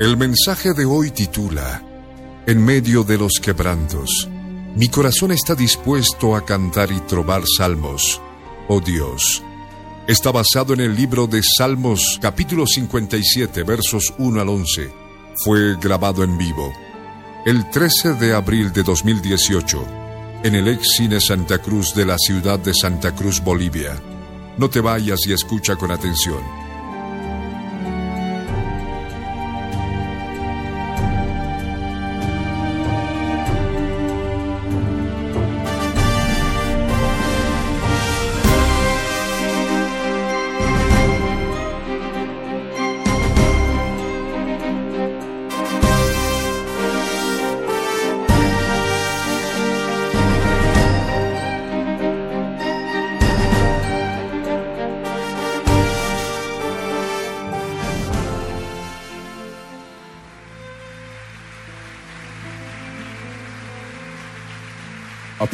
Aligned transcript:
El 0.00 0.16
mensaje 0.16 0.74
de 0.74 0.84
hoy 0.84 1.10
titula, 1.10 1.82
En 2.46 2.64
medio 2.64 3.02
de 3.02 3.18
los 3.18 3.40
quebrantos, 3.42 4.28
mi 4.76 4.88
corazón 4.88 5.32
está 5.32 5.56
dispuesto 5.56 6.36
a 6.36 6.44
cantar 6.44 6.92
y 6.92 7.00
trobar 7.00 7.42
salmos, 7.44 8.20
oh 8.68 8.80
Dios. 8.80 9.42
Está 10.06 10.30
basado 10.30 10.72
en 10.72 10.82
el 10.82 10.94
libro 10.94 11.26
de 11.26 11.42
Salmos 11.42 12.16
capítulo 12.22 12.64
57 12.64 13.64
versos 13.64 14.14
1 14.18 14.40
al 14.40 14.48
11. 14.48 14.88
Fue 15.44 15.76
grabado 15.80 16.22
en 16.22 16.38
vivo 16.38 16.72
el 17.44 17.68
13 17.68 18.14
de 18.14 18.34
abril 18.36 18.72
de 18.72 18.84
2018 18.84 19.84
en 20.44 20.54
el 20.54 20.68
ex 20.68 20.96
cine 20.96 21.20
Santa 21.20 21.58
Cruz 21.58 21.92
de 21.96 22.06
la 22.06 22.18
ciudad 22.18 22.60
de 22.60 22.72
Santa 22.72 23.16
Cruz, 23.16 23.42
Bolivia. 23.42 24.00
No 24.58 24.70
te 24.70 24.80
vayas 24.80 25.26
y 25.26 25.32
escucha 25.32 25.74
con 25.74 25.90
atención. 25.90 26.67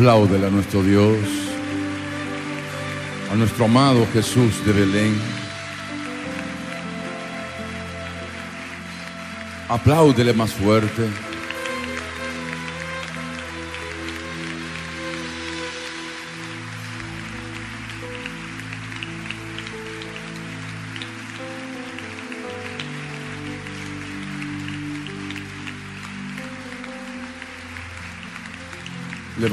Apláudele 0.05 0.49
a 0.49 0.51
nuestro 0.51 0.83
Dios, 0.83 1.17
a 3.33 3.37
nuestro 3.37 3.65
amado 3.65 4.07
Jesús 4.13 4.63
de 4.67 4.73
Belén. 4.75 5.19
Apláudele 9.67 10.35
más 10.35 10.53
fuerte. 10.53 11.09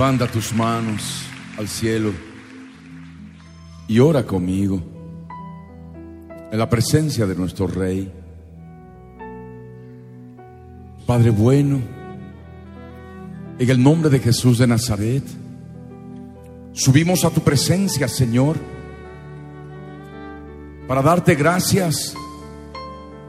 Levanta 0.01 0.25
tus 0.25 0.51
manos 0.51 1.27
al 1.59 1.67
cielo 1.67 2.11
y 3.87 3.99
ora 3.99 4.25
conmigo 4.25 4.81
en 6.51 6.57
la 6.57 6.67
presencia 6.67 7.27
de 7.27 7.35
nuestro 7.35 7.67
Rey. 7.67 8.11
Padre 11.05 11.29
bueno, 11.29 11.81
en 13.59 13.69
el 13.69 13.83
nombre 13.83 14.09
de 14.09 14.17
Jesús 14.17 14.57
de 14.57 14.65
Nazaret, 14.65 15.23
subimos 16.73 17.23
a 17.23 17.29
tu 17.29 17.41
presencia, 17.41 18.07
Señor, 18.07 18.57
para 20.87 21.03
darte 21.03 21.35
gracias 21.35 22.15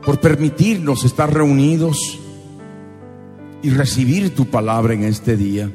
por 0.06 0.18
permitirnos 0.20 1.04
estar 1.04 1.30
reunidos 1.30 2.18
y 3.62 3.68
recibir 3.68 4.34
tu 4.34 4.46
palabra 4.46 4.94
en 4.94 5.04
este 5.04 5.36
día. 5.36 5.70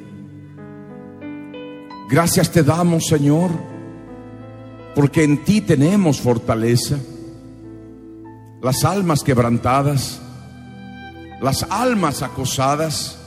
Gracias 2.09 2.50
te 2.50 2.63
damos, 2.63 3.06
Señor, 3.07 3.51
porque 4.95 5.25
en 5.25 5.44
ti 5.44 5.59
tenemos 5.59 6.22
fortaleza. 6.22 6.97
Las 8.62 8.85
almas 8.85 9.23
quebrantadas, 9.23 10.22
las 11.41 11.63
almas 11.63 12.22
acosadas, 12.23 13.19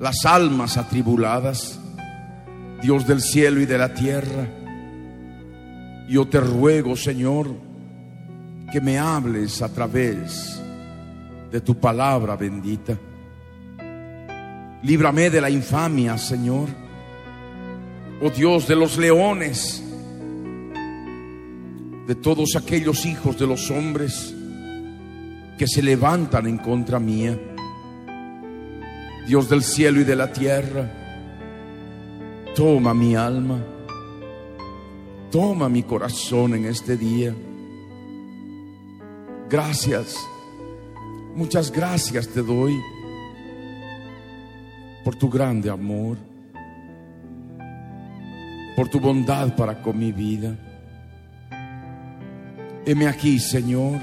las 0.00 0.26
almas 0.26 0.76
atribuladas, 0.76 1.78
Dios 2.82 3.06
del 3.06 3.20
cielo 3.20 3.60
y 3.60 3.66
de 3.66 3.78
la 3.78 3.94
tierra. 3.94 4.48
Yo 6.08 6.26
te 6.26 6.40
ruego, 6.40 6.96
Señor, 6.96 7.46
que 8.72 8.80
me 8.80 8.98
hables 8.98 9.62
a 9.62 9.68
través 9.68 10.60
de 11.52 11.60
tu 11.60 11.76
palabra 11.76 12.34
bendita. 12.34 12.98
Líbrame 14.82 15.30
de 15.30 15.40
la 15.40 15.48
infamia, 15.48 16.18
Señor 16.18 16.83
oh 18.20 18.30
Dios 18.30 18.68
de 18.68 18.76
los 18.76 18.96
leones, 18.96 19.82
de 22.06 22.14
todos 22.14 22.56
aquellos 22.56 23.06
hijos 23.06 23.38
de 23.38 23.46
los 23.46 23.70
hombres 23.70 24.34
que 25.58 25.66
se 25.66 25.82
levantan 25.82 26.46
en 26.46 26.58
contra 26.58 26.98
mía. 26.98 27.38
Dios 29.26 29.48
del 29.48 29.62
cielo 29.62 30.00
y 30.00 30.04
de 30.04 30.16
la 30.16 30.32
tierra, 30.32 30.90
toma 32.54 32.92
mi 32.92 33.16
alma, 33.16 33.64
toma 35.30 35.68
mi 35.68 35.82
corazón 35.82 36.54
en 36.54 36.66
este 36.66 36.96
día. 36.96 37.34
Gracias, 39.48 40.16
muchas 41.34 41.70
gracias 41.70 42.28
te 42.28 42.42
doy 42.42 42.74
por 45.04 45.14
tu 45.16 45.30
grande 45.30 45.70
amor 45.70 46.33
por 48.76 48.88
tu 48.88 49.00
bondad 49.00 49.54
para 49.56 49.80
con 49.80 49.98
mi 49.98 50.12
vida. 50.12 50.54
Heme 52.86 53.06
aquí, 53.06 53.38
Señor. 53.38 54.00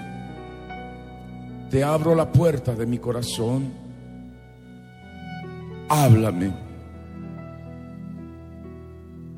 Te 1.69 1.83
abro 1.83 2.15
la 2.15 2.31
puerta 2.31 2.73
de 2.75 2.85
mi 2.85 2.97
corazón. 2.97 3.71
Háblame. 5.87 6.51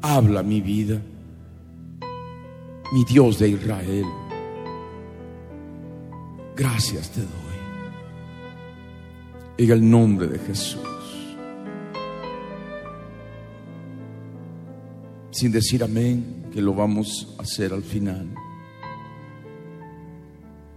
Habla 0.02 0.44
mi 0.44 0.62
vida. 0.62 1.00
Mi 2.92 3.04
Dios 3.06 3.40
de 3.40 3.50
Israel. 3.50 4.06
Gracias 6.56 7.10
te 7.10 7.22
doy. 7.22 7.30
En 9.58 9.72
el 9.72 9.90
nombre 9.90 10.28
de 10.28 10.40
Jesús. 10.40 10.93
Sin 15.34 15.52
decir 15.52 15.84
amén, 15.84 16.46
que 16.54 16.62
lo 16.62 16.74
vamos 16.74 17.36
a 17.38 17.42
hacer 17.42 17.74
al 17.74 17.84
final. 17.84 18.28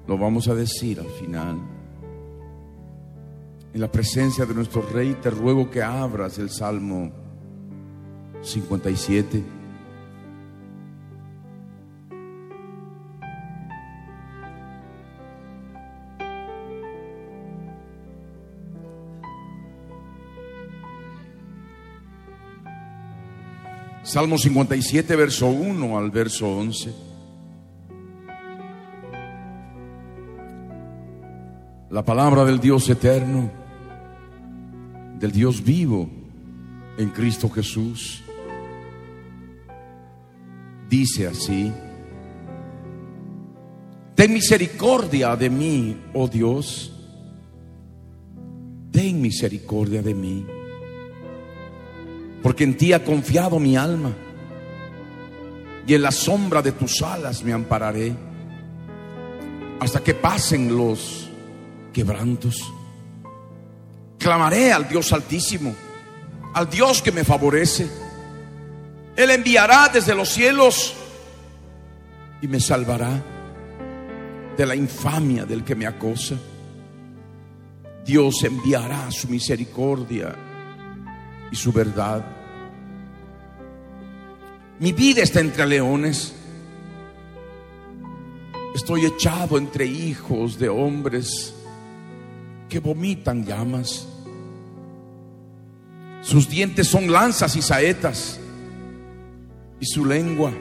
Lo 0.09 0.17
vamos 0.17 0.49
a 0.49 0.55
decir 0.55 0.99
al 0.99 1.11
final. 1.11 1.61
En 3.75 3.81
la 3.81 3.93
presencia 3.93 4.47
de 4.47 4.55
nuestro 4.55 4.81
Rey 4.81 5.15
te 5.21 5.29
ruego 5.29 5.71
que 5.71 5.83
abras 5.83 6.39
el 6.39 6.49
Salmo 6.49 7.13
57. 8.41 9.56
Salmo 24.07 24.39
57, 24.39 25.17
verso 25.17 25.49
1 25.49 25.99
al 25.99 26.13
verso 26.13 26.47
11. 26.47 26.95
La 31.91 32.05
palabra 32.05 32.45
del 32.45 32.61
Dios 32.61 32.89
eterno, 32.89 33.51
del 35.19 35.33
Dios 35.33 35.61
vivo, 35.61 36.09
en 36.97 37.11
Cristo 37.11 37.51
Jesús. 37.51 38.23
Dice 40.89 41.27
así, 41.27 41.73
ten 44.15 44.33
misericordia 44.33 45.35
de 45.35 45.51
mí, 45.51 45.97
oh 46.15 46.29
Dios, 46.29 46.93
ten 48.93 49.21
misericordia 49.21 50.01
de 50.01 50.15
mí, 50.15 50.47
porque 52.47 52.63
en 52.63 52.77
ti 52.77 52.93
ha 52.93 53.03
confiado 53.03 53.59
mi 53.59 53.77
alma 53.77 54.13
y 55.85 55.95
en 55.95 56.01
la 56.01 56.13
sombra 56.13 56.63
de 56.63 56.71
tus 56.71 57.03
alas 57.03 57.43
me 57.43 57.53
ampararé 57.53 58.15
hasta 59.81 59.99
que 59.99 60.15
pasen 60.15 60.77
los 60.77 61.29
quebrantos. 61.93 62.73
Clamaré 64.17 64.73
al 64.73 64.89
Dios 64.89 65.13
altísimo, 65.13 65.75
al 66.55 66.71
Dios 66.71 67.03
que 67.03 67.11
me 67.11 67.25
favorece. 67.25 67.91
Él 69.17 69.31
enviará 69.33 69.91
desde 69.93 70.15
los 70.15 70.29
cielos 70.29 70.95
y 72.41 72.47
me 72.47 72.61
salvará 72.61 73.25
de 74.57 74.67
la 74.67 74.77
infamia 74.77 75.45
del 75.45 75.65
que 75.65 75.75
me 75.75 75.89
acosa. 75.89 76.37
Dios 78.05 78.45
enviará 78.45 79.11
su 79.11 79.27
misericordia 79.27 80.33
y 81.51 81.57
su 81.57 81.73
verdad. 81.73 82.36
Mi 84.79 84.93
vida 84.93 85.23
está 85.23 85.41
entre 85.41 85.67
leones. 85.67 86.35
Estoy 88.75 89.07
echado 89.07 89.57
entre 89.57 89.87
hijos 89.87 90.59
de 90.59 90.69
hombres 90.69 91.55
que 92.69 92.79
vomitan 92.79 93.45
llamas. 93.45 94.07
Sus 96.21 96.49
dientes 96.49 96.89
son 96.89 97.11
lanzas 97.11 97.57
y 97.57 97.63
saetas 97.63 98.39
y 99.81 99.87
su 99.87 100.05
lengua 100.05 100.53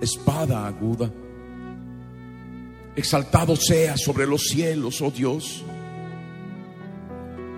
espada 0.00 0.66
aguda. 0.66 1.10
Exaltado 2.94 3.56
sea 3.56 3.96
sobre 3.96 4.26
los 4.26 4.42
cielos, 4.42 5.02
oh 5.02 5.10
Dios. 5.10 5.64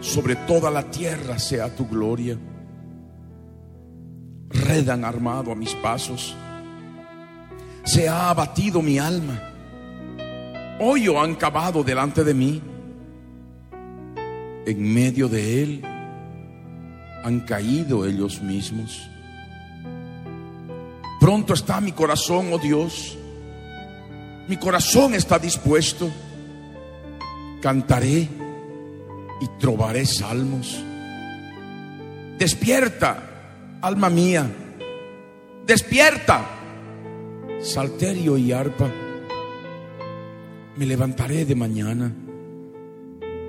Sobre 0.00 0.36
toda 0.36 0.70
la 0.70 0.90
tierra 0.90 1.38
sea 1.38 1.74
tu 1.74 1.86
gloria. 1.86 2.38
Redan 4.64 5.04
armado 5.04 5.52
a 5.52 5.54
mis 5.54 5.74
pasos 5.74 6.36
se 7.86 8.08
ha 8.08 8.30
abatido 8.30 8.82
mi 8.82 8.98
alma. 8.98 9.40
Hoyo 10.80 11.20
han 11.20 11.36
cavado 11.36 11.82
delante 11.84 12.24
de 12.24 12.34
mí. 12.34 12.60
En 14.66 14.94
medio 14.94 15.28
de 15.28 15.62
él 15.62 15.84
han 17.24 17.40
caído 17.40 18.04
ellos 18.04 18.42
mismos. 18.42 19.08
Pronto 21.20 21.54
está 21.54 21.80
mi 21.80 21.92
corazón, 21.92 22.52
oh 22.52 22.58
Dios. 22.58 23.16
Mi 24.48 24.56
corazón 24.56 25.14
está 25.14 25.38
dispuesto. 25.38 26.10
Cantaré 27.62 28.28
y 29.40 29.48
trobaré 29.60 30.04
salmos. 30.04 30.76
Despierta, 32.36 33.35
alma 33.82 34.10
mía. 34.10 34.50
Despierta 35.66 36.56
salterio 37.60 38.36
y 38.36 38.52
arpa. 38.52 38.90
Me 40.76 40.86
levantaré 40.86 41.44
de 41.44 41.54
mañana. 41.54 42.12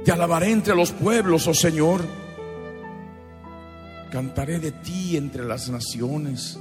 Te 0.03 0.11
alabaré 0.11 0.51
entre 0.51 0.75
los 0.75 0.91
pueblos, 0.91 1.47
oh 1.47 1.53
Señor. 1.53 2.01
Cantaré 4.11 4.59
de 4.59 4.71
ti 4.71 5.17
entre 5.17 5.43
las 5.43 5.69
naciones, 5.69 6.57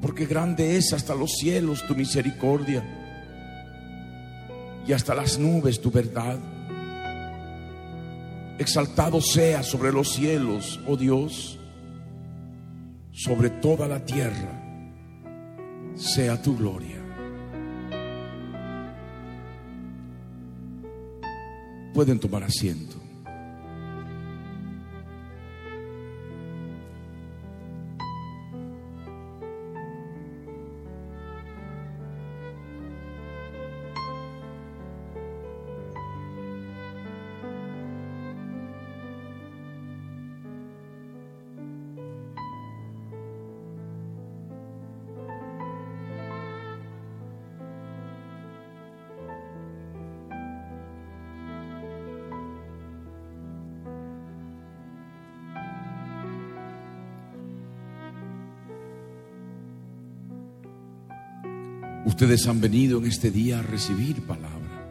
porque 0.00 0.24
grande 0.24 0.78
es 0.78 0.94
hasta 0.94 1.14
los 1.14 1.32
cielos 1.32 1.86
tu 1.86 1.94
misericordia 1.94 2.82
y 4.86 4.92
hasta 4.94 5.14
las 5.14 5.38
nubes 5.38 5.82
tu 5.82 5.90
verdad. 5.90 6.38
Exaltado 8.58 9.20
sea 9.20 9.62
sobre 9.62 9.92
los 9.92 10.14
cielos, 10.14 10.80
oh 10.88 10.96
Dios, 10.96 11.59
sobre 13.12 13.50
toda 13.50 13.88
la 13.88 14.04
tierra 14.04 14.60
sea 15.94 16.40
tu 16.40 16.56
gloria. 16.56 16.98
Pueden 21.92 22.20
tomar 22.20 22.44
asiento. 22.44 22.99
Ustedes 62.20 62.46
han 62.48 62.60
venido 62.60 62.98
en 62.98 63.06
este 63.06 63.30
día 63.30 63.60
a 63.60 63.62
recibir 63.62 64.20
palabra. 64.26 64.84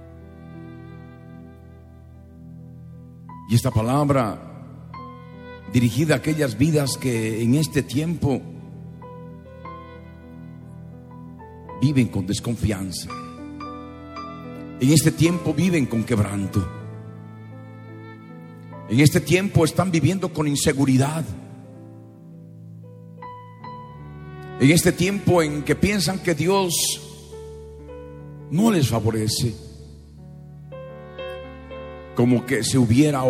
Y 3.47 3.53
esta 3.53 3.69
palabra 3.69 4.89
dirigida 5.71 6.15
a 6.15 6.17
aquellas 6.17 6.57
vidas 6.57 6.97
que 6.97 7.43
en 7.43 7.53
este 7.53 7.83
tiempo 7.83 8.41
viven 11.79 12.07
con 12.07 12.25
desconfianza. 12.25 13.11
En 14.79 14.89
este 14.89 15.11
tiempo 15.11 15.53
viven 15.53 15.85
con 15.85 16.03
quebranto. 16.05 16.67
En 18.89 18.99
este 19.01 19.21
tiempo 19.21 19.65
están 19.65 19.91
viviendo 19.91 20.33
con 20.33 20.47
inseguridad. 20.47 21.23
En 24.59 24.71
este 24.71 24.91
tiempo 24.91 25.43
en 25.43 25.61
que 25.61 25.75
piensan 25.75 26.17
que 26.17 26.33
Dios 26.33 27.05
no 28.51 28.71
les 28.71 28.87
favorece. 28.87 29.53
Como 32.15 32.45
que 32.45 32.63
se 32.63 32.77
hubiera 32.77 33.23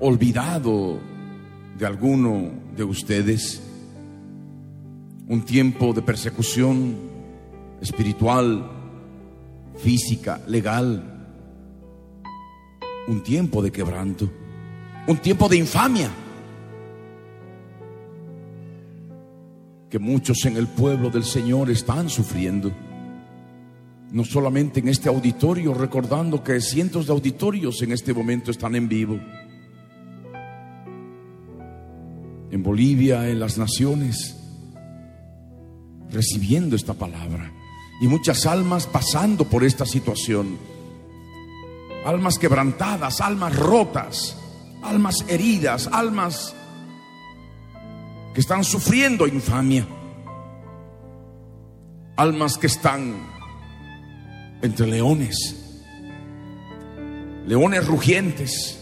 olvidado 0.00 0.98
de 1.78 1.86
alguno 1.86 2.50
de 2.76 2.84
ustedes. 2.84 3.62
Un 5.28 5.42
tiempo 5.44 5.92
de 5.92 6.02
persecución 6.02 6.96
espiritual, 7.80 8.70
física, 9.76 10.40
legal. 10.46 11.02
Un 13.08 13.22
tiempo 13.22 13.62
de 13.62 13.70
quebranto. 13.70 14.30
Un 15.06 15.18
tiempo 15.18 15.48
de 15.48 15.56
infamia. 15.56 16.10
Que 19.88 19.98
muchos 19.98 20.44
en 20.44 20.56
el 20.56 20.68
pueblo 20.68 21.10
del 21.10 21.24
Señor 21.24 21.68
están 21.70 22.08
sufriendo 22.08 22.72
no 24.12 24.24
solamente 24.24 24.80
en 24.80 24.88
este 24.88 25.08
auditorio, 25.08 25.72
recordando 25.72 26.42
que 26.42 26.60
cientos 26.60 27.06
de 27.06 27.12
auditorios 27.12 27.80
en 27.82 27.92
este 27.92 28.12
momento 28.12 28.50
están 28.50 28.74
en 28.74 28.88
vivo. 28.88 29.20
En 32.50 32.62
Bolivia, 32.62 33.28
en 33.28 33.38
las 33.38 33.56
naciones, 33.56 34.36
recibiendo 36.10 36.74
esta 36.74 36.94
palabra. 36.94 37.52
Y 38.02 38.08
muchas 38.08 38.46
almas 38.46 38.86
pasando 38.86 39.44
por 39.44 39.62
esta 39.62 39.86
situación. 39.86 40.58
Almas 42.04 42.38
quebrantadas, 42.38 43.20
almas 43.20 43.54
rotas, 43.54 44.36
almas 44.82 45.24
heridas, 45.28 45.88
almas 45.92 46.54
que 48.34 48.40
están 48.40 48.64
sufriendo 48.64 49.28
infamia. 49.28 49.86
Almas 52.16 52.58
que 52.58 52.66
están 52.66 53.39
entre 54.62 54.86
leones, 54.86 55.56
leones 57.46 57.86
rugientes, 57.86 58.78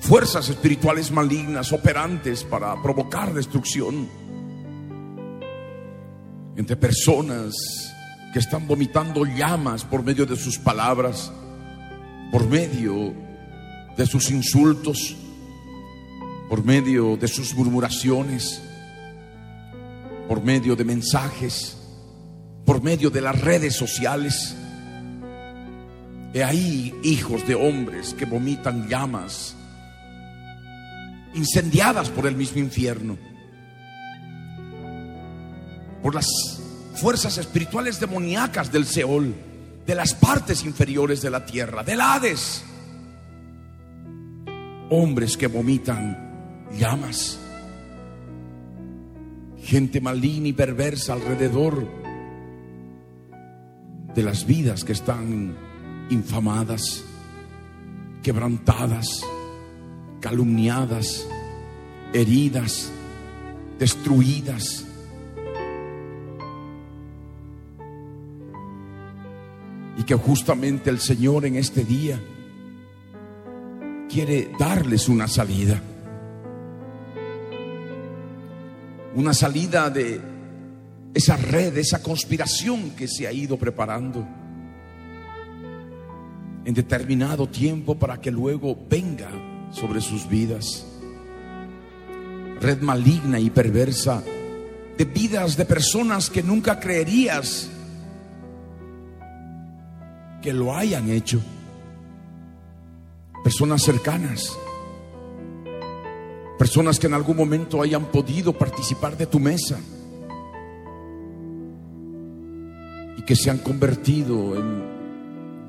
fuerzas 0.00 0.48
espirituales 0.48 1.10
malignas 1.10 1.72
operantes 1.72 2.44
para 2.44 2.80
provocar 2.82 3.32
destrucción, 3.32 4.08
entre 6.56 6.76
personas 6.76 7.54
que 8.32 8.38
están 8.38 8.66
vomitando 8.66 9.24
llamas 9.24 9.84
por 9.84 10.02
medio 10.02 10.26
de 10.26 10.36
sus 10.36 10.58
palabras, 10.58 11.32
por 12.30 12.48
medio 12.48 13.14
de 13.96 14.06
sus 14.06 14.30
insultos, 14.30 15.16
por 16.48 16.64
medio 16.64 17.16
de 17.16 17.28
sus 17.28 17.54
murmuraciones, 17.54 18.62
por 20.28 20.42
medio 20.42 20.76
de 20.76 20.84
mensajes, 20.84 21.76
por 22.64 22.82
medio 22.82 23.10
de 23.10 23.20
las 23.20 23.40
redes 23.40 23.76
sociales. 23.76 24.56
He 26.34 26.42
ahí 26.42 26.94
hijos 27.02 27.46
de 27.46 27.54
hombres 27.54 28.14
que 28.14 28.24
vomitan 28.24 28.88
llamas 28.88 29.54
incendiadas 31.34 32.08
por 32.10 32.26
el 32.26 32.36
mismo 32.36 32.58
infierno, 32.58 33.18
por 36.02 36.14
las 36.14 36.26
fuerzas 36.94 37.36
espirituales 37.38 38.00
demoníacas 38.00 38.72
del 38.72 38.86
Seol, 38.86 39.34
de 39.86 39.94
las 39.94 40.14
partes 40.14 40.64
inferiores 40.64 41.20
de 41.20 41.30
la 41.30 41.44
tierra, 41.44 41.82
del 41.82 42.00
Hades. 42.00 42.64
Hombres 44.90 45.36
que 45.36 45.46
vomitan 45.46 46.68
llamas, 46.78 47.38
gente 49.62 50.00
maligna 50.00 50.48
y 50.48 50.52
perversa 50.52 51.14
alrededor 51.14 51.86
de 54.14 54.22
las 54.22 54.46
vidas 54.46 54.84
que 54.84 54.92
están 54.92 55.71
infamadas, 56.10 57.04
quebrantadas, 58.22 59.24
calumniadas, 60.20 61.26
heridas, 62.12 62.90
destruidas. 63.78 64.86
Y 69.98 70.04
que 70.04 70.14
justamente 70.14 70.90
el 70.90 71.00
Señor 71.00 71.44
en 71.44 71.56
este 71.56 71.84
día 71.84 72.20
quiere 74.08 74.50
darles 74.58 75.08
una 75.08 75.28
salida. 75.28 75.82
Una 79.14 79.34
salida 79.34 79.90
de 79.90 80.20
esa 81.14 81.36
red, 81.36 81.76
esa 81.76 82.02
conspiración 82.02 82.90
que 82.90 83.06
se 83.06 83.26
ha 83.26 83.32
ido 83.32 83.58
preparando 83.58 84.26
en 86.64 86.74
determinado 86.74 87.48
tiempo 87.48 87.98
para 87.98 88.20
que 88.20 88.30
luego 88.30 88.76
venga 88.88 89.30
sobre 89.72 90.00
sus 90.00 90.28
vidas. 90.28 90.86
Red 92.60 92.80
maligna 92.82 93.40
y 93.40 93.50
perversa 93.50 94.22
de 94.96 95.04
vidas 95.04 95.56
de 95.56 95.64
personas 95.64 96.30
que 96.30 96.42
nunca 96.42 96.78
creerías 96.78 97.68
que 100.40 100.52
lo 100.52 100.76
hayan 100.76 101.10
hecho. 101.10 101.40
Personas 103.42 103.82
cercanas. 103.82 104.56
Personas 106.58 106.98
que 106.98 107.08
en 107.08 107.14
algún 107.14 107.36
momento 107.36 107.82
hayan 107.82 108.04
podido 108.06 108.52
participar 108.52 109.16
de 109.16 109.26
tu 109.26 109.40
mesa. 109.40 109.80
Y 113.16 113.22
que 113.22 113.34
se 113.34 113.50
han 113.50 113.58
convertido 113.58 114.56
en 114.56 114.91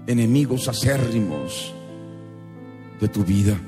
enemigos 0.07 0.67
acérrimos 0.67 1.73
de 2.99 3.07
tu 3.07 3.23
vida. 3.23 3.59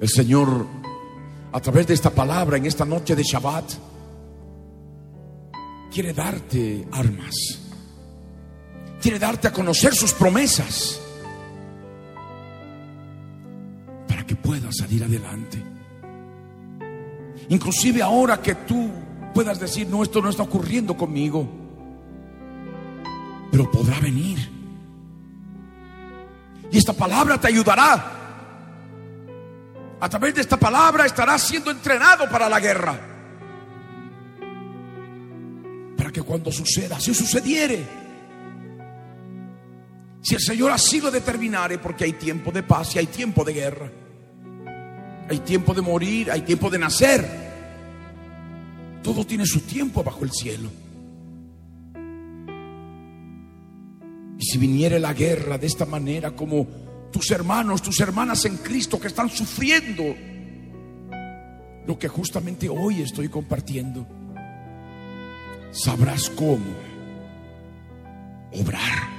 El 0.00 0.08
Señor, 0.08 0.66
a 1.52 1.60
través 1.60 1.86
de 1.86 1.94
esta 1.94 2.10
palabra 2.10 2.56
en 2.56 2.66
esta 2.66 2.84
noche 2.84 3.14
de 3.14 3.22
Shabbat, 3.22 3.72
quiere 5.92 6.12
darte 6.12 6.88
armas. 6.92 7.34
Quiere 9.00 9.18
darte 9.18 9.48
a 9.48 9.52
conocer 9.52 9.94
sus 9.94 10.12
promesas 10.12 11.00
para 14.08 14.24
que 14.24 14.36
puedas 14.36 14.76
salir 14.76 15.04
adelante. 15.04 15.62
Inclusive 17.48 18.00
ahora 18.02 18.40
que 18.40 18.54
tú 18.54 18.90
puedas 19.34 19.58
decir, 19.58 19.88
no, 19.88 20.02
esto 20.02 20.22
no 20.22 20.30
está 20.30 20.44
ocurriendo 20.44 20.96
conmigo, 20.96 21.61
pero 23.52 23.70
podrá 23.70 24.00
venir. 24.00 24.50
Y 26.72 26.78
esta 26.78 26.94
palabra 26.94 27.38
te 27.38 27.46
ayudará 27.46 28.20
a 30.02 30.08
través 30.08 30.34
de 30.34 30.40
esta 30.40 30.56
palabra 30.56 31.06
estarás 31.06 31.40
siendo 31.44 31.70
entrenado 31.70 32.28
para 32.28 32.48
la 32.48 32.58
guerra. 32.58 32.98
Para 35.96 36.10
que 36.10 36.20
cuando 36.22 36.50
suceda, 36.50 36.98
si 36.98 37.14
sucediere, 37.14 37.86
si 40.20 40.34
el 40.34 40.40
Señor 40.40 40.72
así 40.72 41.00
lo 41.00 41.08
determinare, 41.08 41.78
porque 41.78 42.02
hay 42.02 42.14
tiempo 42.14 42.50
de 42.50 42.64
paz 42.64 42.96
y 42.96 42.98
hay 42.98 43.06
tiempo 43.06 43.44
de 43.44 43.52
guerra, 43.52 43.92
hay 45.30 45.38
tiempo 45.38 45.72
de 45.72 45.82
morir, 45.82 46.32
hay 46.32 46.40
tiempo 46.40 46.68
de 46.68 46.80
nacer, 46.80 47.24
todo 49.04 49.24
tiene 49.24 49.46
su 49.46 49.60
tiempo 49.60 50.02
bajo 50.02 50.24
el 50.24 50.32
cielo. 50.32 50.68
Y 54.42 54.44
si 54.44 54.58
viniere 54.58 54.98
la 54.98 55.14
guerra 55.14 55.56
de 55.56 55.68
esta 55.68 55.86
manera 55.86 56.32
como 56.32 56.66
tus 57.12 57.30
hermanos, 57.30 57.80
tus 57.80 58.00
hermanas 58.00 58.44
en 58.44 58.56
Cristo 58.56 58.98
que 58.98 59.06
están 59.06 59.30
sufriendo 59.30 60.02
lo 61.86 61.96
que 61.96 62.08
justamente 62.08 62.68
hoy 62.68 63.02
estoy 63.02 63.28
compartiendo, 63.28 64.04
sabrás 65.70 66.28
cómo 66.30 66.74
obrar, 68.52 69.10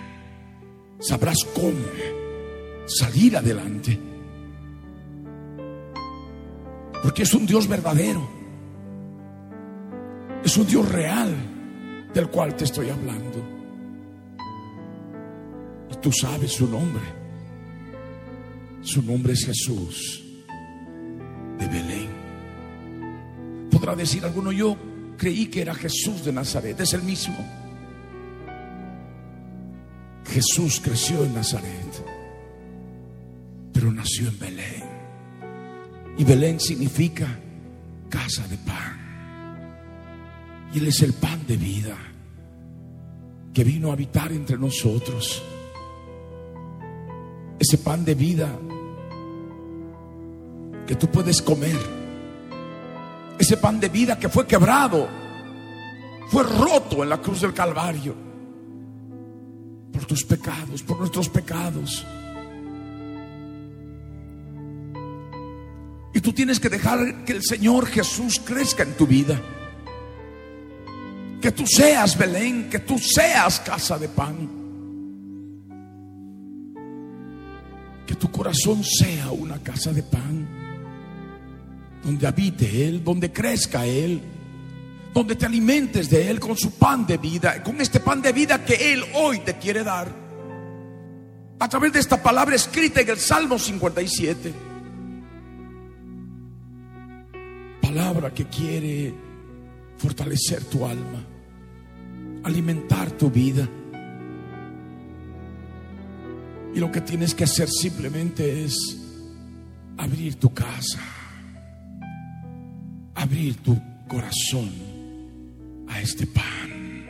sabrás 0.99 1.37
cómo 1.55 1.85
salir 2.85 3.37
adelante. 3.37 3.97
Porque 7.01 7.23
es 7.23 7.33
un 7.33 7.45
Dios 7.45 7.65
verdadero, 7.69 8.29
es 10.43 10.57
un 10.57 10.67
Dios 10.67 10.91
real 10.91 11.33
del 12.13 12.27
cual 12.27 12.57
te 12.57 12.65
estoy 12.65 12.89
hablando. 12.89 13.62
Tú 16.01 16.11
sabes 16.11 16.51
su 16.51 16.67
nombre. 16.67 17.03
Su 18.81 19.01
nombre 19.01 19.33
es 19.33 19.45
Jesús 19.45 20.23
de 21.57 21.67
Belén. 21.67 22.09
Podrá 23.71 23.95
decir 23.95 24.23
alguno, 24.25 24.51
yo 24.51 24.77
creí 25.17 25.47
que 25.47 25.61
era 25.61 25.73
Jesús 25.73 26.25
de 26.25 26.33
Nazaret, 26.33 26.79
es 26.79 26.93
el 26.93 27.03
mismo. 27.03 27.35
Jesús 30.25 30.81
creció 30.83 31.23
en 31.23 31.33
Nazaret, 31.33 32.05
pero 33.71 33.91
nació 33.91 34.27
en 34.27 34.39
Belén. 34.39 34.83
Y 36.17 36.23
Belén 36.23 36.59
significa 36.59 37.39
casa 38.09 38.47
de 38.47 38.57
pan. 38.57 38.99
Y 40.73 40.79
Él 40.79 40.87
es 40.87 41.01
el 41.01 41.13
pan 41.13 41.45
de 41.47 41.57
vida 41.57 41.97
que 43.53 43.63
vino 43.63 43.89
a 43.89 43.93
habitar 43.93 44.31
entre 44.31 44.57
nosotros. 44.57 45.41
Ese 47.59 47.77
pan 47.77 48.03
de 48.03 48.15
vida 48.15 48.49
que 50.85 50.95
tú 50.95 51.07
puedes 51.07 51.41
comer. 51.41 51.77
Ese 53.37 53.57
pan 53.57 53.79
de 53.79 53.89
vida 53.89 54.17
que 54.17 54.29
fue 54.29 54.45
quebrado, 54.45 55.07
fue 56.29 56.43
roto 56.43 57.03
en 57.03 57.09
la 57.09 57.19
cruz 57.19 57.41
del 57.41 57.53
Calvario. 57.53 58.15
Por 59.91 60.05
tus 60.05 60.23
pecados, 60.23 60.81
por 60.83 60.99
nuestros 60.99 61.29
pecados. 61.29 62.05
Y 66.13 66.21
tú 66.21 66.31
tienes 66.31 66.59
que 66.59 66.69
dejar 66.69 67.25
que 67.25 67.33
el 67.33 67.43
Señor 67.43 67.87
Jesús 67.87 68.39
crezca 68.43 68.83
en 68.83 68.93
tu 68.93 69.07
vida. 69.07 69.39
Que 71.41 71.51
tú 71.51 71.65
seas 71.65 72.17
Belén, 72.17 72.69
que 72.69 72.79
tú 72.79 72.97
seas 72.99 73.59
casa 73.59 73.97
de 73.97 74.09
pan. 74.09 74.62
Tu 78.23 78.31
corazón 78.31 78.81
sea 78.85 79.31
una 79.31 79.61
casa 79.61 79.91
de 79.91 80.01
pan 80.01 80.47
donde 82.01 82.25
habite 82.25 82.87
Él, 82.87 83.03
donde 83.03 83.33
crezca 83.33 83.85
Él, 83.85 84.21
donde 85.13 85.35
te 85.35 85.45
alimentes 85.45 86.09
de 86.09 86.29
Él 86.29 86.39
con 86.39 86.55
su 86.55 86.71
pan 86.71 87.05
de 87.05 87.17
vida, 87.17 87.61
con 87.61 87.81
este 87.81 87.99
pan 87.99 88.21
de 88.21 88.31
vida 88.31 88.63
que 88.63 88.93
Él 88.93 89.03
hoy 89.15 89.39
te 89.39 89.57
quiere 89.57 89.83
dar. 89.83 90.07
A 91.59 91.67
través 91.67 91.91
de 91.91 91.99
esta 91.99 92.23
palabra 92.23 92.55
escrita 92.55 93.01
en 93.01 93.09
el 93.09 93.17
Salmo 93.17 93.59
57. 93.59 94.53
Palabra 97.81 98.33
que 98.33 98.45
quiere 98.45 99.13
fortalecer 99.97 100.63
tu 100.63 100.85
alma, 100.85 101.25
alimentar 102.45 103.11
tu 103.11 103.29
vida. 103.29 103.67
Y 106.75 106.79
lo 106.79 106.91
que 106.91 107.01
tienes 107.01 107.35
que 107.35 107.43
hacer 107.43 107.69
simplemente 107.69 108.63
es 108.63 108.97
abrir 109.97 110.35
tu 110.35 110.53
casa 110.53 110.99
abrir 113.23 113.55
tu 113.63 113.79
corazón 114.07 114.69
a 115.87 116.01
este 116.01 116.27
pan 116.27 117.07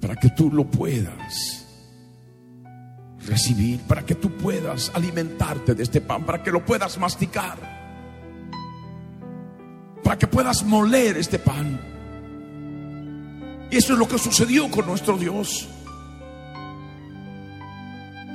para 0.00 0.14
que 0.16 0.30
tú 0.30 0.50
lo 0.50 0.64
puedas 0.64 1.66
recibir, 3.26 3.80
para 3.80 4.04
que 4.04 4.14
tú 4.14 4.30
puedas 4.36 4.90
alimentarte 4.94 5.74
de 5.74 5.82
este 5.82 6.00
pan, 6.00 6.24
para 6.24 6.42
que 6.42 6.50
lo 6.50 6.64
puedas 6.64 6.98
masticar, 6.98 7.58
para 10.02 10.16
que 10.18 10.26
puedas 10.26 10.64
moler 10.64 11.16
este 11.16 11.38
pan. 11.38 11.80
Y 13.70 13.76
eso 13.76 13.92
es 13.94 13.98
lo 13.98 14.08
que 14.08 14.18
sucedió 14.18 14.70
con 14.70 14.86
nuestro 14.86 15.18
Dios. 15.18 15.68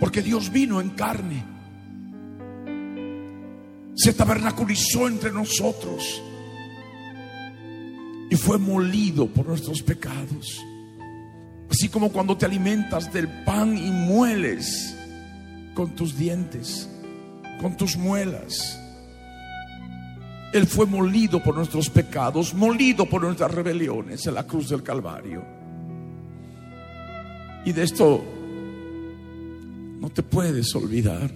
Porque 0.03 0.22
Dios 0.22 0.51
vino 0.51 0.81
en 0.81 0.89
carne. 0.89 1.45
Se 3.95 4.12
tabernaculizó 4.12 5.07
entre 5.07 5.31
nosotros. 5.31 6.22
Y 8.29 8.36
fue 8.36 8.57
molido 8.57 9.27
por 9.27 9.48
nuestros 9.48 9.81
pecados. 9.81 10.62
Así 11.72 11.88
como 11.88 12.12
cuando 12.12 12.36
te 12.36 12.45
alimentas 12.45 13.13
del 13.13 13.29
pan 13.45 13.77
y 13.77 13.91
mueles 13.91 14.93
con 15.74 15.95
tus 15.95 16.17
dientes, 16.17 16.89
con 17.62 17.77
tus 17.77 17.95
muelas. 17.95 18.77
Él 20.51 20.67
fue 20.67 20.86
molido 20.86 21.41
por 21.41 21.55
nuestros 21.55 21.89
pecados, 21.89 22.53
molido 22.53 23.05
por 23.05 23.22
nuestras 23.22 23.51
rebeliones 23.51 24.27
en 24.27 24.33
la 24.33 24.45
cruz 24.45 24.67
del 24.67 24.83
Calvario. 24.83 25.45
Y 27.63 27.72
de 27.72 27.83
esto 27.83 28.42
no 30.03 30.10
te 30.10 30.22
puedes 30.22 30.75
olvidar. 30.75 31.33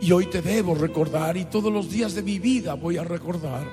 Y 0.00 0.12
hoy 0.12 0.26
te 0.26 0.40
debo 0.40 0.74
recordar 0.74 1.36
y 1.36 1.44
todos 1.44 1.70
los 1.70 1.90
días 1.90 2.14
de 2.14 2.22
mi 2.22 2.38
vida 2.38 2.72
voy 2.72 2.96
a 2.96 3.04
recordar. 3.04 3.66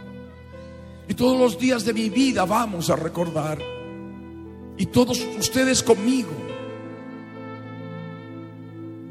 Y 1.07 1.13
todos 1.13 1.39
los 1.39 1.57
días 1.57 1.85
de 1.85 1.93
mi 1.93 2.09
vida 2.09 2.43
vamos 2.43 2.89
a 2.89 2.97
recordar 2.97 3.57
y 4.77 4.88
todos 4.88 5.25
ustedes 5.39 5.81
conmigo. 5.81 6.31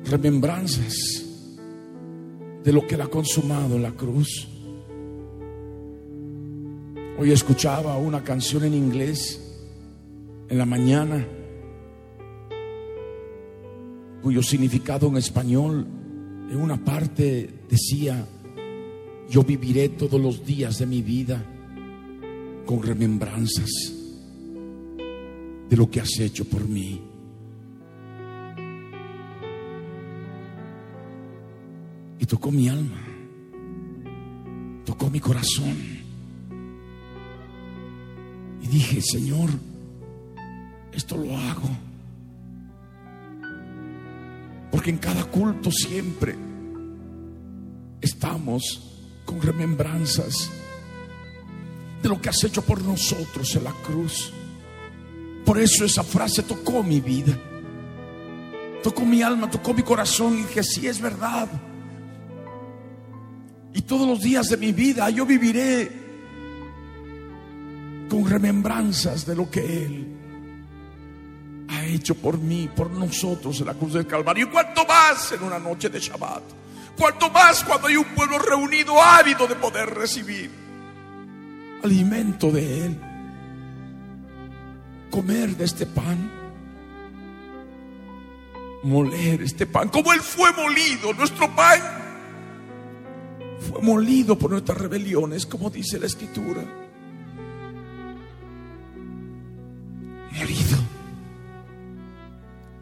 Remembranzas 0.04 1.24
de 2.62 2.70
lo 2.70 2.86
que 2.86 2.96
Él 2.96 3.00
ha 3.00 3.08
consumado 3.08 3.78
la 3.78 3.92
cruz. 3.92 4.46
Hoy 7.18 7.32
escuchaba 7.32 7.96
una 7.96 8.22
canción 8.22 8.64
en 8.64 8.74
inglés 8.74 9.40
en 10.50 10.58
la 10.58 10.66
mañana 10.66 11.26
cuyo 14.24 14.42
significado 14.42 15.06
en 15.08 15.18
español 15.18 15.86
en 16.50 16.56
una 16.56 16.82
parte 16.82 17.66
decía, 17.68 18.26
yo 19.28 19.42
viviré 19.42 19.90
todos 19.90 20.18
los 20.18 20.46
días 20.46 20.78
de 20.78 20.86
mi 20.86 21.02
vida 21.02 21.44
con 22.64 22.82
remembranzas 22.82 23.68
de 25.68 25.76
lo 25.76 25.90
que 25.90 26.00
has 26.00 26.18
hecho 26.20 26.46
por 26.46 26.66
mí. 26.66 27.02
Y 32.18 32.24
tocó 32.24 32.50
mi 32.50 32.70
alma, 32.70 33.04
tocó 34.86 35.10
mi 35.10 35.20
corazón. 35.20 35.76
Y 38.62 38.66
dije, 38.68 39.02
Señor, 39.02 39.50
esto 40.94 41.14
lo 41.18 41.36
hago. 41.36 41.68
Porque 44.74 44.90
en 44.90 44.98
cada 44.98 45.24
culto 45.26 45.70
siempre 45.70 46.34
estamos 48.00 49.22
con 49.24 49.40
remembranzas 49.40 50.50
de 52.02 52.08
lo 52.08 52.20
que 52.20 52.28
has 52.28 52.42
hecho 52.42 52.60
por 52.60 52.82
nosotros 52.82 53.54
en 53.54 53.62
la 53.62 53.72
cruz. 53.86 54.32
Por 55.44 55.60
eso 55.60 55.84
esa 55.84 56.02
frase 56.02 56.42
tocó 56.42 56.82
mi 56.82 56.98
vida, 57.00 57.38
tocó 58.82 59.04
mi 59.04 59.22
alma, 59.22 59.48
tocó 59.48 59.74
mi 59.74 59.84
corazón 59.84 60.34
y 60.34 60.42
dije, 60.42 60.64
sí 60.64 60.88
es 60.88 61.00
verdad. 61.00 61.48
Y 63.74 63.82
todos 63.82 64.08
los 64.08 64.22
días 64.22 64.48
de 64.48 64.56
mi 64.56 64.72
vida 64.72 65.08
yo 65.08 65.24
viviré 65.24 65.92
con 68.10 68.28
remembranzas 68.28 69.24
de 69.24 69.36
lo 69.36 69.48
que 69.48 69.84
Él 69.84 70.13
ha 71.68 71.84
hecho 71.84 72.14
por 72.14 72.38
mí, 72.38 72.68
por 72.74 72.90
nosotros 72.90 73.60
en 73.60 73.66
la 73.66 73.74
cruz 73.74 73.94
del 73.94 74.06
Calvario. 74.06 74.46
Y 74.46 74.50
cuanto 74.50 74.84
más 74.84 75.32
en 75.32 75.42
una 75.42 75.58
noche 75.58 75.88
de 75.88 76.00
Shabbat, 76.00 76.42
cuanto 76.98 77.30
más 77.30 77.64
cuando 77.64 77.88
hay 77.88 77.96
un 77.96 78.14
pueblo 78.14 78.38
reunido 78.38 79.00
ávido 79.02 79.46
de 79.46 79.54
poder 79.56 79.90
recibir 79.90 80.50
alimento 81.82 82.50
de 82.50 82.86
Él 82.86 83.00
comer 85.14 85.56
de 85.56 85.64
este 85.64 85.86
pan, 85.86 86.28
moler 88.82 89.42
este 89.42 89.64
pan, 89.64 89.88
como 89.88 90.12
Él 90.12 90.20
fue 90.20 90.52
molido, 90.52 91.12
nuestro 91.12 91.54
pan 91.54 91.80
fue 93.60 93.80
molido 93.80 94.36
por 94.36 94.50
nuestras 94.50 94.76
rebeliones, 94.76 95.46
como 95.46 95.70
dice 95.70 96.00
la 96.00 96.06
Escritura. 96.06 96.83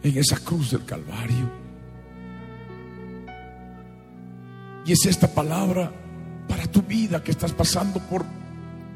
En 0.02 0.18
esa 0.18 0.38
cruz 0.38 0.70
del 0.70 0.84
Calvario. 0.84 1.50
Y 4.84 4.92
es 4.92 5.06
esta 5.06 5.32
palabra 5.32 5.92
para 6.48 6.66
tu 6.66 6.82
vida 6.82 7.22
que 7.22 7.30
estás 7.30 7.52
pasando 7.52 8.00
por 8.00 8.24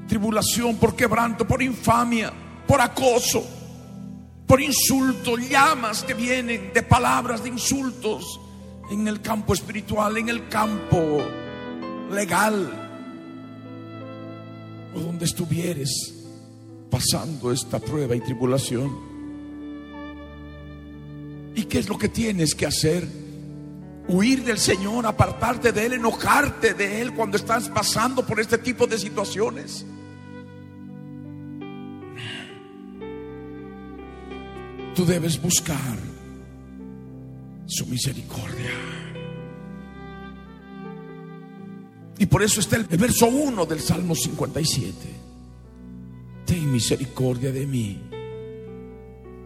tribulación, 0.09 0.77
por 0.77 0.97
quebranto, 0.97 1.47
por 1.47 1.63
infamia 1.63 2.33
por 2.67 2.81
acoso, 2.81 3.45
por 4.47 4.61
insulto, 4.61 5.37
llamas 5.37 6.03
que 6.03 6.15
vienen 6.15 6.73
de 6.73 6.83
palabras 6.83 7.43
de 7.43 7.51
insultos 7.51 8.41
en 8.91 9.07
el 9.09 9.21
campo 9.21 9.55
espiritual, 9.55 10.17
en 10.17 10.29
el 10.29 10.49
campo 10.49 11.23
legal, 12.11 12.83
o 14.95 15.01
donde 15.01 15.25
estuvieres 15.25 16.15
pasando 16.91 17.53
esta 17.53 17.79
prueba 17.79 18.17
y 18.17 18.21
tribulación. 18.21 19.16
¿Y 21.57 21.65
qué 21.65 21.81
es 21.81 21.89
lo 21.89 21.99
que 21.99 22.09
tienes 22.09 22.55
que 22.55 22.67
hacer? 22.67 23.09
Huir 24.07 24.45
del 24.45 24.59
Señor, 24.59 25.05
apartarte 25.07 25.73
de 25.73 25.87
Él, 25.87 25.95
enojarte 25.95 26.75
de 26.75 27.03
Él 27.03 27.13
cuando 27.13 27.37
estás 27.37 27.69
pasando 27.69 28.25
por 28.25 28.39
este 28.39 28.59
tipo 28.59 28.87
de 28.87 28.99
situaciones. 28.99 29.85
tú 34.97 35.05
debes 35.05 35.41
buscar 35.41 35.99
su 37.67 37.87
misericordia. 37.87 38.71
Y 42.19 42.25
por 42.25 42.43
eso 42.43 42.61
está 42.61 42.77
el 42.77 42.85
verso 42.85 43.27
1 43.27 43.67
del 43.67 43.81
Salmo 43.81 44.15
57. 44.15 44.95
Ten 46.47 46.73
misericordia 46.73 47.53
de 47.53 47.67
mí, 47.67 48.01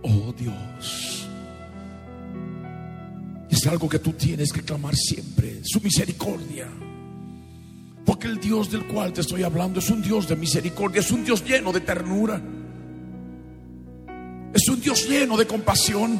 oh 0.02 0.32
Dios. 0.38 1.19
Es 3.60 3.66
algo 3.66 3.90
que 3.90 3.98
tú 3.98 4.14
tienes 4.14 4.54
que 4.54 4.62
clamar 4.62 4.96
siempre, 4.96 5.60
su 5.64 5.82
misericordia. 5.82 6.66
Porque 8.06 8.26
el 8.26 8.40
Dios 8.40 8.70
del 8.70 8.86
cual 8.86 9.12
te 9.12 9.20
estoy 9.20 9.42
hablando 9.42 9.80
es 9.80 9.90
un 9.90 10.00
Dios 10.00 10.26
de 10.26 10.34
misericordia, 10.34 11.00
es 11.00 11.10
un 11.10 11.22
Dios 11.26 11.44
lleno 11.44 11.70
de 11.70 11.80
ternura. 11.80 12.40
Es 14.54 14.66
un 14.66 14.80
Dios 14.80 15.06
lleno 15.06 15.36
de 15.36 15.46
compasión 15.46 16.18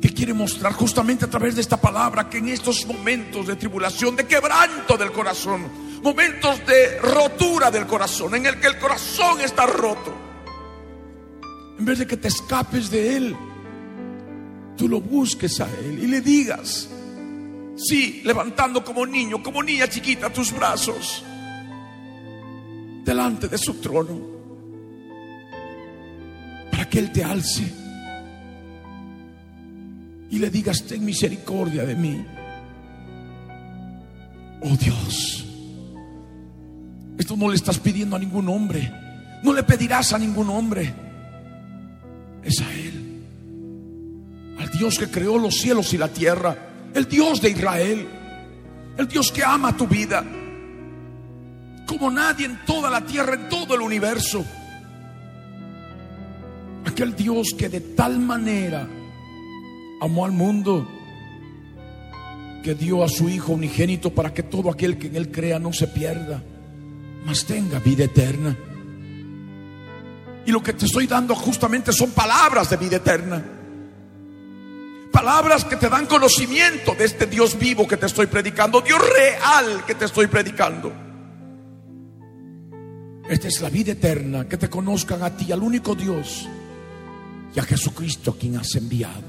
que 0.00 0.08
quiere 0.14 0.32
mostrar 0.32 0.72
justamente 0.72 1.26
a 1.26 1.28
través 1.28 1.56
de 1.56 1.60
esta 1.60 1.78
palabra 1.78 2.30
que 2.30 2.38
en 2.38 2.48
estos 2.48 2.86
momentos 2.86 3.46
de 3.46 3.56
tribulación, 3.56 4.16
de 4.16 4.26
quebranto 4.26 4.96
del 4.96 5.12
corazón, 5.12 5.68
momentos 6.02 6.64
de 6.66 7.00
rotura 7.00 7.70
del 7.70 7.86
corazón, 7.86 8.34
en 8.34 8.46
el 8.46 8.58
que 8.58 8.68
el 8.68 8.78
corazón 8.78 9.42
está 9.42 9.66
roto, 9.66 10.14
en 11.78 11.84
vez 11.84 11.98
de 11.98 12.06
que 12.06 12.16
te 12.16 12.28
escapes 12.28 12.90
de 12.90 13.18
Él, 13.18 13.36
tú 14.76 14.88
lo 14.88 15.00
busques 15.00 15.60
a 15.60 15.68
Él 15.80 15.98
y 16.02 16.06
le 16.06 16.20
digas, 16.20 16.88
sí, 17.76 18.22
levantando 18.24 18.84
como 18.84 19.06
niño, 19.06 19.42
como 19.42 19.62
niña 19.62 19.88
chiquita 19.88 20.32
tus 20.32 20.52
brazos 20.52 21.24
delante 23.04 23.48
de 23.48 23.58
su 23.58 23.74
trono 23.74 24.34
que 26.94 27.00
Él 27.00 27.10
te 27.10 27.24
alce 27.24 27.64
y 30.30 30.38
le 30.38 30.48
digas, 30.48 30.84
ten 30.84 31.04
misericordia 31.04 31.84
de 31.84 31.96
mí. 31.96 32.24
Oh 34.62 34.76
Dios, 34.76 35.44
esto 37.18 37.36
no 37.36 37.48
le 37.48 37.56
estás 37.56 37.80
pidiendo 37.80 38.14
a 38.14 38.18
ningún 38.20 38.48
hombre, 38.48 38.92
no 39.42 39.52
le 39.52 39.64
pedirás 39.64 40.12
a 40.12 40.18
ningún 40.18 40.48
hombre, 40.50 40.94
es 42.44 42.60
a 42.60 42.72
Él, 42.72 42.93
al 44.64 44.70
Dios 44.70 44.98
que 44.98 45.10
creó 45.10 45.36
los 45.36 45.56
cielos 45.56 45.92
y 45.92 45.98
la 45.98 46.08
tierra, 46.08 46.56
el 46.94 47.06
Dios 47.06 47.42
de 47.42 47.50
Israel, 47.50 48.08
el 48.96 49.06
Dios 49.06 49.30
que 49.30 49.44
ama 49.44 49.76
tu 49.76 49.86
vida, 49.86 50.24
como 51.86 52.10
nadie 52.10 52.46
en 52.46 52.64
toda 52.64 52.88
la 52.88 53.02
tierra, 53.02 53.34
en 53.34 53.48
todo 53.50 53.74
el 53.74 53.82
universo 53.82 54.44
aquel 56.94 57.16
Dios 57.16 57.54
que 57.58 57.68
de 57.68 57.80
tal 57.80 58.20
manera 58.20 58.86
amó 60.00 60.24
al 60.24 60.32
mundo 60.32 60.88
que 62.62 62.74
dio 62.74 63.02
a 63.02 63.08
su 63.08 63.28
Hijo 63.28 63.52
unigénito 63.52 64.10
para 64.10 64.32
que 64.32 64.44
todo 64.44 64.70
aquel 64.70 64.96
que 64.96 65.08
en 65.08 65.16
Él 65.16 65.30
crea 65.30 65.58
no 65.58 65.72
se 65.72 65.88
pierda, 65.88 66.42
mas 67.26 67.44
tenga 67.44 67.78
vida 67.80 68.04
eterna. 68.04 68.56
Y 70.46 70.52
lo 70.52 70.62
que 70.62 70.72
te 70.72 70.86
estoy 70.86 71.06
dando 71.06 71.34
justamente 71.34 71.92
son 71.92 72.12
palabras 72.12 72.70
de 72.70 72.76
vida 72.76 72.96
eterna. 72.96 73.42
Palabras 75.14 75.64
que 75.64 75.76
te 75.76 75.88
dan 75.88 76.06
conocimiento 76.06 76.96
de 76.96 77.04
este 77.04 77.26
Dios 77.26 77.56
vivo 77.56 77.86
que 77.86 77.96
te 77.96 78.06
estoy 78.06 78.26
predicando, 78.26 78.80
Dios 78.80 79.00
real 79.00 79.84
que 79.86 79.94
te 79.94 80.06
estoy 80.06 80.26
predicando. 80.26 80.92
Esta 83.28 83.46
es 83.46 83.60
la 83.60 83.70
vida 83.70 83.92
eterna, 83.92 84.48
que 84.48 84.56
te 84.56 84.68
conozcan 84.68 85.22
a 85.22 85.30
ti, 85.36 85.52
al 85.52 85.62
único 85.62 85.94
Dios, 85.94 86.48
y 87.54 87.60
a 87.60 87.62
Jesucristo 87.62 88.32
a 88.32 88.36
quien 88.36 88.56
has 88.56 88.74
enviado. 88.74 89.22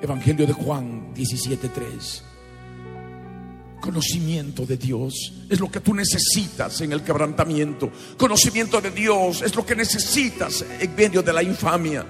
Evangelio 0.00 0.46
de 0.46 0.52
Juan 0.52 1.12
17:3. 1.12 2.22
Conocimiento 3.80 4.64
de 4.64 4.76
Dios 4.76 5.34
es 5.50 5.58
lo 5.58 5.68
que 5.68 5.80
tú 5.80 5.92
necesitas 5.92 6.80
en 6.82 6.92
el 6.92 7.02
quebrantamiento. 7.02 7.90
Conocimiento 8.16 8.80
de 8.80 8.92
Dios 8.92 9.42
es 9.42 9.56
lo 9.56 9.66
que 9.66 9.74
necesitas 9.74 10.64
en 10.78 10.94
medio 10.94 11.20
de 11.20 11.32
la 11.32 11.42
infamia, 11.42 12.06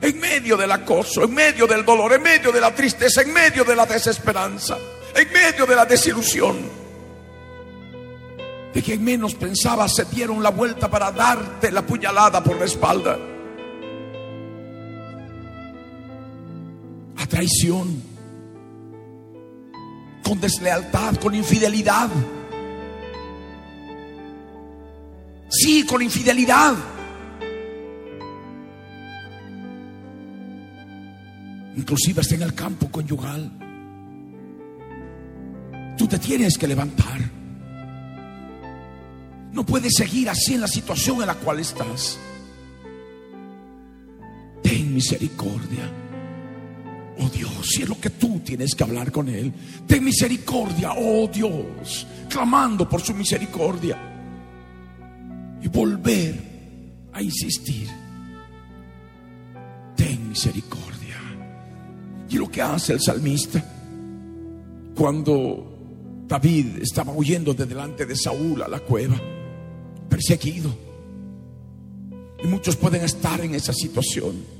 en 0.00 0.20
medio 0.20 0.56
del 0.56 0.70
acoso, 0.70 1.24
en 1.24 1.34
medio 1.34 1.66
del 1.66 1.84
dolor, 1.84 2.12
en 2.12 2.22
medio 2.22 2.52
de 2.52 2.60
la 2.60 2.74
tristeza, 2.74 3.22
en 3.22 3.32
medio 3.32 3.64
de 3.64 3.74
la 3.74 3.86
desesperanza, 3.86 4.78
en 5.14 5.32
medio 5.32 5.66
de 5.66 5.76
la 5.76 5.84
desilusión. 5.84 6.56
De 8.72 8.82
quien 8.82 9.02
menos 9.02 9.34
pensaba 9.34 9.88
se 9.88 10.04
dieron 10.04 10.42
la 10.42 10.50
vuelta 10.50 10.90
para 10.90 11.10
darte 11.10 11.70
la 11.72 11.82
puñalada 11.82 12.42
por 12.42 12.58
la 12.58 12.64
espalda. 12.64 13.18
A 17.16 17.26
traición 17.26 18.02
con 20.22 20.40
deslealtad, 20.40 21.16
con 21.16 21.34
infidelidad. 21.34 22.10
Sí, 25.48 25.84
con 25.86 26.02
infidelidad. 26.02 26.74
Inclusive 31.78 32.20
hasta 32.20 32.34
en 32.34 32.42
el 32.42 32.54
campo 32.54 32.90
conyugal. 32.90 33.52
Tú 35.96 36.08
te 36.08 36.18
tienes 36.18 36.58
que 36.58 36.66
levantar. 36.66 37.20
No 39.52 39.64
puedes 39.64 39.94
seguir 39.94 40.28
así 40.28 40.54
en 40.54 40.62
la 40.62 40.66
situación 40.66 41.20
en 41.20 41.28
la 41.28 41.36
cual 41.36 41.60
estás. 41.60 42.18
Ten 44.60 44.92
misericordia. 44.92 45.88
Oh 47.20 47.28
Dios, 47.28 47.68
si 47.68 47.82
es 47.82 47.88
lo 47.88 48.00
que 48.00 48.10
tú 48.10 48.40
tienes 48.40 48.74
que 48.74 48.82
hablar 48.82 49.12
con 49.12 49.28
Él, 49.28 49.52
ten 49.86 50.02
misericordia, 50.02 50.92
oh 50.96 51.28
Dios, 51.32 52.06
clamando 52.28 52.88
por 52.88 53.00
su 53.00 53.14
misericordia 53.14 53.98
y 55.62 55.68
volver 55.68 57.08
a 57.12 57.22
insistir. 57.22 57.88
Ten 59.96 60.28
misericordia. 60.28 60.97
Y 62.28 62.36
lo 62.36 62.50
que 62.50 62.62
hace 62.62 62.92
el 62.92 63.00
salmista 63.00 63.64
cuando 64.96 66.24
David 66.26 66.78
estaba 66.82 67.12
huyendo 67.12 67.54
de 67.54 67.66
delante 67.66 68.04
de 68.04 68.16
Saúl 68.16 68.62
a 68.62 68.68
la 68.68 68.80
cueva, 68.80 69.16
perseguido. 70.08 70.70
Y 72.42 72.46
muchos 72.46 72.76
pueden 72.76 73.04
estar 73.04 73.40
en 73.40 73.54
esa 73.54 73.72
situación 73.72 74.58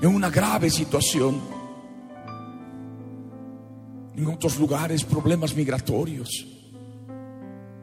en 0.00 0.14
una 0.14 0.30
grave 0.30 0.70
situación. 0.70 1.40
En 4.16 4.26
otros 4.26 4.58
lugares, 4.58 5.04
problemas 5.04 5.54
migratorios. 5.54 6.46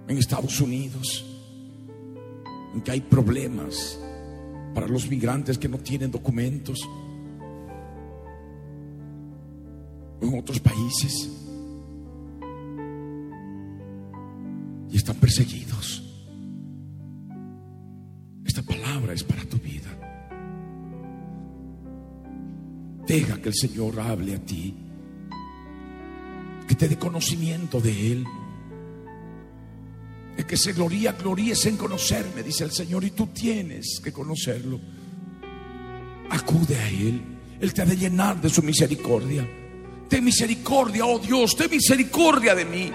En 0.08 0.17
Estados 0.17 0.62
Unidos, 0.62 1.26
en 2.73 2.82
que 2.82 2.91
hay 2.91 3.02
problemas 3.02 4.00
para 4.73 4.88
los 4.88 5.10
migrantes 5.10 5.58
que 5.58 5.67
no 5.67 5.78
tienen 5.80 6.12
documentos. 6.12 6.80
En 10.21 10.39
otros 10.39 10.60
países. 10.60 11.30
Y 14.89 14.97
están 14.97 15.15
perseguidos. 15.17 16.03
Esta 18.45 18.62
palabra 18.63 19.13
es 19.13 19.23
para 19.23 19.43
tu 19.45 19.58
vida. 19.58 19.89
Deja 23.06 23.41
que 23.41 23.49
el 23.49 23.56
Señor 23.56 23.99
hable 23.99 24.36
a 24.36 24.39
ti. 24.39 24.75
Que 26.67 26.75
te 26.75 26.89
dé 26.89 26.97
conocimiento 26.97 27.80
de 27.80 28.12
Él. 28.12 28.25
El 30.38 30.45
que 30.45 30.58
se 30.58 30.73
gloría, 30.73 31.13
gloríes 31.13 31.65
en 31.65 31.77
conocerme, 31.77 32.43
dice 32.43 32.63
el 32.63 32.71
Señor, 32.71 33.03
y 33.03 33.12
tú 33.12 33.27
tienes 33.27 33.99
que 34.03 34.12
conocerlo. 34.12 34.80
Acude 36.30 36.75
a 36.75 36.89
Él. 36.89 37.21
Él 37.60 37.73
te 37.73 37.82
ha 37.82 37.86
de 37.86 37.97
llenar 37.97 38.39
de 38.39 38.49
su 38.49 38.62
misericordia. 38.62 39.47
Ten 40.09 40.23
misericordia, 40.23 41.05
oh 41.05 41.19
Dios, 41.19 41.55
ten 41.55 41.69
misericordia 41.69 42.55
de 42.55 42.65
mí. 42.65 42.91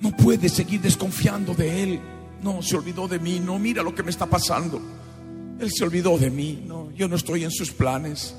No 0.00 0.16
puedes 0.16 0.52
seguir 0.52 0.80
desconfiando 0.80 1.54
de 1.54 1.82
Él. 1.82 2.00
No, 2.42 2.62
se 2.62 2.76
olvidó 2.76 3.06
de 3.06 3.18
mí. 3.18 3.38
No, 3.38 3.58
mira 3.58 3.82
lo 3.82 3.94
que 3.94 4.02
me 4.02 4.10
está 4.10 4.26
pasando. 4.26 4.80
Él 5.60 5.70
se 5.70 5.84
olvidó 5.84 6.16
de 6.18 6.30
mí. 6.30 6.64
No, 6.66 6.90
yo 6.92 7.06
no 7.06 7.16
estoy 7.16 7.44
en 7.44 7.50
sus 7.50 7.70
planes. 7.70 8.34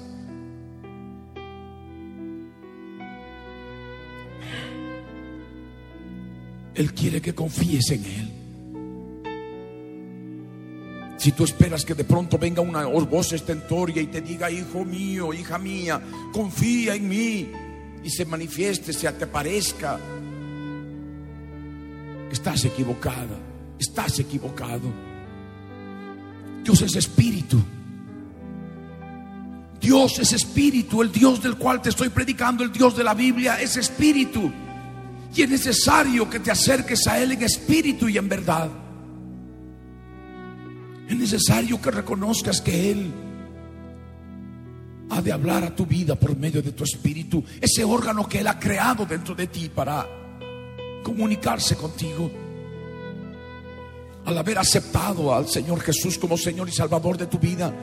Él 6.73 6.93
quiere 6.93 7.21
que 7.21 7.35
confíes 7.35 7.91
en 7.91 8.05
Él. 8.05 8.40
Si 11.21 11.33
tú 11.33 11.43
esperas 11.43 11.85
que 11.85 11.93
de 11.93 12.03
pronto 12.03 12.39
venga 12.39 12.63
una 12.63 12.83
voz 12.87 13.31
estentoria 13.31 14.01
y 14.01 14.07
te 14.07 14.21
diga, 14.21 14.49
hijo 14.49 14.83
mío, 14.83 15.31
hija 15.35 15.59
mía, 15.59 16.01
confía 16.33 16.95
en 16.95 17.07
mí 17.07 17.47
y 18.03 18.09
se 18.09 18.25
manifieste, 18.25 18.91
se 18.91 19.11
te 19.11 19.27
parezca, 19.27 19.99
estás 22.31 22.65
equivocada, 22.65 23.37
estás 23.77 24.17
equivocado. 24.17 24.91
Dios 26.63 26.81
es 26.81 26.95
espíritu. 26.95 27.61
Dios 29.79 30.17
es 30.17 30.33
espíritu, 30.33 31.03
el 31.03 31.11
Dios 31.11 31.43
del 31.43 31.55
cual 31.55 31.83
te 31.83 31.89
estoy 31.89 32.09
predicando, 32.09 32.63
el 32.63 32.71
Dios 32.71 32.97
de 32.97 33.03
la 33.03 33.13
Biblia 33.13 33.61
es 33.61 33.77
espíritu. 33.77 34.51
Y 35.35 35.43
es 35.43 35.49
necesario 35.51 36.27
que 36.27 36.39
te 36.39 36.49
acerques 36.49 37.05
a 37.05 37.19
Él 37.19 37.33
en 37.33 37.43
espíritu 37.43 38.09
y 38.09 38.17
en 38.17 38.27
verdad. 38.27 38.71
Es 41.11 41.17
necesario 41.17 41.81
que 41.81 41.91
reconozcas 41.91 42.61
que 42.61 42.89
Él 42.89 43.11
ha 45.09 45.21
de 45.21 45.33
hablar 45.33 45.65
a 45.65 45.75
tu 45.75 45.85
vida 45.85 46.15
por 46.15 46.37
medio 46.37 46.61
de 46.61 46.71
tu 46.71 46.85
espíritu, 46.85 47.43
ese 47.59 47.83
órgano 47.83 48.29
que 48.29 48.39
Él 48.39 48.47
ha 48.47 48.57
creado 48.57 49.05
dentro 49.05 49.35
de 49.35 49.47
ti 49.47 49.67
para 49.67 50.07
comunicarse 51.03 51.75
contigo 51.75 52.31
al 54.23 54.37
haber 54.37 54.57
aceptado 54.57 55.35
al 55.35 55.49
Señor 55.49 55.81
Jesús 55.81 56.17
como 56.17 56.37
Señor 56.37 56.69
y 56.69 56.71
Salvador 56.71 57.17
de 57.17 57.27
tu 57.27 57.37
vida. 57.37 57.75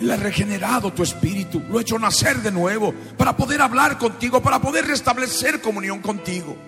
Él 0.00 0.10
ha 0.12 0.16
regenerado 0.16 0.92
tu 0.92 1.02
espíritu, 1.02 1.60
lo 1.68 1.78
ha 1.78 1.82
hecho 1.82 1.98
nacer 1.98 2.36
de 2.36 2.52
nuevo 2.52 2.94
para 3.16 3.36
poder 3.36 3.62
hablar 3.62 3.98
contigo, 3.98 4.40
para 4.40 4.60
poder 4.60 4.86
restablecer 4.86 5.60
comunión 5.60 5.98
contigo. 5.98 6.67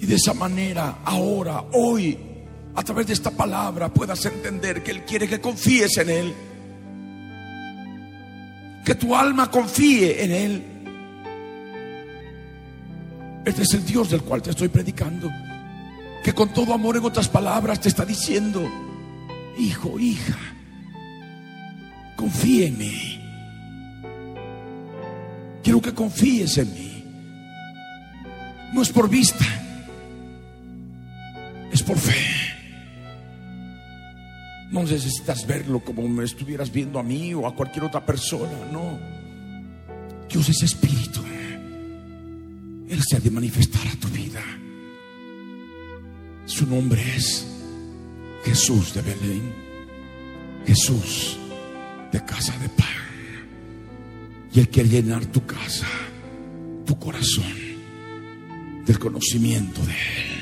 Y 0.00 0.06
de 0.06 0.14
esa 0.14 0.34
manera, 0.34 0.98
ahora, 1.04 1.64
hoy, 1.72 2.18
a 2.74 2.82
través 2.82 3.06
de 3.06 3.14
esta 3.14 3.30
palabra, 3.30 3.92
puedas 3.92 4.24
entender 4.26 4.82
que 4.82 4.92
Él 4.92 5.04
quiere 5.04 5.28
que 5.28 5.40
confíes 5.40 5.96
en 5.98 6.10
Él. 6.10 6.34
Que 8.84 8.94
tu 8.94 9.14
alma 9.14 9.50
confíe 9.50 10.24
en 10.24 10.30
Él 10.30 10.78
este 13.48 13.62
es 13.62 13.72
el 13.72 13.84
Dios 13.86 14.10
del 14.10 14.20
cual 14.22 14.42
te 14.42 14.50
estoy 14.50 14.68
predicando. 14.68 15.30
Que 16.22 16.34
con 16.34 16.52
todo 16.52 16.74
amor, 16.74 16.98
en 16.98 17.04
otras 17.04 17.28
palabras, 17.28 17.80
te 17.80 17.88
está 17.88 18.04
diciendo, 18.04 18.62
hijo, 19.58 19.98
hija, 19.98 20.36
confíe 22.14 22.66
en 22.66 22.76
mí. 22.76 23.20
Quiero 25.62 25.80
que 25.80 25.94
confíes 25.94 26.58
en 26.58 26.74
mí. 26.74 27.04
No 28.74 28.82
es 28.82 28.90
por 28.90 29.08
vista, 29.08 29.46
es 31.72 31.82
por 31.82 31.98
fe. 31.98 32.16
No 34.70 34.82
necesitas 34.82 35.46
verlo 35.46 35.80
como 35.80 36.06
me 36.08 36.24
estuvieras 36.24 36.70
viendo 36.70 36.98
a 36.98 37.02
mí 37.02 37.32
o 37.34 37.46
a 37.46 37.54
cualquier 37.54 37.84
otra 37.84 38.04
persona, 38.04 38.52
no. 38.70 38.98
Dios 40.28 40.48
es 40.48 40.62
espíritu. 40.62 41.20
Él 42.88 43.02
se 43.06 43.16
ha 43.16 43.20
de 43.20 43.30
manifestar 43.30 43.86
a 43.86 43.96
tu 43.96 44.08
vida. 44.08 44.42
Su 46.46 46.66
nombre 46.66 47.02
es 47.16 47.46
Jesús 48.44 48.94
de 48.94 49.02
Belén. 49.02 49.68
Jesús 50.66 51.38
de 52.12 52.24
casa 52.24 52.56
de 52.58 52.68
pan. 52.68 52.86
Y 54.52 54.60
Él 54.60 54.68
quiere 54.68 54.88
llenar 54.88 55.24
tu 55.26 55.44
casa, 55.44 55.86
tu 56.84 56.98
corazón, 56.98 57.54
del 58.84 58.98
conocimiento 58.98 59.80
de 59.84 59.92
Él. 59.92 60.37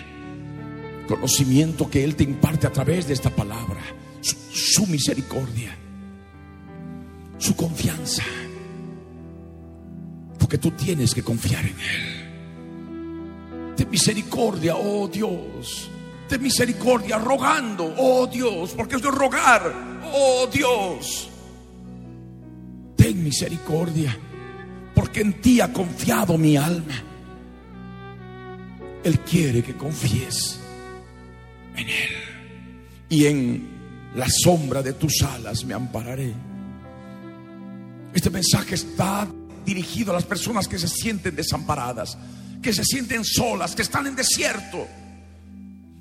Conocimiento 1.06 1.88
que 1.88 2.02
Él 2.04 2.16
te 2.16 2.24
imparte 2.24 2.66
a 2.66 2.72
través 2.72 3.06
de 3.06 3.14
esta 3.14 3.30
palabra. 3.30 3.80
Su, 4.20 4.86
misericordia, 4.86 5.76
su 7.38 7.54
confianza. 7.54 8.24
Porque 10.38 10.58
tú 10.58 10.70
tienes 10.72 11.14
que 11.14 11.22
confiar 11.22 11.64
en 11.64 11.76
Él. 11.78 12.24
De 13.76 13.86
misericordia, 13.86 14.76
oh 14.76 15.06
Dios. 15.08 15.90
De 16.28 16.38
misericordia, 16.38 17.18
rogando, 17.18 17.94
oh 17.96 18.26
Dios. 18.26 18.72
Porque 18.76 18.96
es 18.96 19.02
de 19.02 19.10
rogar, 19.10 20.00
oh 20.12 20.48
Dios 20.52 21.30
ten 23.06 23.22
misericordia, 23.22 24.18
porque 24.94 25.20
en 25.20 25.40
ti 25.40 25.60
ha 25.60 25.72
confiado 25.72 26.36
mi 26.36 26.56
alma. 26.56 26.94
Él 29.04 29.20
quiere 29.20 29.62
que 29.62 29.76
confíes 29.76 30.60
en 31.76 31.88
Él. 31.88 32.10
Y 33.08 33.26
en 33.26 33.68
la 34.14 34.26
sombra 34.28 34.82
de 34.82 34.94
tus 34.94 35.22
alas 35.22 35.64
me 35.64 35.74
ampararé. 35.74 36.32
Este 38.12 38.30
mensaje 38.30 38.74
está 38.74 39.28
dirigido 39.64 40.12
a 40.12 40.14
las 40.14 40.24
personas 40.24 40.68
que 40.68 40.78
se 40.78 40.88
sienten 40.88 41.36
desamparadas, 41.36 42.16
que 42.62 42.72
se 42.72 42.84
sienten 42.84 43.24
solas, 43.24 43.74
que 43.74 43.82
están 43.82 44.06
en 44.06 44.16
desierto 44.16 44.86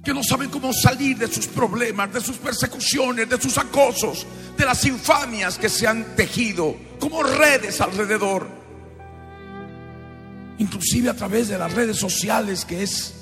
que 0.06 0.14
no 0.14 0.24
saben 0.24 0.52
cómo 0.52 0.72
salir 0.72 1.18
de 1.18 1.28
sus 1.28 1.48
problemas, 1.48 2.14
de 2.14 2.22
sus 2.22 2.38
persecuciones, 2.38 3.28
de 3.28 3.42
sus 3.42 3.58
acosos, 3.58 4.28
de 4.56 4.64
las 4.64 4.86
infamias 4.86 5.58
que 5.58 5.68
se 5.68 5.88
han 5.88 6.16
tejido 6.16 6.76
como 7.00 7.24
redes 7.24 7.82
alrededor. 7.82 8.48
Inclusive 10.60 11.10
a 11.10 11.16
través 11.16 11.48
de 11.48 11.58
las 11.58 11.74
redes 11.74 11.98
sociales 11.98 12.66
que 12.66 12.84
es 12.84 13.15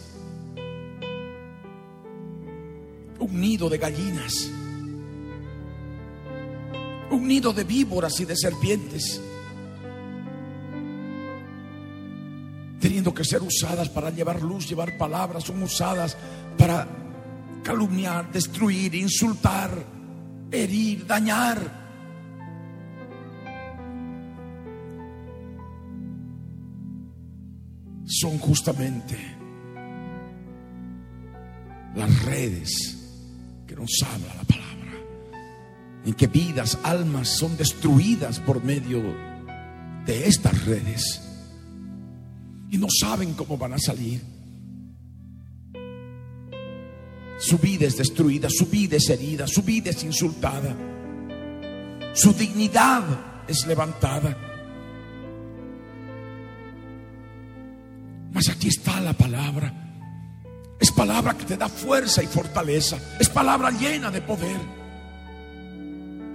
un 3.24 3.40
nido 3.40 3.70
de 3.70 3.78
gallinas, 3.78 4.50
un 7.12 7.28
nido 7.28 7.54
de 7.54 7.64
víboras 7.64 8.20
y 8.20 8.26
de 8.26 8.36
serpientes. 8.36 9.22
teniendo 12.80 13.14
que 13.14 13.24
ser 13.24 13.42
usadas 13.42 13.88
para 13.88 14.10
llevar 14.10 14.42
luz, 14.42 14.68
llevar 14.68 14.98
palabras, 14.98 15.46
son 15.46 15.64
usadas 15.64 16.18
para 16.58 16.86
calumniar, 17.64 18.30
destruir, 18.30 18.94
insultar, 18.94 19.72
herir, 20.52 21.08
dañar. 21.08 21.82
Son 28.06 28.38
justamente 28.38 29.18
las 31.96 32.26
redes 32.26 33.03
que 33.74 33.82
nos 33.82 34.04
habla 34.04 34.36
la 34.36 34.44
palabra, 34.44 34.92
en 36.06 36.14
que 36.14 36.28
vidas, 36.28 36.78
almas 36.84 37.30
son 37.30 37.58
destruidas 37.58 38.40
por 38.40 38.64
medio 38.64 39.02
de 40.06 40.28
estas 40.28 40.66
redes 40.66 41.22
y 42.70 42.78
no 42.78 42.88
saben 42.90 43.34
cómo 43.34 43.58
van 43.58 43.74
a 43.74 43.80
salir. 43.80 44.22
Su 47.40 47.58
vida 47.58 47.88
es 47.88 47.98
destruida, 47.98 48.48
su 48.50 48.68
vida 48.68 48.98
es 48.98 49.10
herida, 49.10 49.48
su 49.48 49.64
vida 49.64 49.90
es 49.90 50.04
insultada, 50.04 50.76
su 52.14 52.32
dignidad 52.34 53.04
es 53.48 53.66
levantada. 53.66 54.38
Mas 58.32 58.50
aquí 58.50 58.68
está 58.68 59.02
la 59.02 59.14
palabra. 59.14 59.83
Es 60.80 60.92
palabra 60.92 61.38
que 61.38 61.46
te 61.46 61.58
da 61.58 61.70
fuerza 61.70 62.22
y 62.22 62.28
fortaleza. 62.28 62.98
Es 63.20 63.30
palabra 63.30 63.72
llena 63.72 64.12
de 64.12 64.22
poder. 64.22 64.58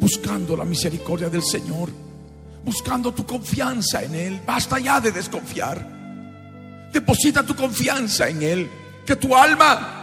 Buscando 0.00 0.56
la 0.56 0.64
misericordia 0.64 1.28
del 1.28 1.42
Señor. 1.42 1.90
Buscando 2.64 3.12
tu 3.12 3.26
confianza 3.26 4.02
en 4.02 4.14
Él. 4.14 4.40
Basta 4.46 4.78
ya 4.78 5.00
de 5.00 5.12
desconfiar. 5.12 6.88
Deposita 6.92 7.42
tu 7.44 7.54
confianza 7.54 8.28
en 8.28 8.42
Él. 8.42 8.70
Que 9.04 9.16
tu 9.16 9.34
alma, 9.34 9.98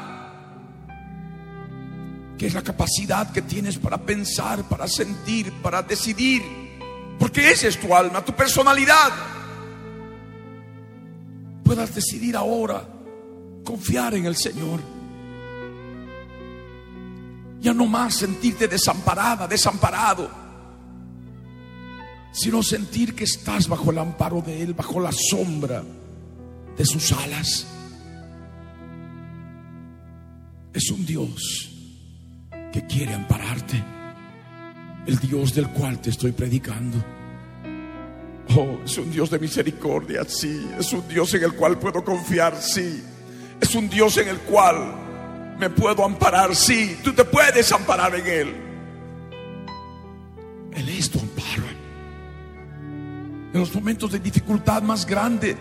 que 2.37 2.47
es 2.47 2.53
la 2.53 2.63
capacidad 2.63 3.31
que 3.31 3.43
tienes 3.43 3.77
para 3.77 3.97
pensar, 3.97 4.63
para 4.63 4.87
sentir, 4.87 5.51
para 5.61 5.83
decidir, 5.83 6.43
porque 7.19 7.51
esa 7.51 7.67
es 7.67 7.79
tu 7.79 7.95
alma, 7.95 8.25
tu 8.25 8.33
personalidad, 8.33 9.11
puedas 11.63 11.93
decidir 11.93 12.35
ahora 12.35 12.94
confiar 13.65 14.13
en 14.13 14.25
el 14.25 14.37
Señor. 14.37 14.79
Ya 17.59 17.73
no 17.73 17.85
más 17.85 18.13
sentirte 18.13 18.69
desamparada, 18.69 19.47
desamparado, 19.47 20.29
sino 22.31 22.63
sentir 22.63 23.15
que 23.15 23.25
estás 23.25 23.67
bajo 23.67 23.91
el 23.91 23.97
amparo 23.97 24.41
de 24.41 24.61
Él, 24.61 24.73
bajo 24.73 25.01
la 25.01 25.11
sombra 25.11 25.83
de 26.77 26.85
sus 26.85 27.11
alas. 27.11 27.67
Es 30.73 30.91
un 30.91 31.05
Dios 31.05 31.71
que 32.71 32.85
quiere 32.85 33.13
ampararte. 33.13 33.83
El 35.07 35.19
Dios 35.19 35.53
del 35.53 35.69
cual 35.69 36.01
te 36.01 36.09
estoy 36.09 36.31
predicando. 36.31 36.97
Oh, 38.55 38.79
es 38.83 38.97
un 38.97 39.11
Dios 39.11 39.29
de 39.29 39.39
misericordia, 39.39 40.23
sí. 40.27 40.67
Es 40.79 40.91
un 40.93 41.07
Dios 41.07 41.33
en 41.33 41.43
el 41.43 41.53
cual 41.53 41.79
puedo 41.79 42.03
confiar, 42.03 42.61
sí. 42.61 43.03
Es 43.61 43.75
un 43.75 43.89
Dios 43.89 44.17
en 44.17 44.27
el 44.27 44.39
cual 44.39 45.55
me 45.57 45.69
puedo 45.69 46.03
amparar, 46.03 46.55
sí. 46.55 46.99
Tú 47.03 47.13
te 47.13 47.23
puedes 47.23 47.71
amparar 47.71 48.15
en 48.15 48.27
Él. 48.27 48.55
Él 50.73 50.89
es 50.89 51.09
tu 51.09 51.19
amparo. 51.19 51.63
En 53.53 53.59
los 53.59 53.73
momentos 53.73 54.11
de 54.11 54.19
dificultad 54.19 54.81
más 54.81 55.05
grande, 55.05 55.55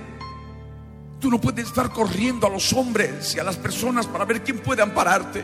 Tú 1.25 1.31
no 1.31 1.41
puedes 1.41 1.69
estar 1.69 1.91
corriendo 1.91 2.47
a 2.47 2.51
los 2.51 2.71
hombres 2.75 3.35
y 3.35 3.39
a 3.39 3.45
las 3.45 3.57
personas 3.57 4.07
para 4.07 4.27
ver 4.27 4.43
quién 4.43 4.59
puede 4.59 4.83
ampararte. 4.83 5.43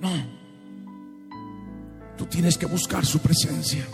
No. 0.00 0.10
Tú 2.16 2.26
tienes 2.26 2.56
que 2.56 2.66
buscar 2.66 3.04
su 3.04 3.18
presencia 3.18 3.84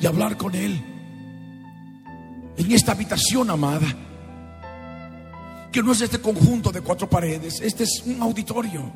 y 0.00 0.06
hablar 0.06 0.38
con 0.38 0.54
Él 0.54 0.82
en 2.58 2.72
esta 2.72 2.92
habitación 2.92 3.48
amada, 3.48 3.86
que 5.72 5.82
no 5.82 5.92
es 5.92 6.02
este 6.02 6.20
conjunto 6.20 6.70
de 6.70 6.82
cuatro 6.82 7.08
paredes, 7.08 7.60
este 7.62 7.84
es 7.84 8.02
un 8.04 8.20
auditorio. 8.20 8.92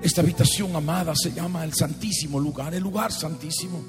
Esta 0.00 0.20
habitación 0.20 0.76
amada 0.76 1.14
se 1.16 1.32
llama 1.32 1.64
el 1.64 1.72
Santísimo 1.72 2.38
Lugar, 2.38 2.74
el 2.74 2.82
lugar 2.82 3.10
santísimo 3.10 3.82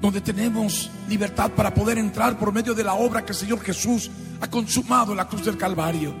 donde 0.00 0.20
tenemos 0.20 0.90
libertad 1.08 1.50
para 1.50 1.74
poder 1.74 1.98
entrar 1.98 2.38
por 2.38 2.52
medio 2.52 2.74
de 2.74 2.82
la 2.84 2.94
obra 2.94 3.24
que 3.24 3.32
el 3.32 3.38
Señor 3.38 3.60
Jesús 3.60 4.10
ha 4.40 4.48
consumado 4.48 5.12
en 5.12 5.18
la 5.18 5.28
cruz 5.28 5.44
del 5.44 5.58
Calvario, 5.58 6.14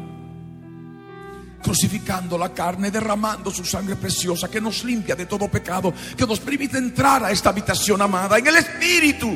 crucificando 1.62 2.36
la 2.36 2.52
carne, 2.52 2.90
derramando 2.90 3.50
su 3.50 3.64
sangre 3.64 3.96
preciosa 3.96 4.50
que 4.50 4.60
nos 4.60 4.84
limpia 4.84 5.16
de 5.16 5.26
todo 5.26 5.48
pecado, 5.48 5.94
que 6.16 6.26
nos 6.26 6.40
permite 6.40 6.76
entrar 6.76 7.24
a 7.24 7.30
esta 7.30 7.48
habitación 7.48 8.02
amada 8.02 8.38
en 8.38 8.46
el 8.46 8.56
Espíritu. 8.56 9.34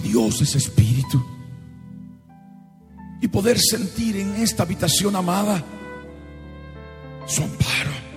Dios 0.00 0.40
es 0.42 0.54
Espíritu. 0.54 1.24
Y 3.20 3.28
poder 3.28 3.58
sentir 3.58 4.16
en 4.16 4.36
esta 4.36 4.62
habitación 4.62 5.16
amada 5.16 5.64
su 7.26 7.42
amparo 7.42 8.08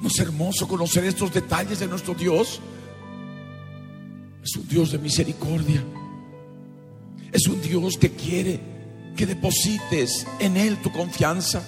¿No 0.00 0.08
es 0.08 0.18
hermoso 0.18 0.66
conocer 0.66 1.04
estos 1.04 1.32
detalles 1.32 1.78
de 1.78 1.86
nuestro 1.86 2.14
Dios? 2.14 2.60
Es 4.42 4.56
un 4.56 4.66
Dios 4.66 4.92
de 4.92 4.98
misericordia. 4.98 5.84
Es 7.30 7.46
un 7.46 7.60
Dios 7.60 7.98
que 7.98 8.10
quiere 8.10 8.60
que 9.14 9.26
deposites 9.26 10.26
en 10.38 10.56
Él 10.56 10.78
tu 10.78 10.90
confianza, 10.90 11.62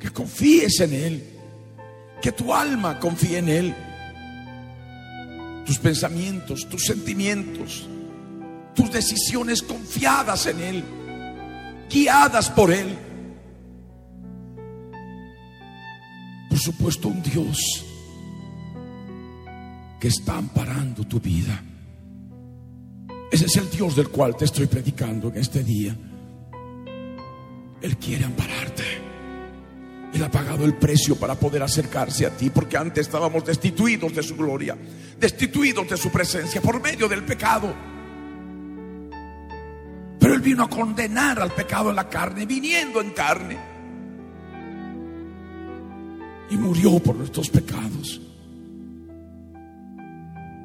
que 0.00 0.10
confíes 0.10 0.78
en 0.80 0.92
Él, 0.94 1.24
que 2.22 2.30
tu 2.30 2.54
alma 2.54 3.00
confíe 3.00 3.38
en 3.38 3.48
Él. 3.48 3.74
Tus 5.66 5.78
pensamientos, 5.78 6.68
tus 6.68 6.84
sentimientos, 6.84 7.88
tus 8.74 8.90
decisiones 8.90 9.62
confiadas 9.62 10.46
en 10.46 10.60
Él, 10.60 10.84
guiadas 11.90 12.48
por 12.48 12.72
Él. 12.72 12.96
por 16.56 16.62
supuesto, 16.62 17.08
un 17.08 17.22
Dios 17.22 17.84
que 20.00 20.08
está 20.08 20.38
amparando 20.38 21.04
tu 21.04 21.20
vida. 21.20 21.62
Ese 23.30 23.44
es 23.44 23.56
el 23.56 23.70
Dios 23.70 23.94
del 23.94 24.08
cual 24.08 24.34
te 24.38 24.46
estoy 24.46 24.66
predicando 24.66 25.28
en 25.28 25.36
este 25.36 25.62
día. 25.62 25.94
Él 27.82 27.98
quiere 27.98 28.24
ampararte. 28.24 28.84
Él 30.16 30.24
ha 30.24 30.30
pagado 30.30 30.64
el 30.64 30.72
precio 30.72 31.14
para 31.16 31.34
poder 31.34 31.62
acercarse 31.62 32.24
a 32.24 32.30
ti, 32.30 32.48
porque 32.48 32.78
antes 32.78 33.06
estábamos 33.06 33.44
destituidos 33.44 34.14
de 34.14 34.22
su 34.22 34.34
gloria, 34.34 34.74
destituidos 35.20 35.90
de 35.90 35.96
su 35.98 36.10
presencia 36.10 36.62
por 36.62 36.80
medio 36.80 37.06
del 37.06 37.22
pecado. 37.22 37.74
Pero 40.18 40.32
Él 40.32 40.40
vino 40.40 40.64
a 40.64 40.70
condenar 40.70 41.38
al 41.38 41.52
pecado 41.52 41.90
en 41.90 41.96
la 41.96 42.08
carne, 42.08 42.46
viniendo 42.46 43.02
en 43.02 43.10
carne. 43.10 43.58
Y 46.48 46.56
murió 46.56 46.98
por 46.98 47.14
nuestros 47.14 47.50
pecados. 47.50 48.18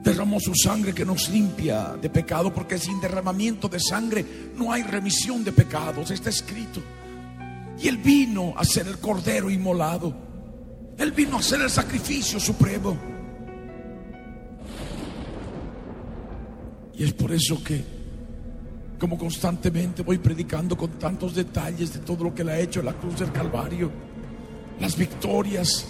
Derramó 0.01 0.39
su 0.39 0.55
sangre 0.55 0.93
que 0.93 1.03
nos 1.03 1.27
limpia 1.27 1.97
de 2.01 2.09
pecado, 2.09 2.53
porque 2.53 2.77
sin 2.77 3.01
derramamiento 3.01 3.67
de 3.67 3.81
sangre 3.81 4.25
no 4.55 4.71
hay 4.71 4.83
remisión 4.83 5.43
de 5.43 5.51
pecados. 5.51 6.09
Está 6.09 6.29
escrito. 6.29 6.81
Y 7.81 7.87
Él 7.87 7.97
vino 7.97 8.53
a 8.55 8.63
ser 8.63 8.87
el 8.87 8.99
cordero 8.99 9.49
inmolado. 9.49 10.13
Él 10.97 11.11
vino 11.11 11.37
a 11.37 11.41
ser 11.41 11.61
el 11.61 11.69
sacrificio 11.69 12.39
supremo. 12.39 12.95
Y 16.95 17.03
es 17.03 17.13
por 17.13 17.31
eso 17.31 17.63
que, 17.63 17.83
como 18.99 19.17
constantemente 19.17 20.03
voy 20.03 20.19
predicando 20.19 20.77
con 20.77 20.91
tantos 20.99 21.33
detalles 21.33 21.93
de 21.93 21.99
todo 22.01 22.25
lo 22.25 22.35
que 22.35 22.43
le 22.43 22.51
ha 22.51 22.59
hecho 22.59 22.81
en 22.81 22.85
la 22.85 22.93
cruz 22.93 23.19
del 23.19 23.31
Calvario, 23.31 23.91
las 24.79 24.95
victorias, 24.95 25.87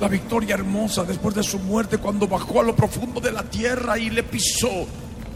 la 0.00 0.06
victoria 0.06 0.54
hermosa 0.54 1.02
después 1.04 1.34
de 1.34 1.42
su 1.42 1.58
muerte 1.58 1.98
cuando 1.98 2.28
bajó 2.28 2.60
a 2.60 2.64
lo 2.64 2.76
profundo 2.76 3.20
de 3.20 3.32
la 3.32 3.42
tierra 3.42 3.98
y 3.98 4.10
le 4.10 4.22
pisó 4.22 4.86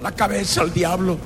la 0.02 0.12
cabeza 0.12 0.60
al 0.60 0.72
diablo. 0.72 1.18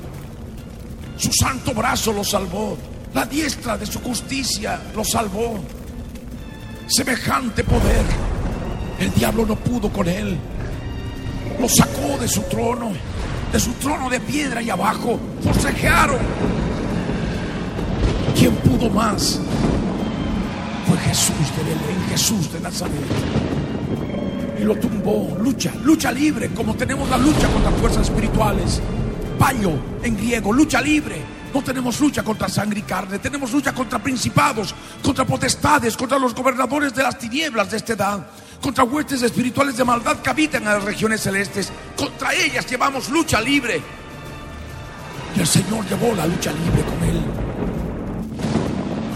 Su 1.17 1.31
santo 1.33 1.73
brazo 1.73 2.13
lo 2.13 2.23
salvó, 2.23 2.77
la 3.13 3.25
diestra 3.25 3.77
de 3.77 3.85
su 3.85 3.99
justicia 3.99 4.79
lo 4.95 5.03
salvó. 5.03 5.59
Semejante 6.87 7.63
poder, 7.63 8.05
el 8.99 9.13
diablo 9.13 9.45
no 9.45 9.55
pudo 9.55 9.91
con 9.91 10.07
él. 10.07 10.37
Lo 11.59 11.67
sacó 11.67 12.17
de 12.19 12.27
su 12.27 12.41
trono, 12.43 12.91
de 13.51 13.59
su 13.59 13.71
trono 13.73 14.09
de 14.09 14.19
piedra 14.19 14.61
y 14.61 14.69
abajo. 14.69 15.19
Forcejearon. 15.43 16.19
¿Quién 18.37 18.55
pudo 18.55 18.89
más? 18.89 19.39
Fue 20.87 20.97
Jesús 20.97 21.55
de 21.57 21.63
Belén, 21.63 22.09
Jesús 22.09 22.51
de 22.51 22.59
Nazaret. 22.59 22.93
Y 24.59 24.63
lo 24.63 24.75
tumbó. 24.75 25.37
Lucha, 25.41 25.71
lucha 25.83 26.11
libre, 26.11 26.49
como 26.49 26.75
tenemos 26.75 27.09
la 27.09 27.17
lucha 27.17 27.47
contra 27.49 27.71
fuerzas 27.71 28.07
espirituales. 28.07 28.81
Payo 29.37 29.71
en 30.03 30.15
griego, 30.17 30.53
lucha 30.53 30.81
libre. 30.81 31.30
No 31.53 31.61
tenemos 31.61 31.99
lucha 31.99 32.23
contra 32.23 32.47
sangre 32.47 32.79
y 32.79 32.83
carne, 32.83 33.19
tenemos 33.19 33.51
lucha 33.51 33.73
contra 33.73 33.99
principados, 33.99 34.73
contra 35.03 35.25
potestades, 35.25 35.97
contra 35.97 36.17
los 36.17 36.33
gobernadores 36.33 36.93
de 36.93 37.03
las 37.03 37.17
tinieblas 37.17 37.71
de 37.71 37.77
esta 37.77 37.93
edad, 37.93 38.27
contra 38.61 38.85
huestes 38.85 39.21
espirituales 39.21 39.75
de 39.75 39.83
maldad 39.83 40.17
que 40.17 40.29
habitan 40.29 40.63
en 40.63 40.69
las 40.69 40.83
regiones 40.83 41.21
celestes. 41.21 41.71
Contra 41.97 42.33
ellas 42.33 42.65
llevamos 42.69 43.09
lucha 43.09 43.41
libre. 43.41 43.81
Y 45.35 45.39
el 45.41 45.47
Señor 45.47 45.85
llevó 45.87 46.15
la 46.15 46.25
lucha 46.25 46.51
libre 46.53 46.83
con 46.83 47.09
él. 47.09 47.21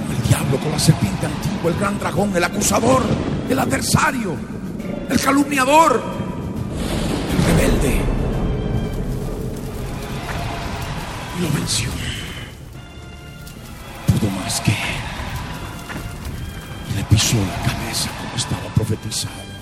Con 0.04 0.16
el 0.16 0.28
diablo, 0.28 0.58
con 0.58 0.72
la 0.74 0.80
serpiente 0.80 1.26
antigua, 1.26 1.72
el 1.72 1.80
gran 1.80 2.00
dragón, 2.00 2.36
el 2.36 2.44
acusador, 2.44 3.04
el 3.50 3.60
adversario, 3.60 4.36
el 5.10 5.22
calumniador, 5.22 6.04
el 7.32 7.46
rebelde. 7.46 8.02
Y 11.38 11.42
lo 11.42 11.52
venció 11.52 11.90
La 17.36 17.70
cabeza 17.70 18.10
como 18.18 18.36
estaba 18.38 18.74
profetizado. 18.74 19.56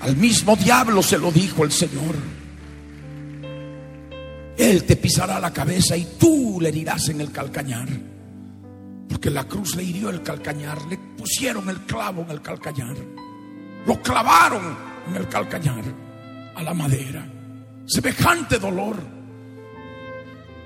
Al 0.00 0.16
mismo 0.16 0.56
diablo 0.56 1.00
se 1.00 1.16
lo 1.16 1.30
dijo 1.30 1.62
el 1.62 1.70
Señor. 1.70 2.16
Él 4.56 4.82
te 4.82 4.96
pisará 4.96 5.38
la 5.38 5.52
cabeza 5.52 5.96
y 5.96 6.04
tú 6.18 6.58
le 6.60 6.70
herirás 6.70 7.08
en 7.08 7.20
el 7.20 7.30
calcañar. 7.30 7.88
Porque 9.08 9.30
la 9.30 9.44
cruz 9.44 9.76
le 9.76 9.84
hirió 9.84 10.10
el 10.10 10.22
calcañar, 10.22 10.84
le 10.86 10.98
pusieron 10.98 11.68
el 11.70 11.82
clavo 11.82 12.22
en 12.22 12.30
el 12.32 12.42
calcañar, 12.42 12.96
lo 13.86 14.02
clavaron 14.02 14.76
en 15.08 15.14
el 15.14 15.28
calcañar 15.28 15.84
a 16.56 16.62
la 16.64 16.74
madera. 16.74 17.33
Semejante 17.86 18.58
dolor. 18.58 18.96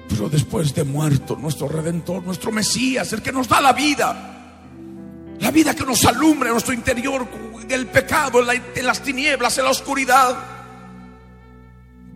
Pero 0.09 0.29
después 0.29 0.75
de 0.75 0.85
muerto, 0.85 1.37
nuestro 1.37 1.69
redentor, 1.69 2.23
nuestro 2.23 2.51
Mesías, 2.51 3.13
el 3.13 3.23
que 3.23 3.33
nos 3.33 3.49
da 3.49 3.61
la 3.61 3.73
vida, 3.73 4.57
la 5.39 5.51
vida 5.51 5.75
que 5.75 5.85
nos 5.85 6.05
alumbra 6.05 6.49
en 6.49 6.55
nuestro 6.55 6.73
interior, 6.73 7.27
del 7.69 7.87
pecado, 7.87 8.41
en, 8.51 8.63
en 8.75 8.87
las 8.87 9.03
tinieblas, 9.03 9.59
en 9.59 9.65
la 9.65 9.71
oscuridad, 9.71 10.37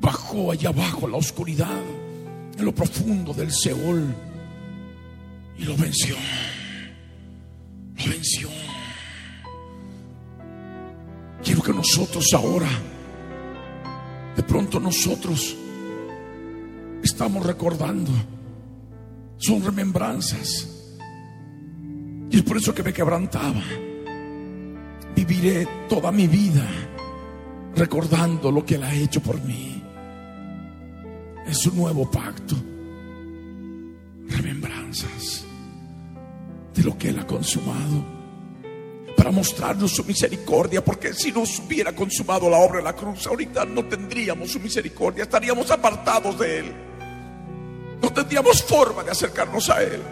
bajó 0.00 0.50
allá 0.50 0.70
abajo 0.70 1.06
la 1.06 1.18
oscuridad, 1.18 1.80
en 2.58 2.64
lo 2.64 2.74
profundo 2.74 3.34
del 3.34 3.52
Seol, 3.52 4.14
y 5.58 5.64
lo 5.64 5.76
venció. 5.76 6.16
Lo 7.98 8.10
venció. 8.10 8.48
Quiero 11.44 11.62
que 11.62 11.72
nosotros 11.72 12.26
ahora, 12.34 12.68
de 14.36 14.42
pronto 14.42 14.80
nosotros, 14.80 15.56
estamos 17.02 17.44
recordando, 17.44 18.10
son 19.36 19.62
remembranzas. 19.62 20.68
Y 22.30 22.36
es 22.36 22.42
por 22.42 22.56
eso 22.56 22.74
que 22.74 22.82
me 22.82 22.92
quebrantaba. 22.92 23.62
Viviré 25.14 25.68
toda 25.88 26.10
mi 26.10 26.26
vida 26.26 26.66
recordando 27.76 28.50
lo 28.50 28.64
que 28.64 28.76
Él 28.76 28.82
ha 28.84 28.94
hecho 28.94 29.20
por 29.20 29.42
mí. 29.42 29.82
Es 31.46 31.66
un 31.66 31.76
nuevo 31.76 32.10
pacto. 32.10 32.56
Remembranzas 34.28 35.44
de 36.74 36.82
lo 36.82 36.96
que 36.96 37.08
Él 37.08 37.18
ha 37.18 37.26
consumado 37.26 38.21
para 39.22 39.30
mostrarnos 39.30 39.92
su 39.92 40.02
misericordia, 40.02 40.84
porque 40.84 41.14
si 41.14 41.30
no 41.30 41.46
se 41.46 41.62
hubiera 41.62 41.94
consumado 41.94 42.50
la 42.50 42.56
obra 42.56 42.78
de 42.78 42.82
la 42.82 42.96
cruz, 42.96 43.24
ahorita 43.28 43.64
no 43.64 43.84
tendríamos 43.84 44.50
su 44.50 44.58
misericordia, 44.58 45.22
estaríamos 45.22 45.70
apartados 45.70 46.36
de 46.40 46.58
Él. 46.58 46.74
No 48.02 48.12
tendríamos 48.12 48.64
forma 48.64 49.04
de 49.04 49.12
acercarnos 49.12 49.70
a 49.70 49.80
Él. 49.80 50.02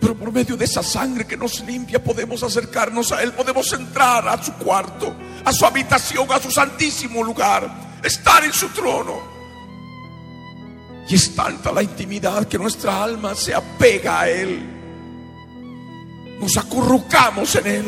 Pero 0.00 0.14
por 0.16 0.32
medio 0.32 0.56
de 0.56 0.64
esa 0.64 0.82
sangre 0.82 1.26
que 1.26 1.36
nos 1.36 1.60
limpia 1.60 2.02
podemos 2.02 2.42
acercarnos 2.42 3.12
a 3.12 3.22
Él, 3.22 3.32
podemos 3.32 3.70
entrar 3.74 4.26
a 4.26 4.42
su 4.42 4.54
cuarto, 4.54 5.14
a 5.44 5.52
su 5.52 5.66
habitación, 5.66 6.32
a 6.32 6.40
su 6.40 6.50
santísimo 6.50 7.22
lugar, 7.22 8.00
estar 8.02 8.42
en 8.42 8.54
su 8.54 8.70
trono. 8.70 9.20
Y 11.06 11.14
es 11.14 11.34
tanta 11.34 11.72
la 11.72 11.82
intimidad 11.82 12.48
que 12.48 12.56
nuestra 12.56 13.04
alma 13.04 13.34
se 13.34 13.54
apega 13.54 14.20
a 14.22 14.30
Él. 14.30 14.79
Nos 16.40 16.56
acurrucamos 16.56 17.54
en 17.56 17.66
Él 17.66 17.84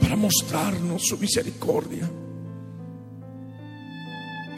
para 0.00 0.14
mostrarnos 0.14 1.02
su 1.06 1.18
misericordia, 1.18 2.08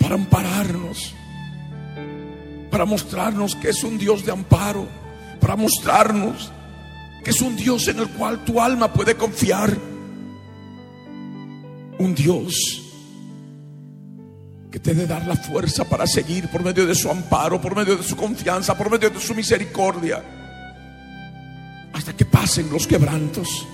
para 0.01 0.17
ampararnos, 0.17 1.15
para 2.71 2.85
mostrarnos 2.85 3.55
que 3.57 3.71
es 3.71 3.85
un 3.85 3.99
Dios 3.99 4.27
de 4.27 4.33
amparo, 4.33 4.87
para 5.41 5.57
mostrarnos 5.57 6.51
que 7.25 7.31
es 7.31 7.41
un 7.41 7.57
Dios 7.57 7.89
en 7.89 8.01
el 8.01 8.09
cual 8.11 8.45
tu 8.45 8.61
alma 8.61 8.93
puede 8.93 9.15
confiar, 9.15 9.77
un 11.99 12.15
Dios 12.15 12.83
que 14.71 14.79
te 14.79 14.93
debe 14.93 15.07
dar 15.07 15.27
la 15.27 15.37
fuerza 15.37 15.85
para 15.89 16.07
seguir 16.07 16.51
por 16.51 16.63
medio 16.63 16.87
de 16.87 16.95
su 16.95 17.11
amparo, 17.11 17.61
por 17.61 17.75
medio 17.75 17.97
de 17.97 18.03
su 18.03 18.17
confianza, 18.17 18.77
por 18.77 18.91
medio 18.91 19.09
de 19.09 19.21
su 19.21 19.35
misericordia, 19.35 20.38
hasta 21.99 22.17
que 22.17 22.25
pasen 22.25 22.71
los 22.71 22.87
quebrantos. 22.87 23.67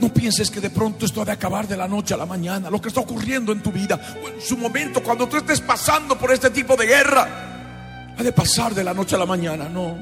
No 0.00 0.12
pienses 0.12 0.50
que 0.50 0.60
de 0.60 0.70
pronto 0.70 1.06
esto 1.06 1.22
ha 1.22 1.24
de 1.24 1.30
acabar 1.30 1.68
de 1.68 1.76
la 1.76 1.86
noche 1.86 2.12
a 2.12 2.16
la 2.16 2.26
mañana, 2.26 2.68
lo 2.68 2.80
que 2.80 2.88
está 2.88 3.00
ocurriendo 3.00 3.52
en 3.52 3.62
tu 3.62 3.70
vida, 3.70 4.18
o 4.22 4.28
en 4.28 4.40
su 4.40 4.56
momento, 4.56 5.00
cuando 5.00 5.28
tú 5.28 5.36
estés 5.36 5.60
pasando 5.60 6.18
por 6.18 6.32
este 6.32 6.50
tipo 6.50 6.76
de 6.76 6.86
guerra, 6.86 8.14
ha 8.18 8.22
de 8.22 8.32
pasar 8.32 8.74
de 8.74 8.82
la 8.82 8.92
noche 8.92 9.14
a 9.14 9.18
la 9.18 9.26
mañana, 9.26 9.68
no. 9.68 9.96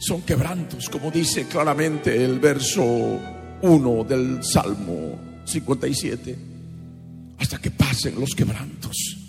Son 0.00 0.22
quebrantos, 0.22 0.88
como 0.88 1.12
dice 1.12 1.46
claramente 1.46 2.24
el 2.24 2.40
verso 2.40 2.82
1 3.62 4.04
del 4.04 4.42
Salmo 4.42 5.42
57, 5.44 6.38
hasta 7.38 7.58
que 7.58 7.70
pasen 7.70 8.18
los 8.18 8.34
quebrantos. 8.34 9.19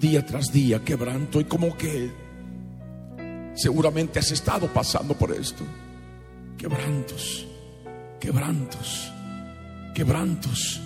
Día 0.00 0.24
tras 0.24 0.50
día 0.50 0.82
quebranto 0.82 1.42
y 1.42 1.44
como 1.44 1.76
que 1.76 2.10
seguramente 3.54 4.18
has 4.18 4.30
estado 4.30 4.66
pasando 4.68 5.12
por 5.12 5.30
esto. 5.30 5.62
quebrantos, 6.56 7.46
quebrantos, 8.18 9.12
quebrantos. 9.94 10.80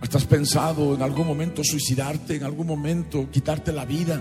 ¿Hasta 0.00 0.18
has 0.18 0.24
pensado 0.24 0.96
en 0.96 1.02
algún 1.02 1.28
momento 1.28 1.62
suicidarte, 1.62 2.34
en 2.34 2.42
algún 2.42 2.66
momento 2.66 3.30
quitarte 3.30 3.72
la 3.72 3.84
vida 3.84 4.20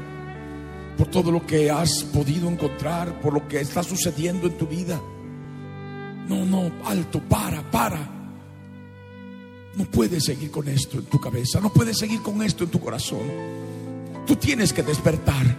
por 0.96 1.08
todo 1.08 1.32
lo 1.32 1.44
que 1.44 1.72
has 1.72 2.04
podido 2.04 2.48
encontrar, 2.48 3.20
por 3.20 3.34
lo 3.34 3.48
que 3.48 3.62
está 3.62 3.82
sucediendo 3.82 4.46
en 4.46 4.58
tu 4.60 4.68
vida? 4.68 5.02
No, 6.28 6.46
no, 6.46 6.72
alto, 6.86 7.20
para, 7.20 7.64
para. 7.72 8.21
No 9.76 9.86
puedes 9.86 10.26
seguir 10.26 10.52
con 10.52 10.68
esto 10.68 10.98
en 10.98 11.06
tu 11.06 11.20
cabeza, 11.20 11.60
no 11.62 11.72
puedes 11.72 11.98
seguir 11.98 12.22
con 12.22 12.42
esto 12.42 12.66
en 12.66 12.70
tu 12.70 12.80
corazón. 12.80 13.22
Tú 14.28 14.36
tienes 14.36 14.74
que 14.74 14.84
despertar. 14.84 15.56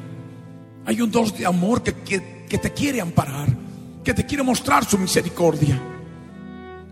Hay 0.84 1.00
un 1.00 1.10
Dios 1.10 1.36
de 1.36 1.46
amor 1.46 1.82
que, 1.82 1.94
que, 1.94 2.44
que 2.48 2.58
te 2.58 2.72
quiere 2.72 3.00
amparar, 3.00 3.48
que 4.04 4.12
te 4.12 4.26
quiere 4.26 4.42
mostrar 4.42 4.84
su 4.84 4.98
misericordia. 4.98 5.80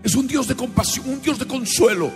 Es 0.03 0.15
un 0.15 0.27
Dios 0.27 0.49
de 0.49 0.57
compasión, 0.57 1.11
un 1.11 1.21
Dios 1.21 1.39
de 1.39 1.47
consuelo, 1.47 2.11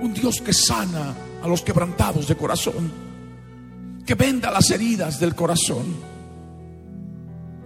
un 0.00 0.14
Dios 0.14 0.40
que 0.40 0.54
sana 0.54 1.14
a 1.42 1.48
los 1.48 1.60
quebrantados 1.62 2.26
de 2.28 2.36
corazón, 2.36 2.90
que 4.06 4.14
venda 4.14 4.50
las 4.50 4.70
heridas 4.70 5.20
del 5.20 5.34
corazón. 5.34 5.84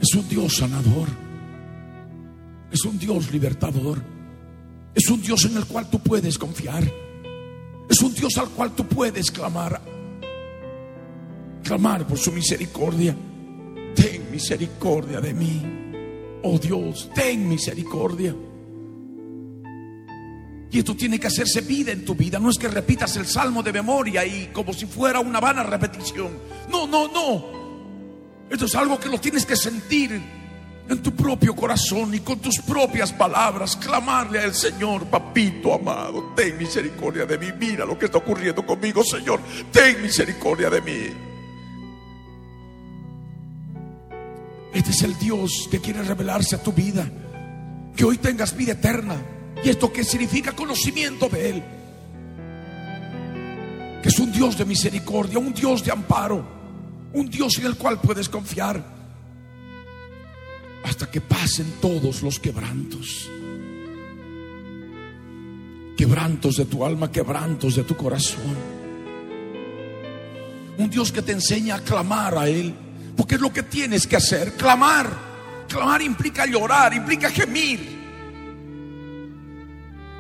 Es 0.01 0.13
un 0.15 0.29
Dios 0.29 0.57
sanador, 0.57 1.09
es 2.73 2.85
un 2.85 2.99
Dios 2.99 3.31
libertador, 3.31 4.03
es 4.95 5.09
un 5.11 5.21
Dios 5.21 5.45
en 5.45 5.57
el 5.57 5.65
cual 5.67 5.91
tú 5.91 5.99
puedes 5.99 6.39
confiar, 6.39 6.85
es 7.89 8.01
un 8.01 8.15
Dios 8.15 8.37
al 8.39 8.49
cual 8.51 8.73
tú 8.75 8.87
puedes 8.87 9.31
clamar, 9.31 9.81
clamar 11.63 12.07
por 12.07 12.19
su 12.19 12.33
misericordia. 12.33 13.15
Ten 13.95 14.31
misericordia 14.31 15.21
de 15.21 15.35
mí, 15.35 15.63
oh 16.43 16.59
Dios, 16.59 17.11
ten 17.15 17.49
misericordia. 17.49 18.35
Y 20.75 20.79
esto 20.81 20.97
tiene 20.97 21.21
que 21.21 21.29
hacerse 21.29 21.61
vida 21.61 21.93
en 21.93 22.05
tu 22.05 22.17
vida. 22.17 22.41
No 22.41 22.51
es 22.51 22.59
que 22.59 22.67
repitas 22.67 23.17
el 23.17 23.27
salmo 23.27 23.63
de 23.63 23.73
memoria 23.73 24.27
y 24.27 24.49
como 24.53 24.73
si 24.73 24.87
fuera 24.87 25.21
una 25.21 25.39
vana 25.39 25.63
repetición. 25.63 26.33
No, 26.69 26.89
no, 26.89 27.07
no. 27.07 27.45
Esto 28.51 28.65
es 28.65 28.75
algo 28.75 28.99
que 28.99 29.09
lo 29.09 29.21
tienes 29.21 29.47
que 29.47 29.55
sentir 29.55 30.21
en 30.89 31.03
tu 31.03 31.12
propio 31.12 31.55
corazón 31.55 32.14
y 32.14 32.20
con 32.20 32.39
tus 32.39 32.59
propias 32.59 33.12
palabras. 33.12 33.76
Clamarle 33.76 34.41
al 34.41 34.55
Señor, 34.55 35.07
papito 35.07 35.74
amado, 35.74 36.32
ten 36.37 36.59
misericordia 36.59 37.24
de 37.24 37.39
mí. 37.39 37.47
Mira 37.59 37.85
lo 37.85 37.99
que 37.99 38.07
está 38.07 38.18
ocurriendo 38.18 38.64
conmigo, 38.64 39.03
Señor. 39.03 39.41
Ten 39.72 40.03
misericordia 40.03 40.70
de 40.70 40.80
mí. 40.80 41.35
Este 44.72 44.91
es 44.91 45.03
el 45.03 45.16
Dios 45.18 45.68
que 45.70 45.80
quiere 45.80 46.03
revelarse 46.03 46.57
a 46.57 46.62
tu 46.62 46.72
vida. 46.72 47.09
Que 47.97 48.05
hoy 48.05 48.18
tengas 48.18 48.57
vida 48.57 48.72
eterna. 48.72 49.16
¿Y 49.62 49.70
esto 49.70 49.93
que 49.93 50.05
significa? 50.05 50.53
Conocimiento 50.53 51.28
de 51.28 51.51
Él. 51.51 51.62
Que 54.03 54.09
es 54.09 54.18
un 54.18 54.32
Dios 54.32 54.59
de 54.59 54.64
misericordia, 54.66 55.39
un 55.39 55.55
Dios 55.55 55.82
de 55.82 55.93
amparo, 55.93 56.45
un 57.14 57.30
Dios 57.30 57.57
en 57.59 57.66
el 57.66 57.76
cual 57.76 58.01
puedes 58.01 58.28
confiar. 58.28 58.94
Hasta 60.85 61.11
que 61.11 61.20
pasen 61.20 61.74
todos 61.80 62.22
los 62.22 62.39
quebrantos. 62.39 63.28
Quebrantos 65.97 66.57
de 66.57 66.64
tu 66.66 66.85
alma, 66.85 67.11
quebrantos 67.11 67.76
de 67.76 67.85
tu 67.85 67.97
corazón. 67.97 68.57
Un 70.76 70.91
Dios 70.91 71.12
que 71.12 71.22
te 71.22 71.32
enseña 71.32 71.76
a 71.76 71.80
clamar 71.80 72.37
a 72.37 72.49
Él. 72.49 72.74
Porque 73.16 73.37
es 73.37 73.41
lo 73.41 73.53
que 73.53 73.62
tienes 73.62 74.07
que 74.07 74.16
hacer, 74.16 74.53
clamar. 74.55 75.09
Clamar 75.68 76.03
implica 76.03 76.47
llorar, 76.47 76.93
implica 76.95 77.30
gemir. 77.30 77.95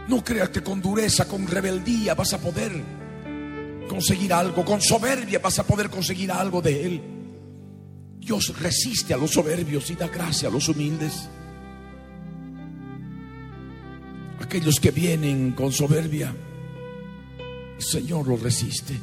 No 0.08 0.22
creas 0.22 0.50
que 0.50 0.62
con 0.62 0.80
dureza, 0.80 1.26
con 1.26 1.46
rebeldía 1.46 2.14
vas 2.14 2.32
a 2.34 2.38
poder 2.38 2.72
conseguir 3.88 4.32
algo, 4.32 4.64
con 4.64 4.80
soberbia 4.80 5.38
vas 5.38 5.58
a 5.58 5.66
poder 5.66 5.90
conseguir 5.90 6.30
algo 6.30 6.60
de 6.60 6.86
Él. 6.86 7.02
Dios 8.24 8.58
resiste 8.58 9.12
a 9.12 9.18
los 9.18 9.32
soberbios 9.32 9.90
y 9.90 9.96
da 9.96 10.08
gracia 10.08 10.48
a 10.48 10.50
los 10.50 10.70
humildes. 10.70 11.28
Aquellos 14.40 14.80
que 14.80 14.90
vienen 14.90 15.52
con 15.52 15.70
soberbia, 15.70 16.34
el 17.76 17.82
Señor 17.82 18.26
los 18.26 18.40
resiste. 18.40 18.98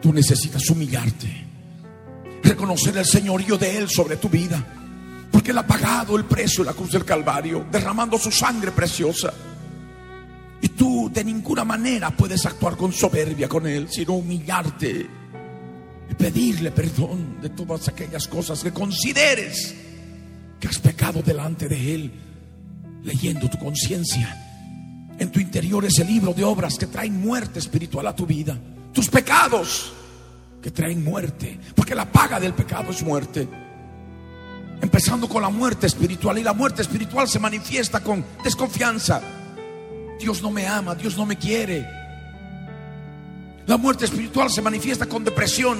Tú 0.00 0.12
necesitas 0.12 0.70
humillarte, 0.70 1.44
reconocer 2.44 2.96
el 2.96 3.04
señorío 3.04 3.58
de 3.58 3.78
Él 3.78 3.88
sobre 3.88 4.16
tu 4.16 4.28
vida. 4.28 4.64
Porque 5.32 5.50
Él 5.50 5.58
ha 5.58 5.66
pagado 5.66 6.16
el 6.16 6.24
precio 6.24 6.62
en 6.62 6.66
la 6.66 6.74
cruz 6.74 6.92
del 6.92 7.04
Calvario, 7.04 7.66
derramando 7.72 8.16
su 8.16 8.30
sangre 8.30 8.70
preciosa. 8.70 9.32
Y 10.60 10.68
tú 10.68 11.10
de 11.12 11.24
ninguna 11.24 11.64
manera 11.64 12.16
puedes 12.16 12.46
actuar 12.46 12.76
con 12.76 12.92
soberbia 12.92 13.48
con 13.48 13.66
Él, 13.66 13.88
sino 13.90 14.12
humillarte 14.12 15.21
pedirle 16.14 16.70
perdón 16.70 17.40
de 17.40 17.50
todas 17.50 17.88
aquellas 17.88 18.28
cosas 18.28 18.62
que 18.62 18.72
consideres 18.72 19.74
que 20.60 20.68
has 20.68 20.78
pecado 20.78 21.22
delante 21.22 21.68
de 21.68 21.94
Él, 21.94 22.12
leyendo 23.02 23.48
tu 23.48 23.58
conciencia. 23.58 24.38
En 25.18 25.30
tu 25.30 25.40
interior 25.40 25.84
ese 25.84 26.04
libro 26.04 26.32
de 26.32 26.44
obras 26.44 26.78
que 26.78 26.86
traen 26.86 27.20
muerte 27.20 27.58
espiritual 27.58 28.06
a 28.06 28.16
tu 28.16 28.26
vida. 28.26 28.58
Tus 28.92 29.08
pecados 29.08 29.92
que 30.62 30.70
traen 30.70 31.04
muerte. 31.04 31.58
Porque 31.74 31.94
la 31.94 32.10
paga 32.10 32.40
del 32.40 32.54
pecado 32.54 32.90
es 32.90 33.02
muerte. 33.02 33.48
Empezando 34.80 35.28
con 35.28 35.42
la 35.42 35.50
muerte 35.50 35.86
espiritual. 35.86 36.38
Y 36.38 36.42
la 36.42 36.54
muerte 36.54 36.82
espiritual 36.82 37.28
se 37.28 37.38
manifiesta 37.38 38.00
con 38.00 38.24
desconfianza. 38.42 39.20
Dios 40.18 40.42
no 40.42 40.50
me 40.50 40.66
ama, 40.66 40.94
Dios 40.94 41.16
no 41.16 41.26
me 41.26 41.36
quiere. 41.36 41.86
La 43.66 43.76
muerte 43.76 44.04
espiritual 44.04 44.50
se 44.50 44.62
manifiesta 44.62 45.06
con 45.06 45.24
depresión, 45.24 45.78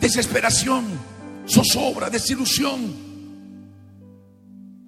desesperación, 0.00 0.86
zozobra, 1.46 2.08
desilusión, 2.08 3.10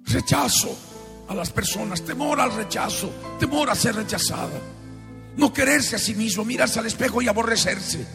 rechazo 0.05 0.75
a 1.29 1.35
las 1.35 1.51
personas, 1.51 2.01
temor 2.03 2.41
al 2.41 2.53
rechazo, 2.53 3.11
temor 3.39 3.69
a 3.69 3.75
ser 3.75 3.95
rechazada, 3.95 4.59
no 5.37 5.53
quererse 5.53 5.95
a 5.95 5.99
sí 5.99 6.15
mismo, 6.15 6.43
mirarse 6.43 6.79
al 6.79 6.87
espejo 6.87 7.21
y 7.21 7.27
aborrecerse. 7.27 8.05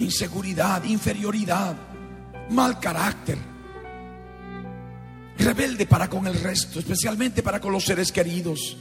Inseguridad, 0.00 0.82
inferioridad, 0.84 1.76
mal 2.50 2.80
carácter, 2.80 3.38
rebelde 5.38 5.86
para 5.86 6.08
con 6.08 6.26
el 6.26 6.34
resto, 6.34 6.78
especialmente 6.78 7.42
para 7.42 7.60
con 7.60 7.72
los 7.72 7.84
seres 7.84 8.10
queridos, 8.10 8.76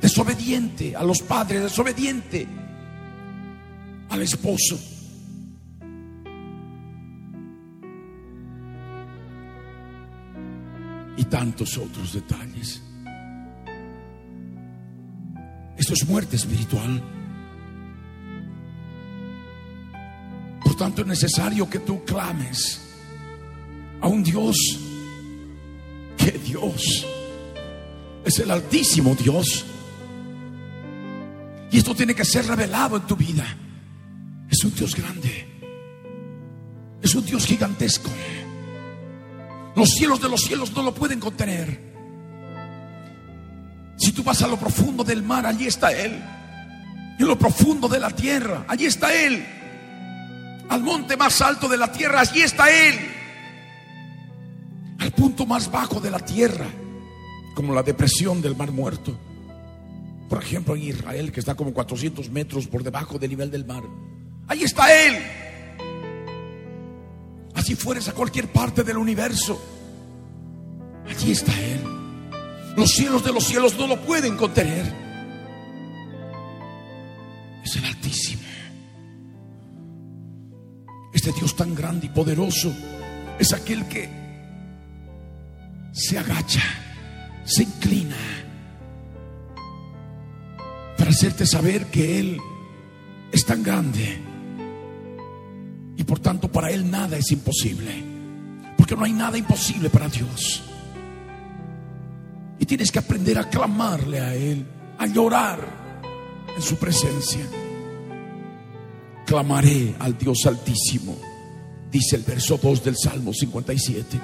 desobediente 0.00 0.96
a 0.96 1.02
los 1.02 1.22
padres, 1.22 1.62
desobediente 1.62 2.46
al 4.12 4.22
esposo. 4.22 4.78
Y 11.16 11.24
tantos 11.24 11.78
otros 11.78 12.12
detalles. 12.12 12.82
Esto 15.76 15.94
es 15.94 16.06
muerte 16.06 16.36
espiritual. 16.36 17.02
Por 20.62 20.76
tanto 20.76 21.02
es 21.02 21.08
necesario 21.08 21.68
que 21.68 21.78
tú 21.80 22.04
clames 22.04 22.80
a 24.00 24.08
un 24.08 24.22
Dios 24.22 24.56
que 26.18 26.32
Dios 26.32 27.06
es 28.24 28.38
el 28.38 28.50
altísimo 28.50 29.14
Dios. 29.14 29.64
Y 31.70 31.78
esto 31.78 31.94
tiene 31.94 32.14
que 32.14 32.24
ser 32.24 32.46
revelado 32.46 32.96
en 32.96 33.06
tu 33.06 33.16
vida. 33.16 33.44
Es 34.52 34.62
un 34.64 34.72
Dios 34.72 34.94
grande. 34.94 35.48
Es 37.02 37.12
un 37.16 37.26
Dios 37.26 37.44
gigantesco. 37.44 38.10
Los 39.74 39.88
cielos 39.88 40.20
de 40.22 40.28
los 40.28 40.42
cielos 40.42 40.70
no 40.72 40.84
lo 40.84 40.94
pueden 40.94 41.18
contener. 41.18 41.80
Si 43.96 44.12
tú 44.12 44.22
vas 44.22 44.40
a 44.42 44.46
lo 44.46 44.56
profundo 44.56 45.02
del 45.02 45.24
mar, 45.24 45.44
allí 45.44 45.66
está 45.66 45.90
Él. 45.90 46.22
En 47.18 47.26
lo 47.26 47.36
profundo 47.36 47.88
de 47.88 47.98
la 47.98 48.10
tierra, 48.10 48.64
allí 48.68 48.86
está 48.86 49.12
Él 49.12 49.44
al 50.72 50.82
monte 50.82 51.18
más 51.18 51.42
alto 51.42 51.68
de 51.68 51.76
la 51.76 51.92
tierra, 51.92 52.20
allí 52.20 52.40
está 52.40 52.70
Él. 52.70 52.94
Al 55.00 55.12
punto 55.12 55.44
más 55.44 55.70
bajo 55.70 56.00
de 56.00 56.10
la 56.10 56.20
tierra, 56.20 56.66
como 57.54 57.74
la 57.74 57.82
depresión 57.82 58.40
del 58.40 58.56
mar 58.56 58.72
muerto. 58.72 59.14
Por 60.30 60.42
ejemplo, 60.42 60.74
en 60.74 60.84
Israel, 60.84 61.30
que 61.30 61.40
está 61.40 61.54
como 61.54 61.74
400 61.74 62.30
metros 62.30 62.66
por 62.68 62.82
debajo 62.82 63.18
del 63.18 63.30
nivel 63.30 63.50
del 63.50 63.66
mar. 63.66 63.82
Allí 64.48 64.64
está 64.64 64.92
Él. 65.06 65.22
Así 67.54 67.74
fueres 67.74 68.08
a 68.08 68.12
cualquier 68.12 68.48
parte 68.48 68.82
del 68.82 68.96
universo. 68.96 69.60
Allí 71.08 71.32
está 71.32 71.52
Él. 71.60 71.80
Los 72.76 72.92
cielos 72.92 73.24
de 73.24 73.32
los 73.32 73.44
cielos 73.44 73.76
no 73.78 73.86
lo 73.86 74.00
pueden 74.00 74.36
contener. 74.36 74.92
Es 77.64 77.76
el 77.76 77.84
Altísimo. 77.84 78.42
Este 81.12 81.32
Dios 81.32 81.54
tan 81.54 81.74
grande 81.74 82.06
y 82.06 82.08
poderoso 82.08 82.72
es 83.38 83.52
aquel 83.52 83.86
que 83.86 84.08
se 85.92 86.18
agacha, 86.18 86.62
se 87.44 87.64
inclina 87.64 88.16
para 90.96 91.10
hacerte 91.10 91.46
saber 91.46 91.86
que 91.86 92.18
Él 92.18 92.40
es 93.30 93.44
tan 93.44 93.62
grande 93.62 94.31
y 95.96 96.04
por 96.04 96.18
tanto 96.18 96.50
para 96.50 96.70
Él 96.70 96.90
nada 96.90 97.16
es 97.16 97.30
imposible, 97.32 97.92
porque 98.76 98.96
no 98.96 99.04
hay 99.04 99.12
nada 99.12 99.36
imposible 99.36 99.90
para 99.90 100.08
Dios. 100.08 100.62
Y 102.58 102.64
tienes 102.64 102.90
que 102.90 102.98
aprender 102.98 103.38
a 103.38 103.48
clamarle 103.48 104.20
a 104.20 104.34
Él, 104.34 104.64
a 104.98 105.06
llorar 105.06 105.82
en 106.54 106.62
su 106.62 106.76
presencia. 106.76 107.40
Clamaré 109.26 109.94
al 109.98 110.16
Dios 110.16 110.46
Altísimo, 110.46 111.16
dice 111.90 112.16
el 112.16 112.22
verso 112.22 112.58
2 112.62 112.84
del 112.84 112.96
Salmo 112.96 113.32
57. 113.32 114.20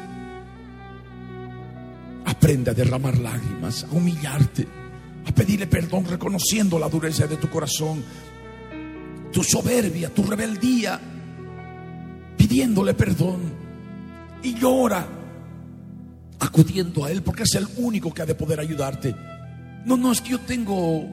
Aprende 2.27 2.71
a 2.71 2.75
derramar 2.75 3.19
lágrimas, 3.19 3.85
a 3.85 3.95
humillarte, 3.95 4.67
a 5.27 5.33
pedirle 5.33 5.67
perdón 5.67 6.05
reconociendo 6.05 6.79
la 6.79 6.89
dureza 6.89 7.27
de 7.27 7.37
tu 7.37 7.49
corazón, 7.49 8.03
tu 9.33 9.43
soberbia, 9.43 10.13
tu 10.13 10.23
rebeldía, 10.23 11.01
pidiéndole 12.39 12.95
perdón 12.95 13.41
y 14.43 14.55
llora 14.55 15.07
acudiendo 16.39 17.05
a 17.05 17.11
Él 17.11 17.23
porque 17.23 17.43
es 17.43 17.55
el 17.57 17.67
único 17.77 18.15
que 18.15 18.23
ha 18.23 18.27
de 18.27 18.35
poder 18.35 18.61
ayudarte. 18.61 19.15
No, 19.85 19.97
no, 19.97 20.13
es 20.13 20.21
que 20.21 20.31
yo 20.31 20.41
tengo 20.41 21.05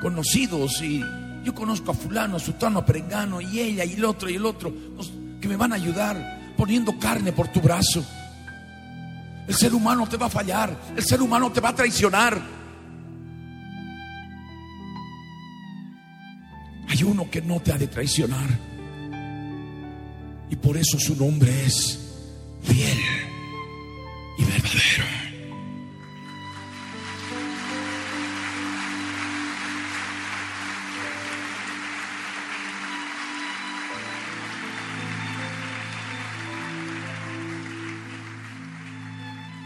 conocidos 0.00 0.82
y 0.82 1.00
yo 1.44 1.54
conozco 1.54 1.92
a 1.92 1.94
fulano, 1.94 2.36
a 2.36 2.40
sutano, 2.40 2.80
a 2.80 2.86
perengano 2.86 3.40
y 3.40 3.60
ella 3.60 3.84
y 3.84 3.92
el 3.92 4.04
otro 4.04 4.28
y 4.28 4.36
el 4.36 4.46
otro 4.46 4.72
que 5.40 5.48
me 5.48 5.56
van 5.56 5.72
a 5.72 5.76
ayudar 5.76 6.54
poniendo 6.56 6.98
carne 6.98 7.32
por 7.32 7.48
tu 7.48 7.60
brazo. 7.60 8.04
El 9.46 9.54
ser 9.54 9.74
humano 9.74 10.06
te 10.08 10.16
va 10.16 10.26
a 10.26 10.30
fallar, 10.30 10.74
el 10.96 11.04
ser 11.04 11.20
humano 11.20 11.50
te 11.52 11.60
va 11.60 11.70
a 11.70 11.74
traicionar. 11.74 12.40
Hay 16.88 17.02
uno 17.02 17.30
que 17.30 17.40
no 17.40 17.60
te 17.60 17.72
ha 17.72 17.78
de 17.78 17.86
traicionar. 17.86 18.69
Y 20.50 20.56
por 20.56 20.76
eso 20.76 20.98
su 20.98 21.14
nombre 21.14 21.64
es 21.64 21.98
fiel 22.64 22.98
y 24.36 24.44
verdadero. 24.44 25.04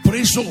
Por 0.03 0.15
eso 0.15 0.43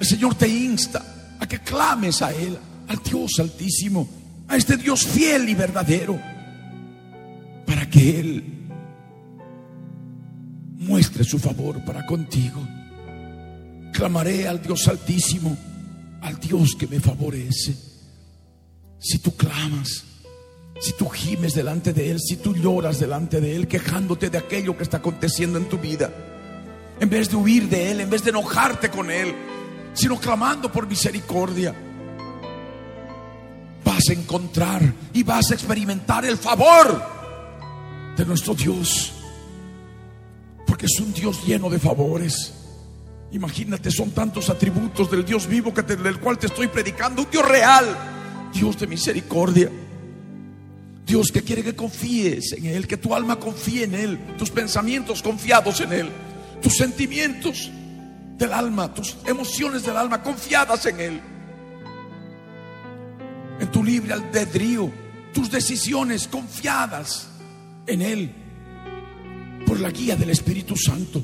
el 0.00 0.06
Señor 0.06 0.34
te 0.34 0.48
insta 0.48 1.36
a 1.38 1.46
que 1.46 1.60
clames 1.60 2.20
a 2.20 2.32
Él, 2.32 2.58
al 2.88 3.02
Dios 3.02 3.38
altísimo, 3.38 4.08
a 4.48 4.56
este 4.56 4.76
Dios 4.76 5.06
fiel 5.06 5.48
y 5.48 5.54
verdadero, 5.54 6.20
para 7.64 7.88
que 7.88 8.20
Él 8.20 8.57
muestre 10.88 11.22
su 11.22 11.38
favor 11.38 11.84
para 11.84 12.04
contigo. 12.06 12.66
Clamaré 13.92 14.48
al 14.48 14.62
Dios 14.62 14.88
altísimo, 14.88 15.56
al 16.22 16.40
Dios 16.40 16.74
que 16.76 16.86
me 16.86 16.98
favorece. 16.98 17.76
Si 18.98 19.18
tú 19.18 19.36
clamas, 19.36 20.04
si 20.80 20.92
tú 20.94 21.08
gimes 21.08 21.54
delante 21.54 21.92
de 21.92 22.10
Él, 22.10 22.18
si 22.18 22.36
tú 22.36 22.54
lloras 22.54 22.98
delante 22.98 23.40
de 23.40 23.54
Él, 23.54 23.68
quejándote 23.68 24.30
de 24.30 24.38
aquello 24.38 24.76
que 24.76 24.82
está 24.82 24.96
aconteciendo 24.96 25.58
en 25.58 25.68
tu 25.68 25.78
vida, 25.78 26.10
en 26.98 27.10
vez 27.10 27.28
de 27.28 27.36
huir 27.36 27.68
de 27.68 27.90
Él, 27.90 28.00
en 28.00 28.10
vez 28.10 28.24
de 28.24 28.30
enojarte 28.30 28.88
con 28.88 29.10
Él, 29.10 29.34
sino 29.92 30.18
clamando 30.18 30.72
por 30.72 30.88
misericordia, 30.88 31.74
vas 33.84 34.08
a 34.08 34.12
encontrar 34.12 34.94
y 35.12 35.22
vas 35.22 35.50
a 35.50 35.54
experimentar 35.54 36.24
el 36.24 36.38
favor 36.38 37.02
de 38.16 38.24
nuestro 38.24 38.54
Dios. 38.54 39.17
Porque 40.78 40.94
es 40.94 41.00
un 41.00 41.12
Dios 41.12 41.44
lleno 41.44 41.68
de 41.68 41.80
favores. 41.80 42.54
Imagínate, 43.32 43.90
son 43.90 44.12
tantos 44.12 44.48
atributos 44.48 45.10
del 45.10 45.24
Dios 45.24 45.48
vivo 45.48 45.74
que 45.74 45.82
del 45.82 46.20
cual 46.20 46.38
te 46.38 46.46
estoy 46.46 46.68
predicando, 46.68 47.22
un 47.22 47.30
Dios 47.32 47.48
real, 47.48 47.84
Dios 48.54 48.78
de 48.78 48.86
misericordia. 48.86 49.72
Dios 51.04 51.32
que 51.32 51.42
quiere 51.42 51.64
que 51.64 51.74
confíes 51.74 52.52
en 52.52 52.66
Él, 52.66 52.86
que 52.86 52.96
tu 52.96 53.12
alma 53.12 53.40
confíe 53.40 53.82
en 53.82 53.94
Él, 53.96 54.36
tus 54.38 54.50
pensamientos 54.52 55.20
confiados 55.20 55.80
en 55.80 55.92
Él, 55.92 56.10
tus 56.62 56.76
sentimientos 56.76 57.72
del 58.36 58.52
alma, 58.52 58.94
tus 58.94 59.16
emociones 59.26 59.84
del 59.84 59.96
alma 59.96 60.22
confiadas 60.22 60.86
en 60.86 61.00
Él, 61.00 61.20
en 63.58 63.68
tu 63.72 63.82
libre 63.82 64.12
albedrío, 64.12 64.92
tus 65.34 65.50
decisiones 65.50 66.28
confiadas 66.28 67.26
en 67.84 68.00
Él, 68.00 68.47
por 69.68 69.78
la 69.80 69.90
guía 69.90 70.16
del 70.16 70.30
Espíritu 70.30 70.74
Santo. 70.76 71.22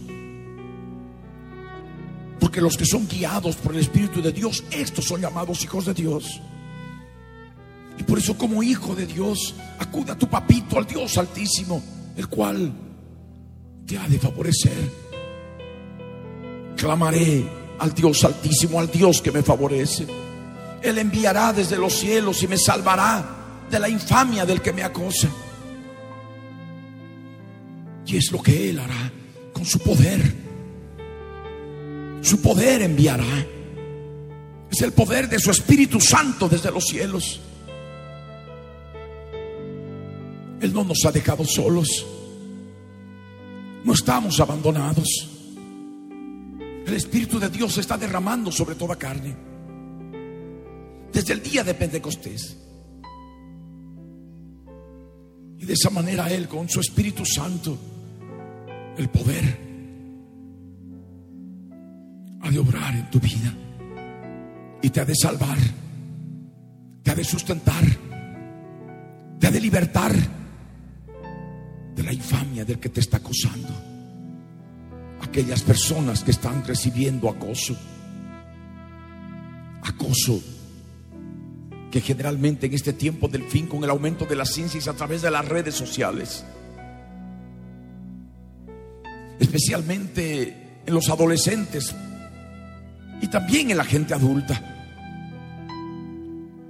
Porque 2.39 2.61
los 2.61 2.77
que 2.77 2.85
son 2.85 3.09
guiados 3.09 3.57
por 3.57 3.73
el 3.73 3.81
Espíritu 3.81 4.21
de 4.21 4.33
Dios, 4.33 4.63
estos 4.71 5.07
son 5.07 5.23
llamados 5.23 5.65
hijos 5.65 5.87
de 5.87 5.95
Dios. 5.95 6.43
Y 7.99 8.03
por 8.03 8.19
eso 8.19 8.37
como 8.37 8.63
hijo 8.63 8.95
de 8.95 9.07
Dios, 9.07 9.55
acude 9.79 10.13
a 10.13 10.19
tu 10.19 10.29
papito, 10.29 10.77
al 10.77 10.87
Dios 10.87 11.17
altísimo, 11.17 11.83
el 12.19 12.29
cual 12.29 12.71
te 13.87 13.97
ha 13.97 14.07
de 14.07 14.19
favorecer. 14.19 14.93
Clamaré 16.77 17.49
al 17.79 17.95
Dios 17.95 18.25
altísimo, 18.25 18.79
al 18.79 18.91
Dios 18.91 19.23
que 19.23 19.33
me 19.33 19.43
favorece. 19.43 20.07
Él 20.83 20.99
enviará 20.99 21.55
desde 21.55 21.79
los 21.79 21.95
cielos 21.95 22.43
y 22.43 22.49
me 22.49 22.59
salvará 22.59 23.25
de 23.71 23.79
la 23.79 23.89
infamia 23.89 24.45
del 24.45 24.61
que 24.61 24.75
me 24.75 24.83
acosa. 24.83 25.29
Y 28.07 28.17
es 28.17 28.31
lo 28.31 28.43
que 28.43 28.71
Él 28.71 28.79
hará 28.79 29.13
con 29.53 29.65
su 29.65 29.79
poder. 29.79 30.21
Su 32.21 32.41
poder 32.41 32.83
enviará. 32.83 33.47
Es 34.71 34.83
el 34.83 34.93
poder 34.93 35.29
de 35.29 35.39
su 35.39 35.51
Espíritu 35.51 36.01
Santo 36.01 36.49
desde 36.49 36.71
los 36.71 36.85
cielos. 36.85 37.41
Él 40.61 40.73
no 40.73 40.85
nos 40.85 41.05
ha 41.05 41.13
dejado 41.13 41.45
solos. 41.45 42.07
No 43.85 43.93
estamos 43.93 44.41
abandonados. 44.41 45.31
El 46.87 46.95
Espíritu 46.95 47.39
de 47.39 47.49
Dios 47.49 47.75
se 47.75 47.81
está 47.83 47.97
derramando 47.97 48.51
sobre 48.51 48.75
toda 48.75 48.97
carne. 48.97 49.35
Desde 51.13 51.33
el 51.35 51.43
día 51.43 51.63
de 51.63 51.75
Pentecostés. 51.75 52.57
Y 55.59 55.65
de 55.65 55.73
esa 55.73 55.91
manera 55.91 56.31
Él, 56.31 56.49
con 56.49 56.69
su 56.69 56.81
Espíritu 56.81 57.25
Santo, 57.25 57.79
el 58.97 59.09
poder 59.09 59.59
ha 62.41 62.51
de 62.51 62.59
obrar 62.59 62.95
en 62.95 63.11
tu 63.11 63.19
vida. 63.21 63.53
Y 64.83 64.91
te 64.91 65.01
ha 65.01 65.05
de 65.05 65.15
salvar. 65.15 65.57
Te 67.03 67.11
ha 67.11 67.15
de 67.15 67.25
sustentar. 67.25 67.85
Te 69.41 69.47
ha 69.47 69.51
de 69.51 69.61
libertar 69.61 70.13
de 71.95 72.03
la 72.03 72.13
infamia 72.13 72.65
del 72.65 72.79
que 72.79 72.91
te 72.91 73.01
está 73.01 73.17
acosando. 73.19 73.75
Aquellas 75.23 75.63
personas 75.63 76.23
que 76.23 76.33
están 76.33 76.65
recibiendo 76.65 77.31
acoso. 77.31 77.77
Acoso 79.83 80.43
que 81.91 82.01
generalmente 82.01 82.67
en 82.67 82.75
este 82.75 82.93
tiempo 82.93 83.29
del 83.29 83.45
fin, 83.45 83.69
con 83.69 83.85
el 83.85 83.91
aumento 83.91 84.27
de 84.27 84.35
las 84.35 84.51
ciencias 84.51 84.89
a 84.89 84.95
través 84.95 85.23
de 85.23 85.31
las 85.31 85.47
redes 85.47 85.77
sociales, 85.77 86.45
especialmente 89.39 90.81
en 90.87 90.95
los 90.95 91.09
adolescentes 91.09 91.95
y 93.21 93.29
también 93.29 93.71
en 93.71 93.77
la 93.77 93.85
gente 93.85 94.15
adulta. 94.15 94.61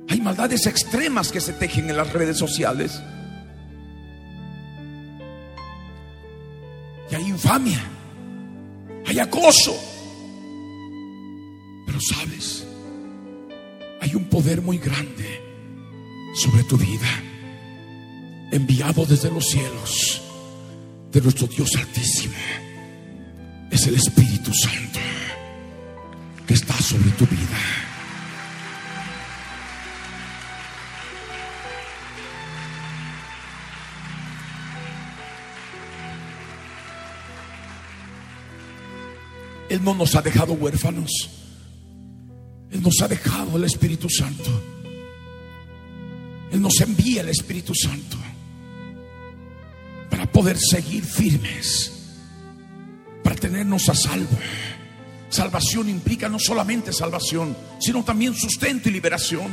Hay 0.09 0.21
maldades 0.21 0.67
extremas 0.67 1.33
que 1.33 1.41
se 1.41 1.53
tejen 1.55 1.91
en 1.91 1.97
las 1.97 2.13
redes 2.13 2.39
sociales. 2.39 3.03
Y 7.11 7.15
hay 7.15 7.29
infamia, 7.29 7.83
hay 9.07 9.19
acoso. 9.19 9.77
Pero 11.87 11.99
sabes, 12.01 12.67
hay 14.01 14.15
un 14.15 14.25
poder 14.25 14.63
muy 14.63 14.79
grande 14.79 15.41
sobre 16.35 16.65
tu 16.65 16.77
vida, 16.77 17.09
enviado 18.51 19.07
desde 19.07 19.31
los 19.31 19.47
cielos, 19.47 20.23
de 21.15 21.21
nuestro 21.21 21.47
Dios 21.47 21.71
Altísimo 21.77 22.35
es 23.71 23.87
el 23.87 23.95
Espíritu 23.95 24.53
Santo 24.53 24.99
que 26.45 26.55
está 26.55 26.75
sobre 26.75 27.11
tu 27.13 27.25
vida. 27.27 27.59
Él 39.71 39.83
no 39.83 39.95
nos 39.95 40.15
ha 40.17 40.23
dejado 40.23 40.53
huérfanos. 40.55 41.11
Él 42.73 42.83
nos 42.83 43.01
ha 43.01 43.09
dejado 43.09 43.57
el 43.57 43.65
Espíritu 43.65 44.11
Santo. 44.11 44.51
Él 46.51 46.61
nos 46.61 46.81
envía 46.81 47.23
el 47.23 47.29
Espíritu 47.29 47.73
Santo 47.73 48.17
para 50.15 50.31
poder 50.31 50.57
seguir 50.57 51.05
firmes, 51.05 51.91
para 53.25 53.35
tenernos 53.35 53.89
a 53.89 53.97
salvo. 53.97 54.39
Salvación 55.29 55.89
implica 55.89 56.29
no 56.29 56.39
solamente 56.39 56.93
salvación, 56.93 57.57
sino 57.81 58.05
también 58.05 58.33
sustento 58.33 58.89
y 58.89 58.93
liberación. 58.93 59.51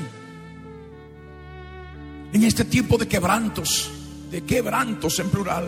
En 2.32 2.44
este 2.44 2.64
tiempo 2.66 3.00
de 3.00 3.08
quebrantos, 3.08 3.90
de 4.30 4.44
quebrantos 4.44 5.18
en 5.18 5.30
plural, 5.32 5.68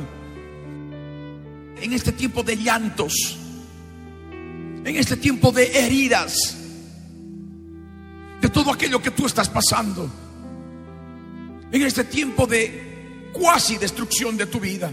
en 1.81 1.91
este 1.91 2.11
tiempo 2.11 2.43
de 2.43 2.55
llantos, 2.55 3.39
en 4.85 4.95
este 4.95 5.17
tiempo 5.17 5.51
de 5.51 5.75
heridas, 5.75 6.55
de 8.39 8.49
todo 8.49 8.71
aquello 8.71 9.01
que 9.01 9.09
tú 9.09 9.25
estás 9.25 9.49
pasando, 9.49 10.07
en 11.71 11.81
este 11.81 12.03
tiempo 12.03 12.45
de 12.45 12.92
cuasi 13.33 13.77
destrucción 13.77 14.37
de 14.37 14.45
tu 14.45 14.59
vida, 14.59 14.91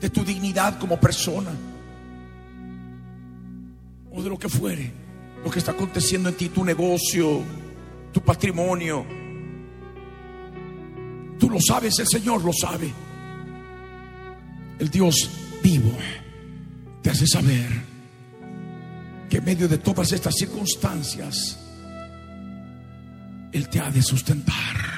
de 0.00 0.10
tu 0.10 0.24
dignidad 0.24 0.78
como 0.78 1.00
persona, 1.00 1.50
o 4.12 4.22
de 4.22 4.28
lo 4.28 4.38
que 4.38 4.48
fuere, 4.48 4.92
lo 5.44 5.50
que 5.50 5.58
está 5.58 5.72
aconteciendo 5.72 6.28
en 6.28 6.36
ti, 6.36 6.50
tu 6.50 6.64
negocio, 6.64 7.42
tu 8.12 8.20
patrimonio. 8.20 9.04
Tú 11.38 11.50
lo 11.50 11.58
sabes, 11.60 11.98
el 11.98 12.06
Señor 12.06 12.44
lo 12.44 12.52
sabe. 12.52 12.92
El 14.78 14.90
Dios 14.90 15.30
vivo 15.62 15.92
te 17.02 17.10
hace 17.10 17.26
saber 17.26 17.68
que 19.28 19.38
en 19.38 19.44
medio 19.44 19.68
de 19.68 19.78
todas 19.78 20.12
estas 20.12 20.34
circunstancias, 20.34 21.58
Él 23.52 23.68
te 23.68 23.80
ha 23.80 23.90
de 23.90 24.02
sustentar. 24.02 24.95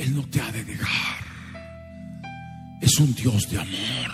Él 0.00 0.16
no 0.16 0.26
te 0.30 0.40
ha 0.40 0.50
de 0.50 0.64
dejar. 0.64 1.18
Es 2.80 2.98
un 2.98 3.14
Dios 3.14 3.50
de 3.50 3.58
amor. 3.58 4.10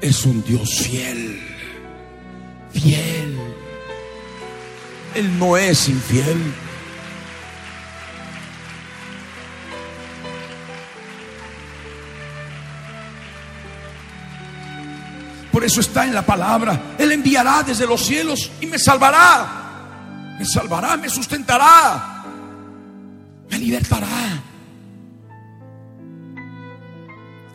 Es 0.00 0.24
un 0.24 0.42
Dios 0.42 0.70
fiel. 0.70 1.38
Fiel. 2.72 3.38
Él 5.14 5.38
no 5.38 5.58
es 5.58 5.86
infiel. 5.86 6.54
Por 15.52 15.62
eso 15.62 15.80
está 15.82 16.06
en 16.06 16.14
la 16.14 16.24
palabra. 16.24 16.94
Él 16.98 17.12
enviará 17.12 17.62
desde 17.62 17.86
los 17.86 18.00
cielos 18.06 18.50
y 18.62 18.66
me 18.66 18.78
salvará. 18.78 20.36
Me 20.38 20.46
salvará, 20.46 20.96
me 20.96 21.10
sustentará. 21.10 22.11
Me 23.52 23.58
libertará. 23.58 24.42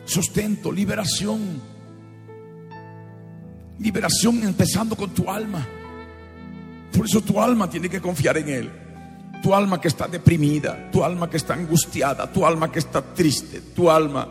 Sustento, 0.04 0.70
liberación. 0.70 1.60
Liberación 3.80 4.42
empezando 4.44 4.94
con 4.94 5.10
tu 5.10 5.28
alma. 5.28 5.66
Por 6.96 7.04
eso 7.04 7.20
tu 7.20 7.40
alma 7.40 7.68
tiene 7.68 7.88
que 7.88 8.00
confiar 8.00 8.38
en 8.38 8.48
Él. 8.48 8.72
Tu 9.42 9.52
alma 9.52 9.80
que 9.80 9.88
está 9.88 10.06
deprimida, 10.06 10.88
tu 10.90 11.04
alma 11.04 11.28
que 11.28 11.36
está 11.36 11.54
angustiada, 11.54 12.32
tu 12.32 12.46
alma 12.46 12.70
que 12.70 12.78
está 12.78 13.02
triste, 13.02 13.60
tu 13.74 13.90
alma 13.90 14.28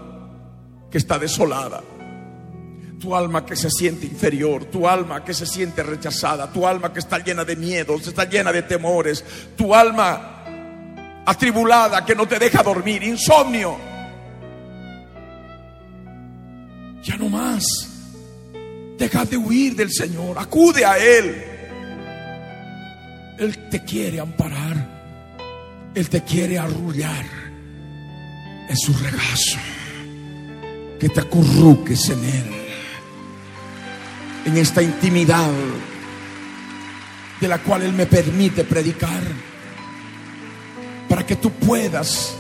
que 0.90 0.98
está 0.98 1.20
desolada 1.20 1.84
tu 3.00 3.16
alma 3.16 3.46
que 3.46 3.56
se 3.56 3.70
siente 3.70 4.06
inferior, 4.06 4.66
tu 4.66 4.88
alma 4.88 5.24
que 5.24 5.34
se 5.34 5.46
siente 5.46 5.84
rechazada, 5.84 6.52
tu 6.52 6.66
alma 6.66 6.92
que 6.92 7.00
está 7.00 7.20
llena 7.20 7.46
de 7.46 7.56
miedos, 7.56 8.08
está 8.08 8.26
llena 8.26 8.52
de 8.52 8.64
temores, 8.64 9.24
tu 9.56 9.74
alma 9.76 10.37
atribulada 11.28 12.04
que 12.04 12.16
no 12.16 12.28
te 12.28 12.40
deja 12.40 12.64
dormir, 12.64 13.04
insomnio. 13.04 13.78
Ya 17.04 17.18
no 17.18 17.30
más. 17.30 17.64
Deja 18.98 19.26
de 19.26 19.38
huir 19.38 19.76
del 19.76 19.92
Señor, 19.92 20.40
acude 20.40 20.84
a 20.84 20.98
Él. 20.98 21.44
Él 23.38 23.70
te 23.70 23.84
quiere 23.84 24.20
amparar, 24.20 24.76
Él 25.94 26.10
te 26.10 26.24
quiere 26.24 26.58
arrullar 26.58 27.26
en 28.68 28.76
su 28.78 28.92
regazo, 28.94 29.60
que 31.00 31.10
te 31.10 31.20
acurruques 31.20 32.10
en 32.10 32.24
Él 32.24 32.58
en 34.48 34.58
esta 34.58 34.82
intimidad 34.82 35.52
de 37.42 37.48
la 37.50 37.60
cual 37.60 37.84
Él 37.84 37.92
me 37.92 38.06
permite 38.06 38.64
predicar, 38.64 39.22
que 41.28 41.36
tú 41.36 41.52
puedas 41.52 42.34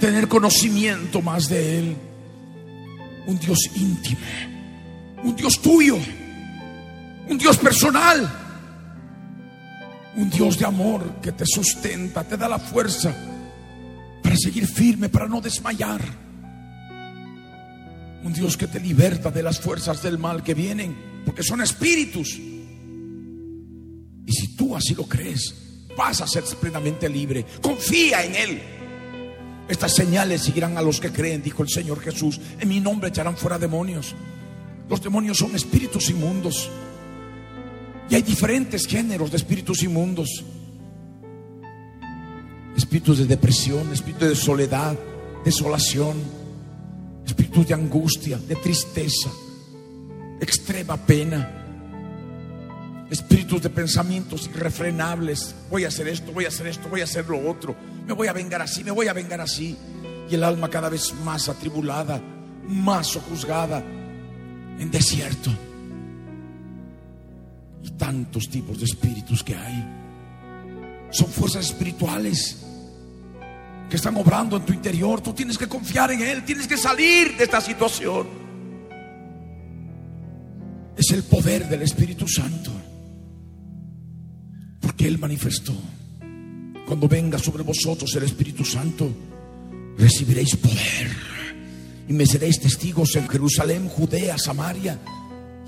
tener 0.00 0.26
conocimiento 0.26 1.22
más 1.22 1.48
de 1.48 1.78
Él. 1.78 1.96
Un 3.26 3.38
Dios 3.38 3.58
íntimo, 3.74 4.20
un 5.22 5.36
Dios 5.36 5.60
tuyo, 5.60 5.98
un 7.28 7.36
Dios 7.36 7.58
personal, 7.58 8.28
un 10.16 10.30
Dios 10.30 10.58
de 10.58 10.64
amor 10.64 11.20
que 11.20 11.32
te 11.32 11.44
sustenta, 11.46 12.24
te 12.24 12.38
da 12.38 12.48
la 12.48 12.58
fuerza 12.58 13.14
para 14.22 14.36
seguir 14.36 14.66
firme, 14.66 15.10
para 15.10 15.28
no 15.28 15.42
desmayar. 15.42 16.00
Un 18.24 18.32
Dios 18.32 18.56
que 18.56 18.66
te 18.66 18.80
liberta 18.80 19.30
de 19.30 19.42
las 19.42 19.60
fuerzas 19.60 20.02
del 20.02 20.18
mal 20.18 20.42
que 20.42 20.54
vienen 20.54 20.96
porque 21.24 21.42
son 21.42 21.60
espíritus. 21.60 22.38
Y 24.26 24.32
si 24.32 24.56
tú 24.56 24.74
así 24.74 24.94
lo 24.94 25.04
crees, 25.04 25.67
vas 25.98 26.20
a 26.20 26.26
ser 26.26 26.44
plenamente 26.60 27.08
libre. 27.08 27.44
Confía 27.60 28.24
en 28.24 28.34
Él. 28.34 28.62
Estas 29.68 29.94
señales 29.94 30.42
seguirán 30.42 30.78
a 30.78 30.82
los 30.82 31.00
que 31.00 31.10
creen, 31.10 31.42
dijo 31.42 31.62
el 31.62 31.68
Señor 31.68 32.00
Jesús. 32.00 32.40
En 32.58 32.68
mi 32.68 32.80
nombre 32.80 33.10
echarán 33.10 33.36
fuera 33.36 33.58
demonios. 33.58 34.14
Los 34.88 35.02
demonios 35.02 35.36
son 35.36 35.54
espíritus 35.54 36.08
inmundos. 36.08 36.70
Y 38.08 38.14
hay 38.14 38.22
diferentes 38.22 38.86
géneros 38.86 39.30
de 39.30 39.36
espíritus 39.36 39.82
inmundos. 39.82 40.44
Espíritus 42.76 43.18
de 43.18 43.26
depresión, 43.26 43.92
espíritus 43.92 44.28
de 44.28 44.36
soledad, 44.36 44.96
desolación, 45.44 46.16
espíritus 47.26 47.66
de 47.66 47.74
angustia, 47.74 48.38
de 48.38 48.54
tristeza 48.54 49.28
extrema 50.40 50.96
pena, 50.96 51.67
espíritus 53.10 53.62
de 53.62 53.70
pensamientos 53.70 54.50
irrefrenables. 54.54 55.54
Voy 55.70 55.84
a 55.84 55.88
hacer 55.88 56.08
esto, 56.08 56.32
voy 56.32 56.44
a 56.44 56.48
hacer 56.48 56.66
esto, 56.66 56.88
voy 56.88 57.00
a 57.00 57.04
hacer 57.04 57.28
lo 57.28 57.48
otro. 57.48 57.76
Me 58.06 58.12
voy 58.12 58.28
a 58.28 58.32
vengar 58.32 58.62
así, 58.62 58.84
me 58.84 58.90
voy 58.90 59.08
a 59.08 59.12
vengar 59.12 59.40
así. 59.40 59.76
Y 60.30 60.34
el 60.34 60.44
alma 60.44 60.68
cada 60.68 60.88
vez 60.88 61.14
más 61.24 61.48
atribulada, 61.48 62.20
más 62.68 63.06
sojuzgada, 63.08 63.78
en 63.80 64.90
desierto. 64.90 65.50
Y 67.82 67.90
tantos 67.92 68.48
tipos 68.48 68.78
de 68.78 68.84
espíritus 68.84 69.42
que 69.42 69.54
hay. 69.54 69.84
Son 71.10 71.28
fuerzas 71.28 71.66
espirituales 71.66 72.64
que 73.88 73.96
están 73.96 74.16
obrando 74.16 74.56
en 74.56 74.64
tu 74.64 74.72
interior. 74.72 75.22
Tú 75.22 75.32
tienes 75.32 75.56
que 75.56 75.66
confiar 75.66 76.12
en 76.12 76.20
Él, 76.20 76.44
tienes 76.44 76.66
que 76.66 76.76
salir 76.76 77.36
de 77.36 77.44
esta 77.44 77.60
situación 77.60 78.48
es 80.98 81.12
el 81.12 81.22
poder 81.22 81.68
del 81.68 81.82
Espíritu 81.82 82.26
Santo. 82.26 82.72
Porque 84.98 85.12
Él 85.14 85.18
manifestó, 85.20 85.74
cuando 86.84 87.06
venga 87.06 87.38
sobre 87.38 87.62
vosotros 87.62 88.12
el 88.16 88.24
Espíritu 88.24 88.64
Santo, 88.64 89.08
recibiréis 89.96 90.56
poder 90.56 91.08
y 92.08 92.12
me 92.12 92.26
seréis 92.26 92.58
testigos 92.58 93.14
en 93.14 93.28
Jerusalén, 93.28 93.88
Judea, 93.88 94.36
Samaria 94.36 94.98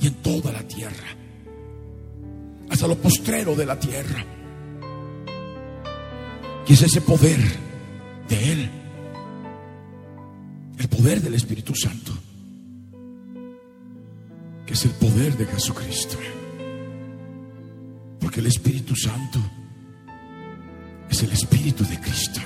y 0.00 0.08
en 0.08 0.14
toda 0.14 0.50
la 0.50 0.66
tierra, 0.66 1.06
hasta 2.70 2.88
lo 2.88 2.98
postrero 2.98 3.54
de 3.54 3.66
la 3.66 3.78
tierra. 3.78 4.26
Y 6.66 6.72
es 6.72 6.82
ese 6.82 7.00
poder 7.00 7.38
de 8.28 8.52
Él, 8.52 8.70
el 10.76 10.88
poder 10.88 11.22
del 11.22 11.34
Espíritu 11.34 11.72
Santo 11.76 12.20
es 14.70 14.84
el 14.84 14.92
poder 14.92 15.36
de 15.36 15.46
Jesucristo. 15.46 16.16
Porque 18.20 18.40
el 18.40 18.46
Espíritu 18.46 18.94
Santo 18.94 19.40
es 21.08 21.22
el 21.22 21.32
Espíritu 21.32 21.84
de 21.84 21.98
Cristo. 22.00 22.40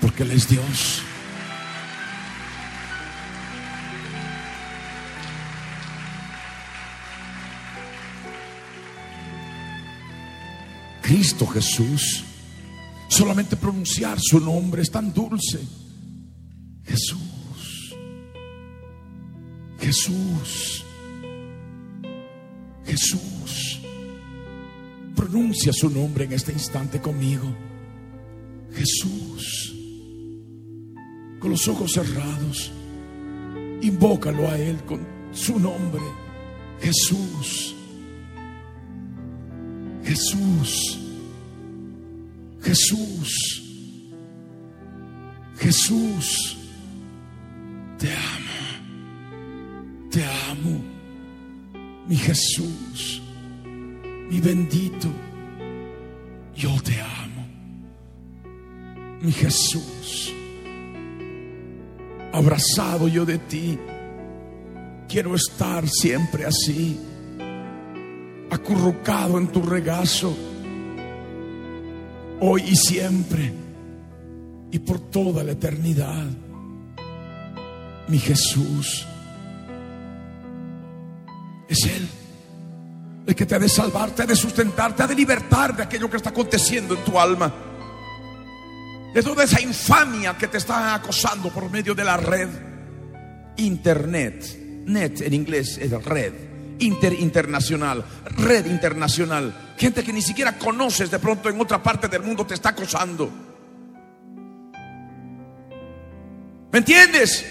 Porque 0.00 0.24
Él 0.24 0.32
es 0.32 0.48
Dios. 0.48 1.02
Cristo 11.12 11.46
Jesús. 11.46 12.24
Solamente 13.08 13.56
pronunciar 13.56 14.18
su 14.18 14.40
nombre 14.40 14.80
es 14.80 14.90
tan 14.90 15.12
dulce. 15.12 15.60
Jesús. 16.84 17.94
Jesús. 19.78 20.81
Jesús. 22.86 23.80
Pronuncia 25.14 25.72
su 25.72 25.90
nombre 25.90 26.24
en 26.24 26.32
este 26.32 26.52
instante 26.52 27.00
conmigo. 27.00 27.54
Jesús. 28.74 29.74
Con 31.38 31.50
los 31.50 31.68
ojos 31.68 31.92
cerrados. 31.92 32.72
Invócalo 33.82 34.48
a 34.48 34.58
Él 34.58 34.82
con 34.84 35.00
su 35.32 35.58
nombre. 35.58 36.02
Jesús. 36.80 37.74
Jesús. 40.04 40.98
Jesús. 42.62 43.62
Jesús. 45.58 46.56
Te 47.98 48.08
amo. 48.08 50.10
Te 50.10 50.24
amo. 50.24 51.01
Mi 52.08 52.16
Jesús. 52.16 53.22
Mi 54.28 54.40
bendito. 54.40 55.08
Yo 56.54 56.70
te 56.82 57.00
amo. 57.00 57.46
Mi 59.20 59.32
Jesús. 59.32 60.32
Abrazado 62.32 63.08
yo 63.08 63.24
de 63.24 63.38
ti. 63.38 63.78
Quiero 65.08 65.34
estar 65.34 65.86
siempre 65.88 66.44
así. 66.44 66.98
Acurrucado 68.50 69.38
en 69.38 69.48
tu 69.48 69.62
regazo. 69.62 70.36
Hoy 72.40 72.62
y 72.68 72.76
siempre. 72.76 73.52
Y 74.70 74.78
por 74.80 74.98
toda 74.98 75.44
la 75.44 75.52
eternidad. 75.52 76.26
Mi 78.08 78.18
Jesús. 78.18 79.06
Es 81.72 81.86
Él 81.86 82.08
el 83.26 83.34
que 83.34 83.46
te 83.46 83.54
ha 83.54 83.58
de 83.58 83.68
salvar, 83.68 84.10
te 84.10 84.22
ha 84.22 84.26
de 84.26 84.36
sustentar, 84.36 84.96
te 84.96 85.02
ha 85.02 85.06
de 85.06 85.14
libertar 85.14 85.76
de 85.76 85.84
aquello 85.84 86.10
que 86.10 86.16
está 86.16 86.30
aconteciendo 86.30 86.94
en 86.94 87.04
tu 87.04 87.18
alma. 87.18 87.52
De 89.14 89.22
toda 89.22 89.44
esa 89.44 89.60
infamia 89.60 90.36
que 90.36 90.48
te 90.48 90.58
está 90.58 90.94
acosando 90.94 91.50
por 91.50 91.70
medio 91.70 91.94
de 91.94 92.04
la 92.04 92.16
red. 92.16 92.48
Internet. 93.58 94.84
Net 94.86 95.20
en 95.20 95.34
inglés 95.34 95.78
es 95.78 95.90
red. 96.04 96.32
Inter 96.80 97.12
internacional. 97.12 98.04
Red 98.24 98.66
internacional. 98.66 99.74
Gente 99.76 100.02
que 100.02 100.12
ni 100.12 100.22
siquiera 100.22 100.58
conoces 100.58 101.10
de 101.10 101.18
pronto 101.18 101.48
en 101.48 101.60
otra 101.60 101.82
parte 101.82 102.08
del 102.08 102.22
mundo 102.22 102.44
te 102.44 102.54
está 102.54 102.70
acosando. 102.70 103.30
¿Me 106.72 106.78
entiendes? 106.78 107.44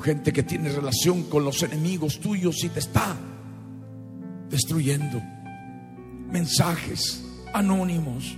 Gente 0.00 0.32
que 0.32 0.42
tiene 0.42 0.70
relación 0.70 1.24
con 1.24 1.44
los 1.44 1.62
enemigos 1.62 2.20
tuyos 2.20 2.62
y 2.64 2.68
te 2.68 2.80
está 2.80 3.16
destruyendo. 4.48 5.20
Mensajes 6.30 7.24
anónimos. 7.52 8.36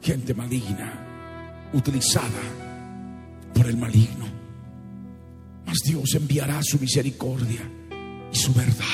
Gente 0.00 0.34
maligna, 0.34 1.68
utilizada 1.72 2.42
por 3.54 3.66
el 3.66 3.76
maligno. 3.76 4.26
Mas 5.66 5.78
Dios 5.84 6.14
enviará 6.14 6.62
su 6.62 6.78
misericordia 6.78 7.60
y 8.32 8.36
su 8.36 8.54
verdad. 8.54 8.84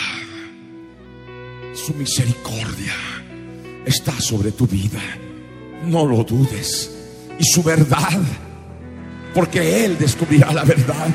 Su 1.75 1.95
misericordia 1.95 2.95
está 3.85 4.19
sobre 4.21 4.53
tu 4.53 4.67
vida. 4.67 5.01
No 5.87 6.07
lo 6.07 6.25
dudes. 6.25 6.91
Y 7.39 7.45
su 7.45 7.63
verdad 7.63 8.21
porque 9.35 9.85
Él 9.85 9.99
descubrirá 9.99 10.53
la 10.53 10.65
verdad. 10.65 11.09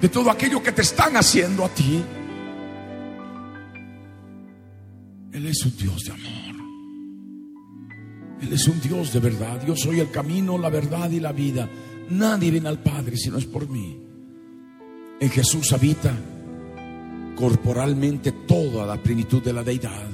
De 0.00 0.08
todo 0.08 0.30
aquello 0.30 0.62
que 0.62 0.72
te 0.72 0.82
están 0.82 1.16
haciendo 1.16 1.64
a 1.64 1.68
ti. 1.68 2.02
Él 5.32 5.46
es 5.46 5.64
un 5.64 5.76
Dios 5.76 6.04
de 6.04 6.12
amor. 6.12 6.50
Él 8.40 8.52
es 8.52 8.66
un 8.66 8.80
Dios 8.80 9.12
de 9.12 9.20
verdad. 9.20 9.62
Yo 9.66 9.76
soy 9.76 10.00
el 10.00 10.10
camino, 10.10 10.56
la 10.56 10.70
verdad 10.70 11.10
y 11.10 11.20
la 11.20 11.32
vida. 11.32 11.68
Nadie 12.08 12.50
viene 12.50 12.68
al 12.68 12.82
Padre 12.82 13.16
si 13.16 13.28
no 13.28 13.36
es 13.36 13.44
por 13.44 13.68
mí. 13.68 13.98
En 15.20 15.28
Jesús 15.28 15.70
habita 15.74 16.14
corporalmente 17.40 18.32
toda 18.32 18.84
la 18.84 19.02
plenitud 19.02 19.42
de 19.42 19.54
la 19.54 19.64
deidad. 19.64 20.10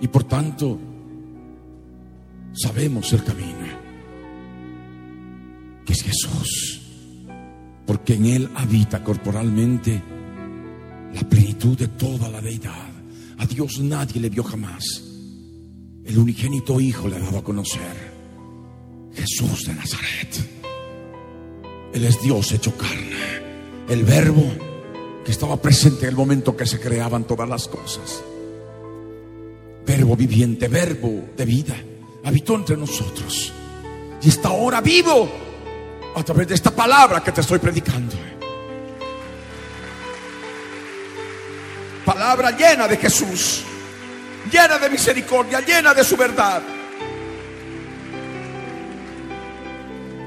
Y 0.00 0.08
por 0.08 0.24
tanto, 0.24 0.78
sabemos 2.54 3.12
el 3.12 3.22
camino, 3.22 3.66
que 5.84 5.92
es 5.92 6.02
Jesús, 6.02 6.80
porque 7.86 8.14
en 8.14 8.24
Él 8.24 8.50
habita 8.54 9.04
corporalmente 9.04 10.02
la 11.12 11.28
plenitud 11.28 11.76
de 11.76 11.88
toda 11.88 12.30
la 12.30 12.40
deidad. 12.40 12.88
A 13.36 13.44
Dios 13.44 13.78
nadie 13.80 14.22
le 14.22 14.30
vio 14.30 14.44
jamás. 14.44 15.04
El 16.02 16.16
unigénito 16.16 16.80
Hijo 16.80 17.08
le 17.08 17.16
ha 17.16 17.20
dado 17.20 17.38
a 17.38 17.44
conocer. 17.44 18.16
Jesús 19.12 19.66
de 19.66 19.74
Nazaret. 19.74 20.48
Él 21.92 22.04
es 22.04 22.22
Dios 22.22 22.52
hecho 22.52 22.74
carne. 22.74 23.18
El 23.88 24.04
verbo 24.04 24.67
estaba 25.26 25.60
presente 25.60 26.04
en 26.04 26.10
el 26.10 26.16
momento 26.16 26.56
que 26.56 26.66
se 26.66 26.80
creaban 26.80 27.24
todas 27.24 27.48
las 27.48 27.68
cosas. 27.68 28.22
Verbo 29.86 30.16
viviente, 30.16 30.68
verbo 30.68 31.30
de 31.36 31.44
vida, 31.44 31.76
habitó 32.24 32.54
entre 32.54 32.76
nosotros 32.76 33.52
y 34.22 34.28
está 34.28 34.48
ahora 34.48 34.80
vivo 34.80 35.28
a 36.14 36.22
través 36.22 36.48
de 36.48 36.54
esta 36.54 36.70
palabra 36.70 37.22
que 37.22 37.32
te 37.32 37.40
estoy 37.40 37.58
predicando. 37.58 38.16
Palabra 42.04 42.50
llena 42.50 42.88
de 42.88 42.96
Jesús, 42.96 43.62
llena 44.50 44.78
de 44.78 44.88
misericordia, 44.90 45.60
llena 45.60 45.92
de 45.92 46.02
su 46.02 46.16
verdad. 46.16 46.62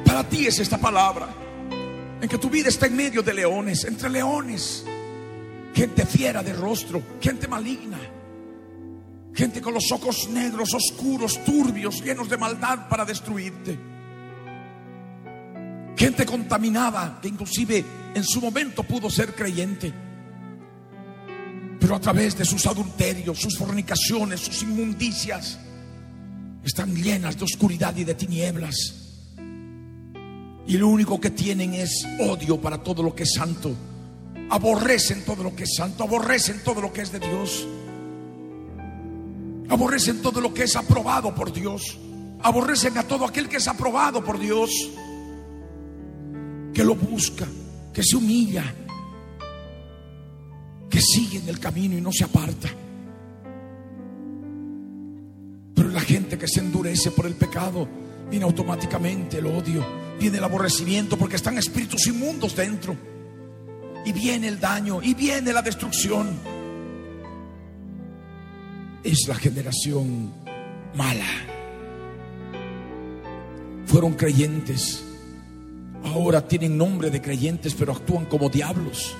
Para 0.05 0.23
ti 0.29 0.45
es 0.45 0.59
esta 0.59 0.77
palabra, 0.77 1.27
en 2.21 2.29
que 2.29 2.37
tu 2.37 2.49
vida 2.49 2.69
está 2.69 2.85
en 2.85 2.95
medio 2.95 3.21
de 3.21 3.33
leones, 3.33 3.83
entre 3.85 4.09
leones 4.09 4.85
gente 5.73 6.05
fiera 6.05 6.43
de 6.43 6.53
rostro, 6.53 7.01
gente 7.21 7.47
maligna, 7.47 7.99
gente 9.33 9.61
con 9.61 9.73
los 9.73 9.91
ojos 9.91 10.29
negros, 10.29 10.73
oscuros, 10.73 11.43
turbios, 11.43 12.03
llenos 12.03 12.29
de 12.29 12.37
maldad 12.37 12.89
para 12.89 13.05
destruirte. 13.05 13.77
Gente 15.97 16.25
contaminada 16.25 17.19
que 17.21 17.27
inclusive 17.27 17.83
en 18.13 18.23
su 18.23 18.41
momento 18.41 18.83
pudo 18.83 19.09
ser 19.09 19.33
creyente, 19.35 19.93
pero 21.79 21.95
a 21.95 21.99
través 21.99 22.37
de 22.37 22.45
sus 22.45 22.65
adulterios, 22.65 23.39
sus 23.39 23.57
fornicaciones, 23.57 24.39
sus 24.39 24.63
inmundicias, 24.63 25.59
están 26.63 26.95
llenas 26.95 27.37
de 27.37 27.45
oscuridad 27.45 27.95
y 27.95 28.03
de 28.03 28.15
tinieblas. 28.15 29.00
Y 30.71 30.77
lo 30.77 30.87
único 30.87 31.19
que 31.19 31.31
tienen 31.31 31.73
es 31.73 32.07
odio 32.17 32.55
para 32.61 32.81
todo 32.81 33.03
lo 33.03 33.13
que 33.13 33.23
es 33.23 33.33
santo. 33.33 33.75
Aborrecen 34.49 35.25
todo 35.25 35.43
lo 35.43 35.53
que 35.53 35.63
es 35.63 35.75
santo, 35.75 36.05
aborrecen 36.05 36.63
todo 36.63 36.79
lo 36.79 36.93
que 36.93 37.01
es 37.01 37.11
de 37.11 37.19
Dios, 37.19 37.67
aborrecen 39.67 40.21
todo 40.21 40.39
lo 40.39 40.53
que 40.53 40.63
es 40.63 40.77
aprobado 40.77 41.35
por 41.35 41.51
Dios, 41.51 41.99
aborrecen 42.41 42.97
a 42.97 43.03
todo 43.03 43.25
aquel 43.25 43.49
que 43.49 43.57
es 43.57 43.67
aprobado 43.67 44.23
por 44.23 44.39
Dios, 44.39 44.71
que 46.73 46.85
lo 46.85 46.95
busca, 46.95 47.45
que 47.93 48.01
se 48.01 48.15
humilla, 48.15 48.63
que 50.89 51.01
sigue 51.01 51.39
en 51.39 51.49
el 51.49 51.59
camino 51.59 51.97
y 51.97 52.01
no 52.01 52.13
se 52.13 52.23
aparta. 52.23 52.69
Pero 55.75 55.89
la 55.89 55.99
gente 55.99 56.37
que 56.37 56.47
se 56.47 56.61
endurece 56.61 57.11
por 57.11 57.25
el 57.25 57.35
pecado, 57.35 57.89
viene 58.31 58.45
automáticamente 58.45 59.39
el 59.39 59.45
odio, 59.47 59.85
viene 60.17 60.37
el 60.37 60.43
aborrecimiento 60.45 61.17
porque 61.17 61.35
están 61.35 61.57
espíritus 61.57 62.07
inmundos 62.07 62.55
dentro 62.55 62.95
y 64.05 64.13
viene 64.13 64.47
el 64.47 64.57
daño 64.57 65.01
y 65.03 65.13
viene 65.13 65.51
la 65.51 65.61
destrucción. 65.61 66.29
Es 69.03 69.27
la 69.27 69.35
generación 69.35 70.31
mala. 70.95 71.27
Fueron 73.85 74.13
creyentes. 74.13 75.03
Ahora 76.05 76.47
tienen 76.47 76.77
nombre 76.77 77.11
de 77.11 77.21
creyentes, 77.21 77.75
pero 77.77 77.91
actúan 77.91 78.25
como 78.25 78.47
diablos. 78.47 79.13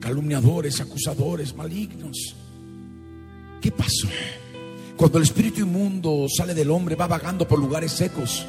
Calumniadores, 0.00 0.80
acusadores, 0.80 1.54
malignos. 1.54 2.34
¿Qué 3.60 3.70
pasó? 3.70 4.08
Cuando 4.98 5.18
el 5.18 5.24
espíritu 5.24 5.60
inmundo 5.60 6.26
sale 6.28 6.54
del 6.54 6.72
hombre, 6.72 6.96
va 6.96 7.06
vagando 7.06 7.46
por 7.46 7.60
lugares 7.60 7.92
secos 7.92 8.44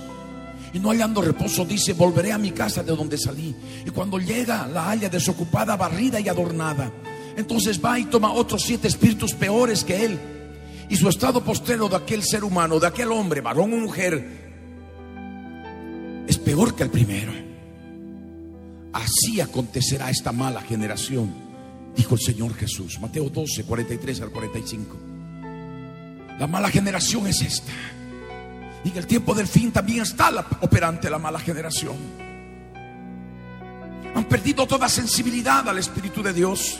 y 0.74 0.80
no 0.80 0.90
hallando 0.90 1.22
reposo, 1.22 1.64
dice, 1.64 1.94
volveré 1.94 2.32
a 2.32 2.40
mi 2.40 2.50
casa 2.52 2.82
de 2.82 2.96
donde 2.96 3.20
salí. 3.20 3.56
Y 3.86 3.92
cuando 3.92 4.18
llega, 4.18 4.68
la 4.68 4.90
halla 4.90 5.10
desocupada, 5.10 5.78
barrida 5.78 6.20
y 6.20 6.28
adornada. 6.28 6.92
Entonces 7.38 7.80
va 7.84 8.00
y 8.00 8.06
toma 8.06 8.34
otros 8.34 8.64
siete 8.64 8.88
espíritus 8.88 9.36
peores 9.36 9.84
que 9.84 10.06
él. 10.06 10.20
Y 10.90 10.96
su 10.96 11.08
estado 11.08 11.44
postrero 11.44 11.88
de 11.88 11.98
aquel 11.98 12.24
ser 12.24 12.44
humano, 12.44 12.80
de 12.80 12.88
aquel 12.88 13.12
hombre, 13.12 13.42
varón 13.42 13.72
o 13.74 13.78
mujer, 13.78 14.40
es 16.28 16.38
peor 16.40 16.76
que 16.76 16.82
el 16.82 16.90
primero. 16.90 17.32
Así 18.92 19.40
acontecerá 19.40 20.10
esta 20.10 20.32
mala 20.32 20.62
generación, 20.62 21.32
dijo 21.96 22.16
el 22.16 22.22
Señor 22.22 22.56
Jesús. 22.56 23.00
Mateo 23.00 23.30
12, 23.30 23.66
43 23.66 24.22
al 24.22 24.32
45. 24.32 25.09
La 26.40 26.48
mala 26.48 26.70
generación 26.70 27.28
es 27.28 27.42
esta. 27.42 27.72
Y 28.86 28.90
en 28.90 28.98
el 28.98 29.06
tiempo 29.06 29.36
del 29.36 29.48
fin 29.48 29.72
también 29.72 30.04
está 30.04 30.30
operante 30.62 31.10
la 31.10 31.20
mala 31.20 31.40
generación. 31.40 31.98
Han 34.16 34.24
perdido 34.24 34.66
toda 34.66 34.88
sensibilidad 34.88 35.68
al 35.68 35.78
Espíritu 35.78 36.24
de 36.24 36.34
Dios. 36.34 36.80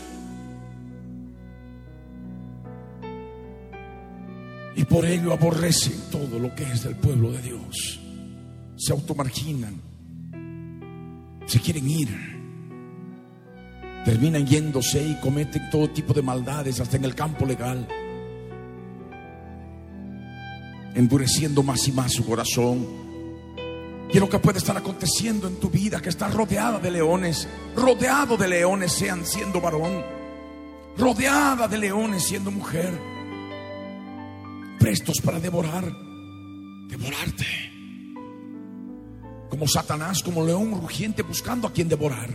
Y 4.76 4.86
por 4.86 5.06
ello 5.06 5.34
aborrecen 5.34 6.10
todo 6.10 6.40
lo 6.40 6.56
que 6.56 6.64
es 6.64 6.84
del 6.84 6.96
pueblo 6.96 7.32
de 7.32 7.42
Dios. 7.42 8.00
Se 8.78 8.94
automarginan. 8.94 9.82
Se 11.46 11.60
quieren 11.60 11.90
ir. 11.90 12.40
Terminan 14.06 14.48
yéndose 14.48 15.06
y 15.06 15.20
cometen 15.20 15.70
todo 15.70 15.90
tipo 15.90 16.14
de 16.14 16.22
maldades 16.22 16.80
hasta 16.80 16.96
en 16.96 17.04
el 17.04 17.14
campo 17.14 17.46
legal. 17.46 17.86
Endureciendo 20.96 21.64
más 21.64 21.88
y 21.88 21.92
más 21.92 22.14
su 22.14 22.26
corazón. 22.26 22.86
Y 24.12 24.20
lo 24.20 24.28
que 24.28 24.40
puede 24.40 24.58
estar 24.58 24.76
aconteciendo 24.76 25.48
en 25.48 25.60
tu 25.60 25.70
vida, 25.70 26.02
que 26.02 26.10
estás 26.10 26.34
rodeada 26.34 26.80
de 26.80 26.90
leones, 26.90 27.48
rodeado 27.76 28.38
de 28.38 28.48
leones, 28.48 28.92
sean 28.92 29.26
siendo 29.26 29.62
varón, 29.62 30.04
rodeada 30.98 31.68
de 31.68 31.78
leones 31.78 32.24
siendo 32.24 32.50
mujer 32.50 32.92
prestos 34.80 35.22
para 35.22 35.40
devorar, 35.40 35.86
devorarte. 36.88 37.46
Como 39.50 39.68
Satanás, 39.68 40.24
como 40.24 40.44
león 40.44 40.80
rugiente 40.82 41.22
buscando 41.22 41.68
a 41.68 41.74
quien 41.74 41.90
devorar. 41.90 42.30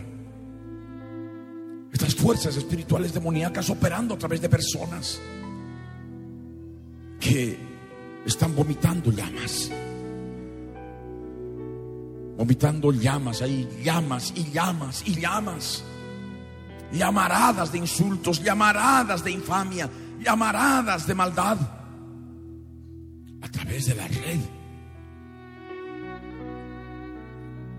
Estas 1.92 2.14
fuerzas 2.14 2.57
espirituales 2.57 3.14
demoníacas 3.14 3.70
operando 3.70 4.14
a 4.14 4.18
través 4.18 4.40
de 4.40 4.48
personas 4.48 5.20
que 7.18 7.74
están 8.27 8.55
vomitando 8.55 9.11
llamas. 9.11 9.70
Vomitando 12.37 12.93
llamas, 12.93 13.43
hay 13.43 13.68
llamas 13.83 14.33
y 14.35 14.51
llamas 14.51 15.03
y 15.07 15.20
llamas. 15.20 15.85
Llamaradas 16.93 17.72
de 17.72 17.79
insultos, 17.79 18.43
llamaradas 18.43 19.22
de 19.25 19.31
infamia, 19.31 19.89
llamaradas 20.20 21.07
de 21.07 21.14
maldad 21.14 21.59
a 23.41 23.49
través 23.49 23.87
de 23.87 23.95
la 23.95 24.09
red. 24.09 24.41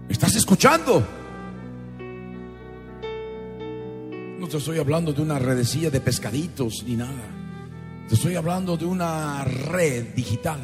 ¿Me 0.07 0.13
estás 0.13 0.35
escuchando? 0.35 1.05
No 4.39 4.47
te 4.47 4.57
estoy 4.57 4.77
hablando 4.77 5.11
de 5.11 5.21
una 5.21 5.39
redecilla 5.39 5.89
de 5.89 5.99
pescaditos 6.01 6.83
ni 6.85 6.95
nada. 6.95 7.44
Te 8.07 8.13
estoy 8.13 8.35
hablando 8.35 8.77
de 8.77 8.85
una 8.85 9.43
red 9.43 10.13
digital 10.13 10.59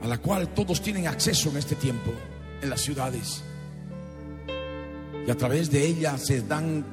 a 0.00 0.06
la 0.06 0.18
cual 0.18 0.54
todos 0.54 0.80
tienen 0.80 1.08
acceso 1.08 1.50
en 1.50 1.56
este 1.56 1.74
tiempo 1.74 2.12
en 2.60 2.70
las 2.70 2.80
ciudades. 2.80 3.42
Y 5.26 5.30
a 5.30 5.36
través 5.36 5.70
de 5.72 5.84
ella 5.84 6.16
se 6.18 6.42
dan 6.42 6.84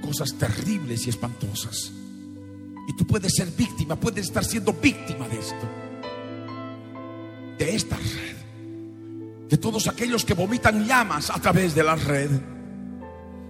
cosas 0.00 0.34
terribles 0.38 1.06
y 1.06 1.10
espantosas. 1.10 1.92
Y 2.88 2.96
tú 2.96 3.04
puedes 3.04 3.34
ser 3.34 3.48
víctima, 3.50 3.96
puedes 3.96 4.26
estar 4.26 4.44
siendo 4.44 4.72
víctima 4.72 5.28
de 5.28 5.38
esto. 5.40 5.68
De 7.58 7.74
esta 7.74 7.96
red. 7.96 8.36
De 9.48 9.56
todos 9.56 9.88
aquellos 9.88 10.24
que 10.24 10.34
vomitan 10.34 10.86
llamas 10.86 11.30
a 11.30 11.40
través 11.40 11.74
de 11.74 11.82
la 11.82 11.96
red. 11.96 12.30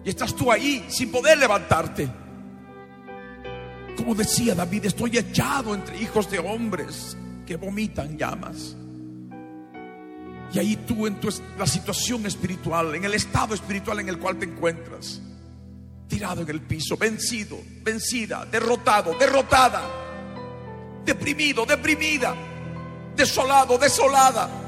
Y 0.04 0.08
estás 0.08 0.34
tú 0.34 0.50
ahí 0.50 0.86
sin 0.88 1.10
poder 1.10 1.36
levantarte. 1.36 2.25
Como 3.96 4.14
decía 4.14 4.54
David, 4.54 4.86
estoy 4.86 5.16
echado 5.18 5.74
entre 5.74 6.00
hijos 6.00 6.30
de 6.30 6.38
hombres 6.38 7.16
que 7.46 7.56
vomitan 7.56 8.18
llamas. 8.18 8.76
Y 10.52 10.58
ahí 10.58 10.76
tú 10.86 11.06
en 11.06 11.16
tu, 11.16 11.28
la 11.58 11.66
situación 11.66 12.26
espiritual, 12.26 12.94
en 12.94 13.04
el 13.04 13.14
estado 13.14 13.54
espiritual 13.54 14.00
en 14.00 14.08
el 14.08 14.18
cual 14.18 14.38
te 14.38 14.44
encuentras 14.46 15.20
tirado 16.08 16.42
en 16.42 16.50
el 16.50 16.60
piso, 16.60 16.96
vencido, 16.96 17.58
vencida, 17.82 18.46
derrotado, 18.46 19.14
derrotada, 19.18 19.82
deprimido, 21.04 21.66
deprimida, 21.66 22.34
desolado, 23.16 23.78
desolada. 23.78 24.65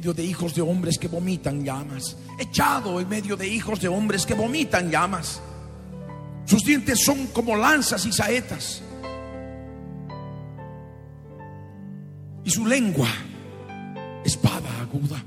De 0.00 0.24
hijos 0.24 0.54
de 0.54 0.62
hombres 0.62 0.98
que 0.98 1.08
vomitan 1.08 1.64
llamas, 1.64 2.16
echado 2.38 2.98
en 3.00 3.08
medio 3.08 3.36
de 3.36 3.46
hijos 3.46 3.80
de 3.80 3.88
hombres 3.88 4.24
que 4.24 4.34
vomitan 4.34 4.90
llamas. 4.90 5.40
Sus 6.46 6.64
dientes 6.64 7.04
son 7.04 7.26
como 7.28 7.54
lanzas 7.54 8.04
y 8.06 8.12
saetas. 8.12 8.82
Y 12.42 12.50
su 12.50 12.66
lengua 12.66 13.08
espada 14.24 14.80
aguda. 14.80 15.22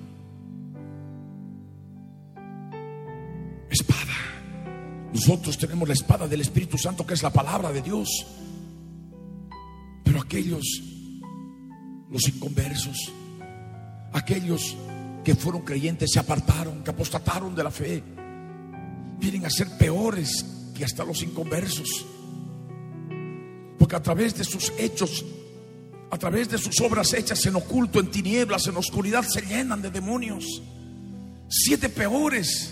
Espada. 3.69 3.99
Nosotros 5.13 5.57
tenemos 5.57 5.87
la 5.87 5.93
espada 5.93 6.27
del 6.27 6.41
Espíritu 6.41 6.77
Santo 6.77 7.05
que 7.05 7.13
es 7.13 7.21
la 7.21 7.31
palabra 7.31 7.71
de 7.71 7.83
Dios. 7.83 8.25
Pero 10.03 10.19
aquellos, 10.19 10.65
los 12.09 12.27
inconversos, 12.27 13.13
aquellos 14.13 14.77
que 15.23 15.35
fueron 15.35 15.61
creyentes, 15.61 16.11
se 16.11 16.19
apartaron, 16.19 16.83
que 16.83 16.91
apostataron 16.91 17.55
de 17.55 17.63
la 17.63 17.71
fe, 17.71 18.03
vienen 19.19 19.45
a 19.45 19.49
ser 19.49 19.67
peores 19.77 20.45
que 20.75 20.85
hasta 20.85 21.03
los 21.03 21.21
inconversos. 21.23 22.05
Porque 23.77 23.95
a 23.95 24.01
través 24.01 24.35
de 24.35 24.43
sus 24.43 24.71
hechos 24.77 25.25
a 26.13 26.17
través 26.19 26.47
de 26.47 26.59
sus 26.59 26.79
obras 26.81 27.11
hechas 27.13 27.43
en 27.47 27.55
oculto, 27.55 27.99
en 27.99 28.11
tinieblas, 28.11 28.67
en 28.67 28.77
oscuridad, 28.77 29.23
se 29.23 29.41
llenan 29.41 29.81
de 29.81 29.89
demonios. 29.89 30.61
Siete 31.49 31.89
peores. 31.89 32.71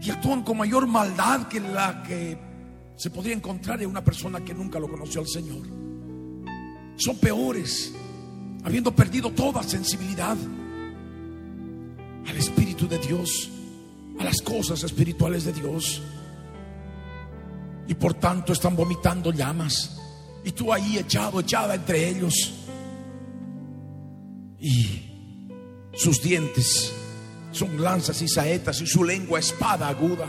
Y 0.00 0.08
actúan 0.08 0.44
con 0.44 0.56
mayor 0.56 0.86
maldad 0.86 1.48
que 1.48 1.58
la 1.58 2.04
que 2.04 2.38
se 2.94 3.10
podría 3.10 3.34
encontrar 3.34 3.82
en 3.82 3.90
una 3.90 4.04
persona 4.04 4.44
que 4.44 4.54
nunca 4.54 4.78
lo 4.78 4.88
conoció 4.88 5.20
al 5.20 5.26
Señor. 5.26 5.66
Son 6.94 7.18
peores, 7.18 7.92
habiendo 8.68 8.94
perdido 8.94 9.30
toda 9.30 9.62
sensibilidad 9.62 10.36
al 12.28 12.36
Espíritu 12.36 12.86
de 12.86 12.98
Dios, 12.98 13.48
a 14.20 14.24
las 14.24 14.42
cosas 14.42 14.84
espirituales 14.84 15.46
de 15.46 15.54
Dios. 15.54 16.02
Y 17.86 17.94
por 17.94 18.12
tanto 18.12 18.52
están 18.52 18.76
vomitando 18.76 19.32
llamas 19.32 19.98
y 20.44 20.52
tú 20.52 20.70
ahí 20.70 20.98
echado, 20.98 21.40
echada 21.40 21.76
entre 21.76 22.10
ellos. 22.10 22.52
Y 24.60 25.02
sus 25.94 26.20
dientes 26.22 26.92
son 27.52 27.82
lanzas 27.82 28.20
y 28.20 28.28
saetas 28.28 28.82
y 28.82 28.86
su 28.86 29.02
lengua 29.02 29.38
espada 29.38 29.88
aguda. 29.88 30.26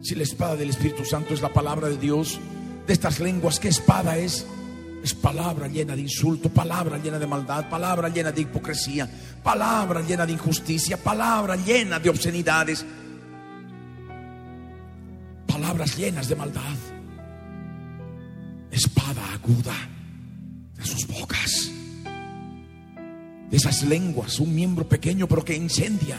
Si 0.00 0.14
la 0.14 0.22
espada 0.22 0.56
del 0.56 0.70
Espíritu 0.70 1.04
Santo 1.04 1.34
es 1.34 1.42
la 1.42 1.52
palabra 1.52 1.90
de 1.90 1.98
Dios, 1.98 2.40
de 2.86 2.94
estas 2.94 3.20
lenguas, 3.20 3.60
¿qué 3.60 3.68
espada 3.68 4.16
es? 4.16 4.46
Es 5.04 5.12
palabra 5.12 5.68
llena 5.68 5.94
de 5.94 6.00
insulto, 6.00 6.48
palabra 6.48 6.96
llena 6.96 7.18
de 7.18 7.26
maldad, 7.26 7.68
palabra 7.68 8.08
llena 8.08 8.32
de 8.32 8.40
hipocresía, 8.40 9.06
palabra 9.42 10.00
llena 10.00 10.24
de 10.24 10.32
injusticia, 10.32 10.96
palabra 10.96 11.56
llena 11.56 11.98
de 11.98 12.08
obscenidades, 12.08 12.86
palabras 15.46 15.94
llenas 15.98 16.26
de 16.26 16.36
maldad. 16.36 16.76
Espada 18.70 19.34
aguda 19.34 19.74
de 20.74 20.86
sus 20.86 21.06
bocas, 21.06 21.70
de 23.50 23.56
esas 23.58 23.82
lenguas, 23.82 24.40
un 24.40 24.54
miembro 24.54 24.88
pequeño 24.88 25.28
pero 25.28 25.44
que 25.44 25.54
incendia, 25.54 26.16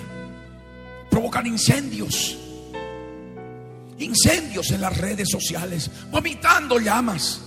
provocan 1.10 1.48
incendios, 1.48 2.38
incendios 3.98 4.70
en 4.70 4.82
las 4.82 4.96
redes 4.96 5.28
sociales, 5.32 5.90
vomitando 6.12 6.78
llamas 6.78 7.42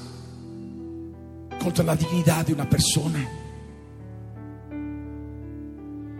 contra 1.59 1.85
la 1.85 1.97
dignidad 1.97 2.47
de 2.47 2.53
una 2.53 2.69
persona. 2.69 3.27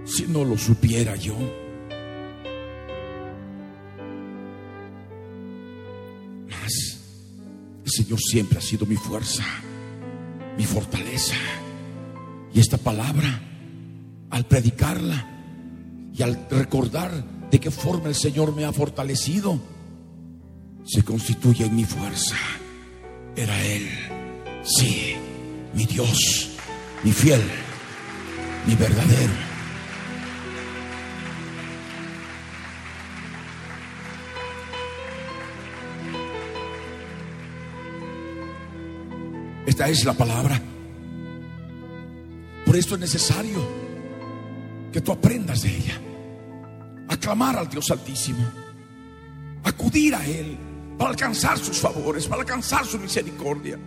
Si 0.05 0.27
no 0.27 0.45
lo 0.45 0.57
supiera 0.57 1.17
yo. 1.17 1.37
El 7.89 8.05
Señor 8.05 8.21
siempre 8.21 8.59
ha 8.59 8.61
sido 8.61 8.85
mi 8.85 8.97
fuerza, 8.97 9.43
mi 10.59 10.65
fortaleza, 10.65 11.37
Y 12.53 12.61
esta 12.61 12.77
palabra, 12.77 13.41
al 14.29 14.45
predicarla 14.45 15.27
y 16.15 16.23
al 16.23 16.47
recordar 16.51 17.25
de 17.51 17.59
qué 17.59 17.71
forma 17.71 18.09
el 18.09 18.15
Señor 18.15 18.55
me 18.55 18.67
ha 18.67 18.75
fortalecido, 18.75 19.59
se 20.85 21.03
constituye 21.03 21.65
en 21.65 21.77
mi 21.77 21.85
fuerza. 21.87 22.37
Era 23.35 23.59
Él, 23.65 23.89
sí, 24.65 25.15
mi 25.75 25.85
Dios, 25.85 26.51
mi 27.03 27.13
fiel, 27.13 27.43
mi 28.67 28.75
verdadero. 28.75 29.49
Esta 39.67 39.89
es 39.89 40.05
la 40.05 40.15
palabra. 40.15 40.61
Por 42.65 42.75
esto 42.75 42.95
es 42.95 43.01
necesario 43.01 43.67
que 44.93 45.01
tú 45.01 45.13
aprendas 45.13 45.63
de 45.63 45.77
ella. 45.77 46.01
Aclamar 47.09 47.57
al 47.57 47.69
Dios 47.69 47.91
Altísimo. 47.91 48.45
Acudir 49.65 50.15
a 50.15 50.27
Él 50.27 50.57
para 50.99 51.11
alcanzar 51.11 51.59
sus 51.59 51.79
favores, 51.79 52.27
para 52.27 52.41
alcanzar 52.43 52.85
su 52.87 52.99
misericordia, 52.99 53.79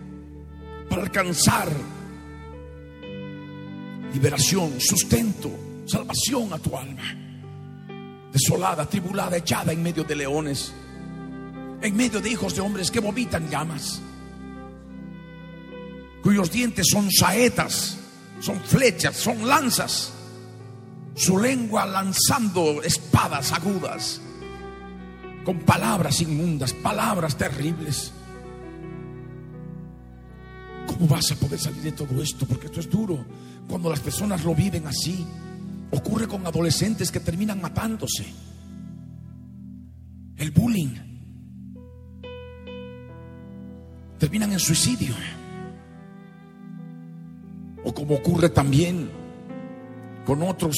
para 0.92 1.04
alcanzar 1.04 1.72
liberación, 4.12 4.78
sustento, 4.78 5.50
salvación 5.86 6.52
a 6.52 6.58
tu 6.58 6.76
alma. 6.76 7.16
Desolada, 8.30 8.84
tribulada, 8.84 9.38
echada 9.38 9.72
en 9.72 9.82
medio 9.82 10.04
de 10.04 10.14
leones, 10.14 10.74
en 11.80 11.96
medio 11.96 12.20
de 12.20 12.28
hijos 12.28 12.54
de 12.54 12.60
hombres 12.60 12.90
que 12.90 13.00
vomitan 13.00 13.48
llamas 13.48 14.02
cuyos 16.22 16.52
dientes 16.52 16.88
son 16.92 17.10
saetas, 17.10 17.96
son 18.40 18.60
flechas, 18.60 19.16
son 19.16 19.48
lanzas, 19.48 20.12
su 21.14 21.38
lengua 21.38 21.86
lanzando 21.86 22.82
espadas 22.82 23.50
agudas, 23.52 24.20
con 25.42 25.58
palabras 25.60 26.20
inmundas, 26.20 26.74
palabras 26.74 27.36
terribles. 27.36 28.12
¿Cómo 31.02 31.16
vas 31.16 31.32
a 31.32 31.34
poder 31.34 31.58
salir 31.58 31.82
de 31.82 31.90
todo 31.90 32.22
esto? 32.22 32.46
Porque 32.46 32.66
esto 32.66 32.78
es 32.78 32.88
duro. 32.88 33.26
Cuando 33.68 33.90
las 33.90 33.98
personas 33.98 34.44
lo 34.44 34.54
viven 34.54 34.86
así, 34.86 35.26
ocurre 35.90 36.28
con 36.28 36.46
adolescentes 36.46 37.10
que 37.10 37.18
terminan 37.18 37.60
matándose. 37.60 38.24
El 40.36 40.52
bullying. 40.52 40.94
Terminan 44.16 44.52
en 44.52 44.60
suicidio. 44.60 45.12
O 47.82 47.92
como 47.92 48.14
ocurre 48.14 48.50
también 48.50 49.10
con 50.24 50.40
otros 50.44 50.76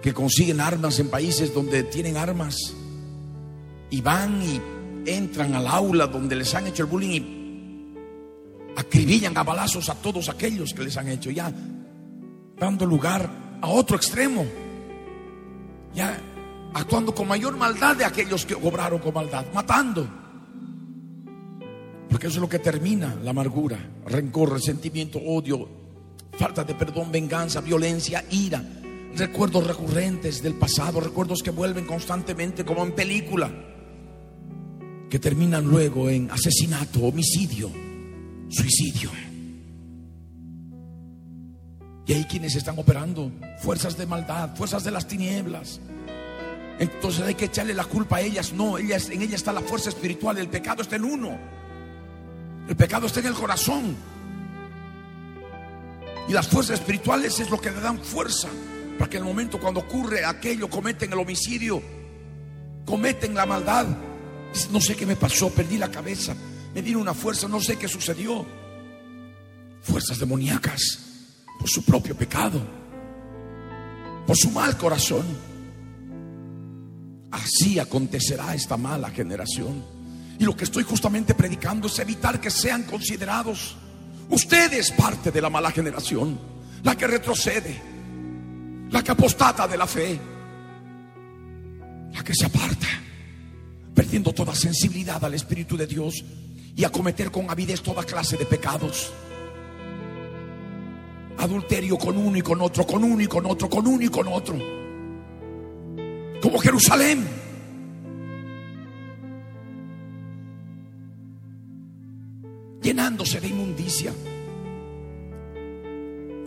que 0.00 0.14
consiguen 0.14 0.62
armas 0.62 0.98
en 0.98 1.10
países 1.10 1.52
donde 1.52 1.82
tienen 1.82 2.16
armas 2.16 2.56
y 3.90 4.00
van 4.00 4.42
y 4.42 4.62
entran 5.04 5.52
al 5.52 5.66
aula 5.66 6.06
donde 6.06 6.36
les 6.36 6.54
han 6.54 6.68
hecho 6.68 6.84
el 6.84 6.88
bullying 6.88 7.20
y 7.20 7.39
acribillan 8.76 9.36
a 9.36 9.42
balazos 9.42 9.88
a 9.88 9.94
todos 9.94 10.28
aquellos 10.28 10.72
que 10.72 10.82
les 10.82 10.96
han 10.96 11.08
hecho, 11.08 11.30
ya 11.30 11.52
dando 12.58 12.86
lugar 12.86 13.28
a 13.60 13.68
otro 13.68 13.96
extremo, 13.96 14.46
ya 15.94 16.18
actuando 16.74 17.14
con 17.14 17.26
mayor 17.26 17.56
maldad 17.56 17.96
de 17.96 18.04
aquellos 18.04 18.46
que 18.46 18.54
obraron 18.54 19.00
con 19.00 19.14
maldad, 19.14 19.46
matando. 19.52 20.08
Porque 22.08 22.26
eso 22.26 22.36
es 22.36 22.42
lo 22.42 22.48
que 22.48 22.58
termina 22.58 23.16
la 23.22 23.30
amargura, 23.30 23.78
rencor, 24.06 24.52
resentimiento, 24.52 25.18
odio, 25.18 25.68
falta 26.32 26.64
de 26.64 26.74
perdón, 26.74 27.10
venganza, 27.12 27.60
violencia, 27.60 28.24
ira, 28.30 28.62
recuerdos 29.16 29.66
recurrentes 29.66 30.42
del 30.42 30.54
pasado, 30.54 31.00
recuerdos 31.00 31.42
que 31.42 31.50
vuelven 31.50 31.86
constantemente 31.86 32.64
como 32.64 32.84
en 32.84 32.92
película, 32.92 33.50
que 35.08 35.18
terminan 35.18 35.64
luego 35.64 36.08
en 36.08 36.30
asesinato, 36.30 37.00
homicidio, 37.00 37.70
suicidio. 38.50 39.10
Y 42.06 42.12
hay 42.12 42.24
quienes 42.24 42.56
están 42.56 42.78
operando 42.78 43.30
fuerzas 43.62 43.96
de 43.96 44.04
maldad, 44.06 44.54
fuerzas 44.56 44.84
de 44.84 44.90
las 44.90 45.06
tinieblas. 45.06 45.80
Entonces 46.78 47.22
hay 47.22 47.34
que 47.34 47.44
echarle 47.44 47.72
la 47.74 47.84
culpa 47.84 48.16
a 48.16 48.20
ellas. 48.20 48.52
No, 48.52 48.78
ellas, 48.78 49.10
en 49.10 49.22
ella 49.22 49.36
está 49.36 49.52
la 49.52 49.60
fuerza 49.60 49.90
espiritual. 49.90 50.38
El 50.38 50.48
pecado 50.48 50.82
está 50.82 50.96
en 50.96 51.04
uno. 51.04 51.38
El 52.68 52.76
pecado 52.76 53.06
está 53.06 53.20
en 53.20 53.26
el 53.26 53.34
corazón. 53.34 53.96
Y 56.28 56.32
las 56.32 56.48
fuerzas 56.48 56.80
espirituales 56.80 57.38
es 57.40 57.50
lo 57.50 57.60
que 57.60 57.70
le 57.70 57.80
dan 57.80 57.98
fuerza 57.98 58.48
para 59.00 59.08
que 59.08 59.16
en 59.16 59.22
el 59.22 59.28
momento 59.28 59.58
cuando 59.58 59.80
ocurre 59.80 60.26
aquello, 60.26 60.68
cometen 60.68 61.12
el 61.12 61.18
homicidio, 61.18 61.82
cometen 62.84 63.34
la 63.34 63.46
maldad. 63.46 63.86
No 64.70 64.80
sé 64.80 64.94
qué 64.94 65.06
me 65.06 65.16
pasó, 65.16 65.48
perdí 65.50 65.78
la 65.78 65.90
cabeza, 65.90 66.34
me 66.74 66.82
vino 66.82 66.98
una 66.98 67.14
fuerza, 67.14 67.48
no 67.48 67.60
sé 67.60 67.76
qué 67.76 67.88
sucedió. 67.88 68.46
Fuerzas 69.82 70.18
demoníacas 70.18 70.98
por 71.58 71.68
su 71.68 71.84
propio 71.84 72.16
pecado, 72.16 72.60
por 74.26 74.36
su 74.36 74.50
mal 74.50 74.76
corazón. 74.76 75.24
Así 77.30 77.78
acontecerá 77.78 78.54
esta 78.54 78.76
mala 78.76 79.10
generación. 79.10 79.84
Y 80.38 80.44
lo 80.44 80.56
que 80.56 80.64
estoy 80.64 80.84
justamente 80.84 81.34
predicando 81.34 81.86
es 81.86 81.98
evitar 81.98 82.40
que 82.40 82.50
sean 82.50 82.84
considerados 82.84 83.76
Usted 84.30 84.72
es 84.74 84.92
parte 84.92 85.32
de 85.32 85.40
la 85.40 85.50
mala 85.50 85.72
generación, 85.72 86.38
la 86.84 86.96
que 86.96 87.06
retrocede, 87.08 87.76
la 88.90 89.02
que 89.02 89.10
apostata 89.10 89.66
de 89.66 89.76
la 89.76 89.88
fe, 89.88 90.20
la 92.12 92.22
que 92.22 92.32
se 92.32 92.46
aparta, 92.46 92.86
perdiendo 93.92 94.32
toda 94.32 94.54
sensibilidad 94.54 95.22
al 95.24 95.34
Espíritu 95.34 95.76
de 95.76 95.88
Dios 95.88 96.24
y 96.76 96.84
a 96.84 96.90
cometer 96.90 97.30
con 97.30 97.50
avidez 97.50 97.82
toda 97.82 98.04
clase 98.04 98.36
de 98.36 98.46
pecados. 98.46 99.12
Adulterio 101.38 101.96
con 101.96 102.16
uno 102.16 102.36
y 102.36 102.42
con 102.42 102.60
otro, 102.60 102.86
con 102.86 103.02
uno 103.02 103.22
y 103.22 103.26
con 103.26 103.46
otro, 103.46 103.68
con 103.68 103.86
uno 103.86 104.02
y 104.02 104.08
con 104.08 104.28
otro. 104.28 104.56
Como 106.40 106.58
Jerusalén. 106.58 107.40
llenándose 112.82 113.40
de 113.40 113.48
inmundicia, 113.48 114.12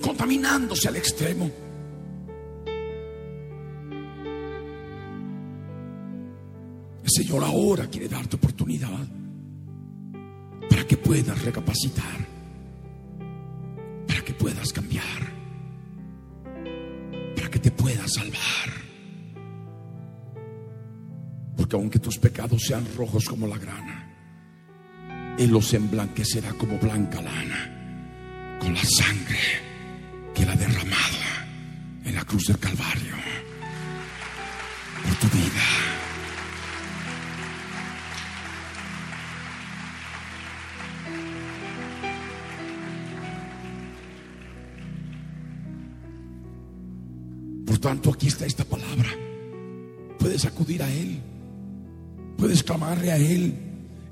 contaminándose 0.02 0.88
al 0.88 0.96
extremo. 0.98 1.50
El 7.04 7.10
Señor 7.10 7.44
ahora 7.44 7.88
quiere 7.88 8.08
darte 8.10 8.36
oportunidad 8.36 9.23
para 10.84 10.90
que 10.90 10.98
puedas 10.98 11.42
recapacitar, 11.42 12.28
para 14.06 14.22
que 14.22 14.34
puedas 14.34 14.74
cambiar, 14.74 15.32
para 17.38 17.50
que 17.50 17.60
te 17.60 17.72
puedas 17.72 18.12
salvar. 18.12 18.70
Porque 21.56 21.78
aunque 21.78 22.00
tus 22.00 22.18
pecados 22.18 22.64
sean 22.64 22.86
rojos 22.98 23.24
como 23.24 23.48
la 23.48 23.58
grana, 23.58 25.36
él 25.40 25.52
los 25.52 25.74
emblanquecerá 25.74 26.52
como 26.52 26.78
blanca 26.78 27.22
lana, 27.22 28.58
con 28.60 28.74
la 28.74 28.84
sangre 28.84 29.40
que 30.36 30.44
Él 30.44 30.50
ha 30.50 30.56
derramado 30.58 31.24
en 32.04 32.14
la 32.14 32.26
cruz 32.26 32.48
del 32.48 32.60
Calvario 32.60 33.16
por 35.02 35.16
tu 35.16 35.38
vida. 35.38 36.03
Tanto, 47.84 48.12
aquí 48.12 48.28
está 48.28 48.46
esta 48.46 48.64
palabra. 48.64 49.10
Puedes 50.18 50.46
acudir 50.46 50.82
a 50.82 50.90
Él. 50.90 51.22
Puedes 52.38 52.64
clamarle 52.64 53.12
a 53.12 53.18
Él. 53.18 53.54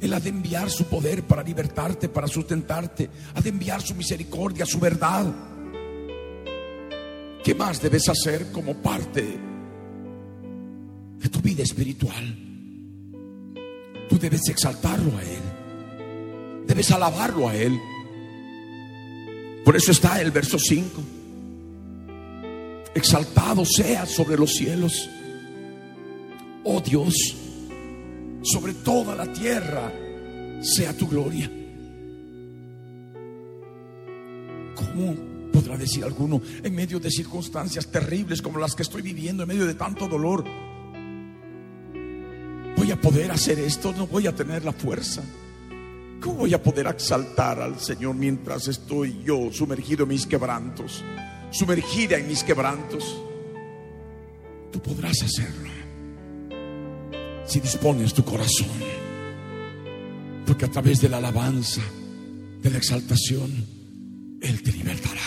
Él 0.01 0.13
ha 0.13 0.19
de 0.19 0.29
enviar 0.29 0.69
su 0.69 0.83
poder 0.85 1.23
para 1.23 1.41
libertarte, 1.41 2.09
para 2.09 2.27
sustentarte. 2.27 3.09
Ha 3.33 3.39
de 3.39 3.49
enviar 3.49 3.81
su 3.81 3.95
misericordia, 3.95 4.65
su 4.65 4.77
verdad. 4.77 5.25
¿Qué 7.45 7.55
más 7.55 7.81
debes 7.81 8.09
hacer 8.09 8.51
como 8.51 8.73
parte 8.75 9.39
de 11.17 11.29
tu 11.29 11.39
vida 11.39 11.63
espiritual? 11.63 12.37
Tú 14.09 14.19
debes 14.19 14.41
exaltarlo 14.49 15.17
a 15.17 15.23
Él. 15.23 16.65
Debes 16.67 16.91
alabarlo 16.91 17.47
a 17.47 17.55
Él. 17.55 17.79
Por 19.63 19.77
eso 19.77 19.93
está 19.93 20.19
el 20.19 20.31
verso 20.31 20.59
5. 20.59 21.20
Exaltado 22.93 23.65
sea 23.65 24.05
sobre 24.05 24.37
los 24.37 24.51
cielos. 24.51 25.09
Oh 26.63 26.79
Dios 26.81 27.15
sobre 28.43 28.73
toda 28.73 29.15
la 29.15 29.31
tierra 29.31 29.91
sea 30.61 30.95
tu 30.97 31.07
gloria. 31.07 31.49
¿Cómo 34.75 35.31
Podrá 35.51 35.75
decir 35.75 36.05
alguno, 36.05 36.41
en 36.63 36.73
medio 36.73 36.97
de 36.97 37.11
circunstancias 37.11 37.87
terribles 37.87 38.41
como 38.41 38.57
las 38.57 38.73
que 38.73 38.83
estoy 38.83 39.01
viviendo, 39.01 39.43
en 39.43 39.49
medio 39.49 39.65
de 39.65 39.73
tanto 39.73 40.07
dolor, 40.07 40.45
voy 42.77 42.89
a 42.89 43.01
poder 43.01 43.31
hacer 43.31 43.59
esto, 43.59 43.91
no 43.91 44.07
voy 44.07 44.27
a 44.27 44.35
tener 44.35 44.63
la 44.63 44.71
fuerza. 44.71 45.21
¿Cómo 46.21 46.35
voy 46.35 46.53
a 46.53 46.63
poder 46.63 46.87
exaltar 46.87 47.59
al 47.59 47.79
Señor 47.79 48.15
mientras 48.15 48.69
estoy 48.69 49.21
yo 49.25 49.51
sumergido 49.51 50.03
en 50.03 50.09
mis 50.09 50.25
quebrantos? 50.25 51.03
Sumergida 51.51 52.17
en 52.17 52.27
mis 52.27 52.43
quebrantos. 52.43 53.21
Tú 54.71 54.79
podrás 54.81 55.21
hacerlo 55.21 55.71
si 57.51 57.59
dispones 57.59 58.13
tu 58.13 58.23
corazón. 58.23 58.69
Porque 60.45 60.65
a 60.65 60.71
través 60.71 61.01
de 61.01 61.09
la 61.09 61.17
alabanza, 61.17 61.81
de 62.61 62.69
la 62.69 62.77
exaltación, 62.77 63.51
Él 64.41 64.63
te 64.63 64.71
libertará. 64.71 65.19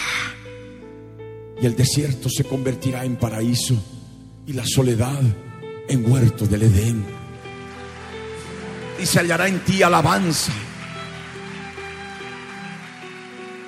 Y 1.60 1.66
el 1.66 1.76
desierto 1.76 2.30
se 2.30 2.44
convertirá 2.44 3.04
en 3.04 3.16
paraíso 3.16 3.76
y 4.46 4.54
la 4.54 4.64
soledad 4.64 5.20
en 5.86 6.10
huerto 6.10 6.46
del 6.46 6.62
Edén. 6.62 7.04
Y 8.98 9.04
se 9.04 9.20
hallará 9.20 9.46
en 9.46 9.60
ti 9.60 9.82
alabanza 9.82 10.52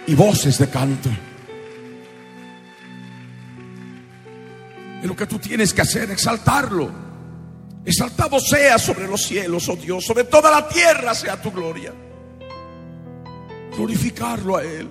y 0.07 0.15
voces 0.15 0.59
de 0.59 0.71
canto. 0.71 1.11
Y 5.03 5.07
lo 5.07 5.14
que 5.14 5.26
tú 5.26 5.38
tienes 5.38 5.72
que 5.72 5.82
hacer, 5.82 6.11
exaltarlo. 6.11 6.90
Exaltado 7.84 8.40
sea 8.40 8.78
sobre 8.78 9.07
los 9.07 9.22
cielos, 9.22 9.68
oh 9.68 9.76
Dios, 9.76 10.05
sobre 10.05 10.24
toda 10.24 10.51
la 10.51 10.68
tierra 10.68 11.14
sea 11.14 11.40
tu 11.40 11.53
gloria. 11.53 11.92
Glorificarlo 13.76 14.57
a 14.57 14.64
Él. 14.64 14.90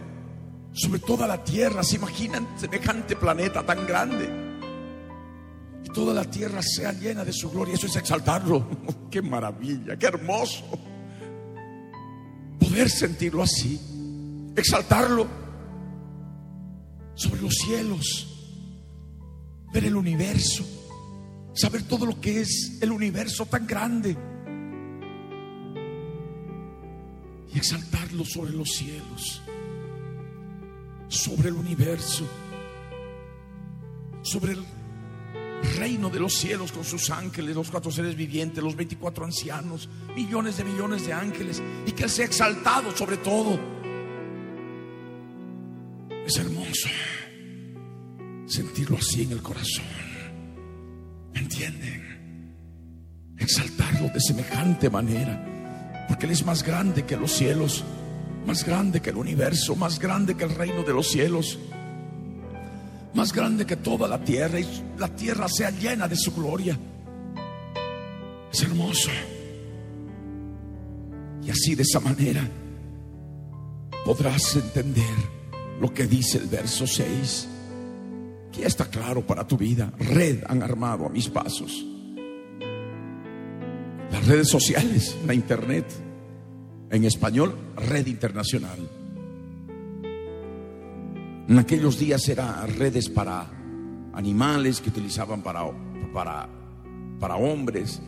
Sobre 0.74 1.00
toda 1.00 1.26
la 1.26 1.44
tierra, 1.44 1.84
se 1.84 1.96
imaginan 1.96 2.48
semejante 2.58 3.16
planeta 3.16 3.66
tan 3.66 3.86
grande. 3.88 4.30
Y 5.84 5.90
toda 5.90 6.14
la 6.14 6.26
tierra 6.26 6.62
sea 6.62 6.92
llena 6.92 7.24
de 7.24 7.34
su 7.34 7.50
gloria. 7.50 7.76
Eso 7.76 7.88
es 7.88 7.96
exaltarlo. 7.96 8.68
qué 9.12 9.22
maravilla, 9.22 9.98
qué 9.98 10.08
hermoso. 10.08 10.64
Poder 12.60 12.90
sentirlo 12.90 13.44
así 13.44 13.80
exaltarlo 14.56 15.28
sobre 17.16 17.42
los 17.42 17.54
cielos, 17.56 18.35
ver 19.76 19.84
el 19.84 19.98
universo, 19.98 20.64
saber 21.54 21.84
todo 21.84 22.06
lo 22.06 22.22
que 22.22 22.40
es 22.40 22.78
el 22.80 22.94
universo 22.94 23.46
tan 23.46 23.68
grande 23.68 24.16
y 27.54 27.58
exaltarlo 27.58 28.24
sobre 28.24 28.54
los 28.54 28.70
cielos, 28.72 29.42
sobre 31.10 31.50
el 31.50 31.56
universo, 31.56 32.26
sobre 34.22 34.54
el 34.54 34.64
reino 35.78 36.10
de 36.10 36.22
los 36.22 36.36
cielos 36.36 36.72
con 36.72 36.86
sus 36.86 37.10
ángeles, 37.10 37.54
los 37.54 37.70
cuatro 37.70 37.92
seres 37.92 38.16
vivientes, 38.16 38.64
los 38.64 38.78
24 38.78 39.26
ancianos, 39.26 39.90
millones 40.16 40.56
de 40.56 40.64
millones 40.64 41.06
de 41.06 41.12
ángeles, 41.12 41.62
y 41.86 41.92
que 41.92 42.04
Él 42.04 42.10
sea 42.10 42.26
exaltado 42.26 42.96
sobre 42.96 43.18
todo. 43.18 43.60
Es 46.26 46.38
hermoso 46.38 46.88
sentirlo 48.48 48.98
así 48.98 49.24
en 49.24 49.32
el 49.32 49.42
corazón. 49.42 49.86
¿Me 51.34 51.40
entienden? 51.40 53.36
Exaltarlo 53.38 54.10
de 54.10 54.20
semejante 54.20 54.90
manera. 54.90 56.06
Porque 56.08 56.26
Él 56.26 56.32
es 56.32 56.46
más 56.46 56.64
grande 56.64 57.04
que 57.04 57.18
los 57.18 57.32
cielos, 57.32 57.84
más 58.46 58.64
grande 58.64 59.02
que 59.02 59.10
el 59.10 59.18
universo, 59.18 59.76
más 59.76 60.00
grande 60.00 60.36
que 60.36 60.44
el 60.44 60.56
reino 60.56 60.84
de 60.84 60.94
los 60.94 61.08
cielos, 61.08 61.60
más 63.14 63.34
grande 63.34 63.66
que 63.66 63.78
toda 63.78 64.08
la 64.08 64.24
tierra 64.24 64.60
y 64.60 64.68
la 64.98 65.08
tierra 65.10 65.48
sea 65.48 65.72
llena 65.72 66.08
de 66.08 66.16
su 66.16 66.34
gloria. 66.34 66.78
Es 68.52 68.62
hermoso. 68.62 69.10
Y 71.44 71.50
así 71.50 71.76
de 71.76 71.84
esa 71.84 72.00
manera 72.00 72.48
podrás 74.06 74.56
entender 74.56 75.16
lo 75.82 75.94
que 75.94 76.06
dice 76.06 76.38
el 76.38 76.48
verso 76.48 76.86
6. 76.86 77.50
Que 78.56 78.66
está 78.66 78.86
claro 78.86 79.26
para 79.26 79.46
tu 79.46 79.58
vida. 79.58 79.92
Red 80.00 80.44
han 80.48 80.64
armado 80.64 81.06
a 81.06 81.10
mis 81.10 81.28
pasos. 81.30 81.86
Las 84.12 84.28
redes 84.28 84.50
sociales, 84.50 85.18
la 85.26 85.34
internet, 85.34 85.86
en 86.90 87.04
español, 87.04 87.56
red 87.76 88.08
internacional. 88.08 88.78
En 91.48 91.60
aquellos 91.60 92.00
días 92.00 92.28
eran 92.30 92.76
redes 92.78 93.10
para 93.10 93.46
animales 94.14 94.80
que 94.80 94.90
utilizaban 94.90 95.42
para, 95.42 95.66
para, 96.14 96.48
para 97.20 97.36
hombres 97.36 98.02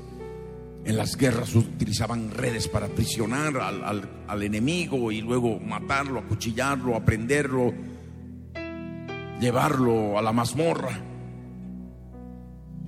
en 0.87 0.95
las 0.95 1.17
guerras 1.17 1.53
utilizaban 1.53 2.31
redes 2.31 2.69
para 2.69 2.85
aprisionar 2.85 3.57
al, 3.57 4.41
enemigo 4.41 5.11
y 5.11 5.19
luego 5.19 5.59
matarlo, 5.59 6.19
acuchillarlo, 6.19 6.95
aprenderlo, 6.95 7.73
llevarlo 9.39 10.17
a 10.17 10.21
la 10.21 10.31
mazmorra. 10.31 10.99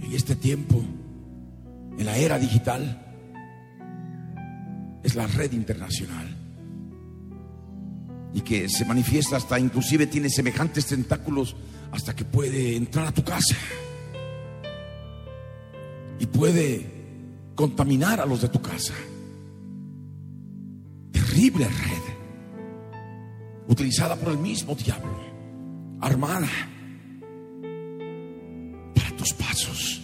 En 0.01 0.13
este 0.13 0.35
tiempo, 0.35 0.81
en 1.97 2.05
la 2.05 2.17
era 2.17 2.39
digital, 2.39 3.05
es 5.03 5.15
la 5.15 5.27
red 5.27 5.51
internacional 5.53 6.35
y 8.33 8.41
que 8.41 8.69
se 8.69 8.85
manifiesta 8.85 9.37
hasta 9.37 9.59
inclusive 9.59 10.07
tiene 10.07 10.29
semejantes 10.29 10.85
tentáculos 10.85 11.55
hasta 11.91 12.15
que 12.15 12.25
puede 12.25 12.75
entrar 12.75 13.07
a 13.07 13.11
tu 13.11 13.23
casa 13.23 13.55
y 16.19 16.25
puede 16.25 16.85
contaminar 17.55 18.19
a 18.19 18.25
los 18.25 18.41
de 18.41 18.49
tu 18.49 18.61
casa. 18.61 18.93
Terrible 21.11 21.65
red, 21.65 22.93
utilizada 23.67 24.15
por 24.15 24.31
el 24.31 24.37
mismo 24.37 24.75
diablo, 24.75 25.17
armada 26.01 26.49
para 28.95 29.15
tus 29.15 29.33
pasos. 29.33 30.01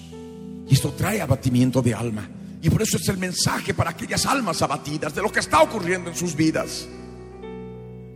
Y 0.68 0.74
esto 0.74 0.92
trae 0.92 1.22
abatimiento 1.22 1.82
de 1.82 1.94
alma. 1.94 2.30
Y 2.62 2.70
por 2.70 2.82
eso 2.82 2.98
es 2.98 3.08
el 3.10 3.18
mensaje 3.18 3.74
para 3.74 3.92
aquellas 3.92 4.26
almas 4.26 4.62
abatidas 4.62 5.14
de 5.14 5.22
lo 5.22 5.32
que 5.32 5.40
está 5.40 5.62
ocurriendo 5.62 6.10
en 6.10 6.16
sus 6.16 6.36
vidas. 6.36 6.88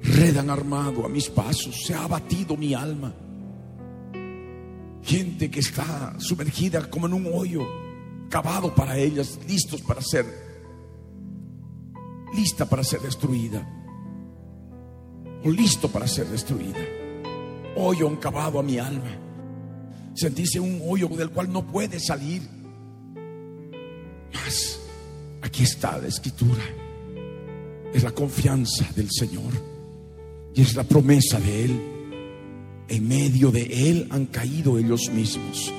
Red 0.02 0.38
han 0.38 0.50
armado 0.50 1.06
a 1.06 1.10
mis 1.10 1.30
pasos, 1.30 1.84
se 1.86 1.94
ha 1.94 2.04
abatido 2.04 2.58
mi 2.58 2.74
alma. 2.74 3.14
Gente 5.04 5.52
que 5.52 5.60
está 5.60 6.16
sumergida 6.20 6.90
como 6.90 7.08
en 7.08 7.14
un 7.14 7.30
hoyo 7.32 7.62
cavado 8.30 8.74
para 8.74 8.98
ellas, 8.98 9.40
listos 9.48 9.82
para 9.82 10.02
ser, 10.02 10.26
lista 12.34 12.66
para 12.68 12.84
ser 12.84 13.02
destruida, 13.02 13.68
o 15.44 15.50
listo 15.50 15.90
para 15.90 16.08
ser 16.08 16.28
destruida. 16.28 16.99
Hoyo 17.76 18.08
han 18.08 18.18
cavado 18.18 18.60
a 18.60 18.64
mi 18.64 18.78
alma. 18.78 19.18
Sentirse 20.16 20.60
un 20.60 20.82
hoyo 20.86 21.08
del 21.10 21.30
cual 21.30 21.52
no 21.52 21.66
puede 21.66 22.00
salir. 22.00 22.42
Mas 24.34 24.80
aquí 25.42 25.64
está 25.64 25.98
la 25.98 26.08
escritura. 26.08 26.64
Es 27.94 28.04
la 28.04 28.12
confianza 28.12 28.86
del 28.96 29.10
Señor 29.12 29.52
y 30.54 30.62
es 30.62 30.76
la 30.76 30.84
promesa 30.84 31.40
de 31.40 31.66
Él. 31.66 31.82
En 32.88 33.08
medio 33.08 33.52
de 33.52 33.90
Él 33.90 34.08
han 34.10 34.26
caído 34.26 34.78
ellos 34.78 35.10
mismos. 35.12 35.72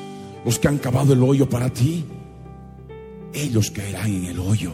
Los 0.44 0.58
que 0.58 0.68
han 0.68 0.78
cavado 0.78 1.12
el 1.12 1.22
hoyo 1.22 1.48
para 1.48 1.70
ti 1.70 2.04
ellos 3.32 3.70
caerán 3.70 4.12
en 4.12 4.24
el 4.26 4.38
hoyo 4.38 4.72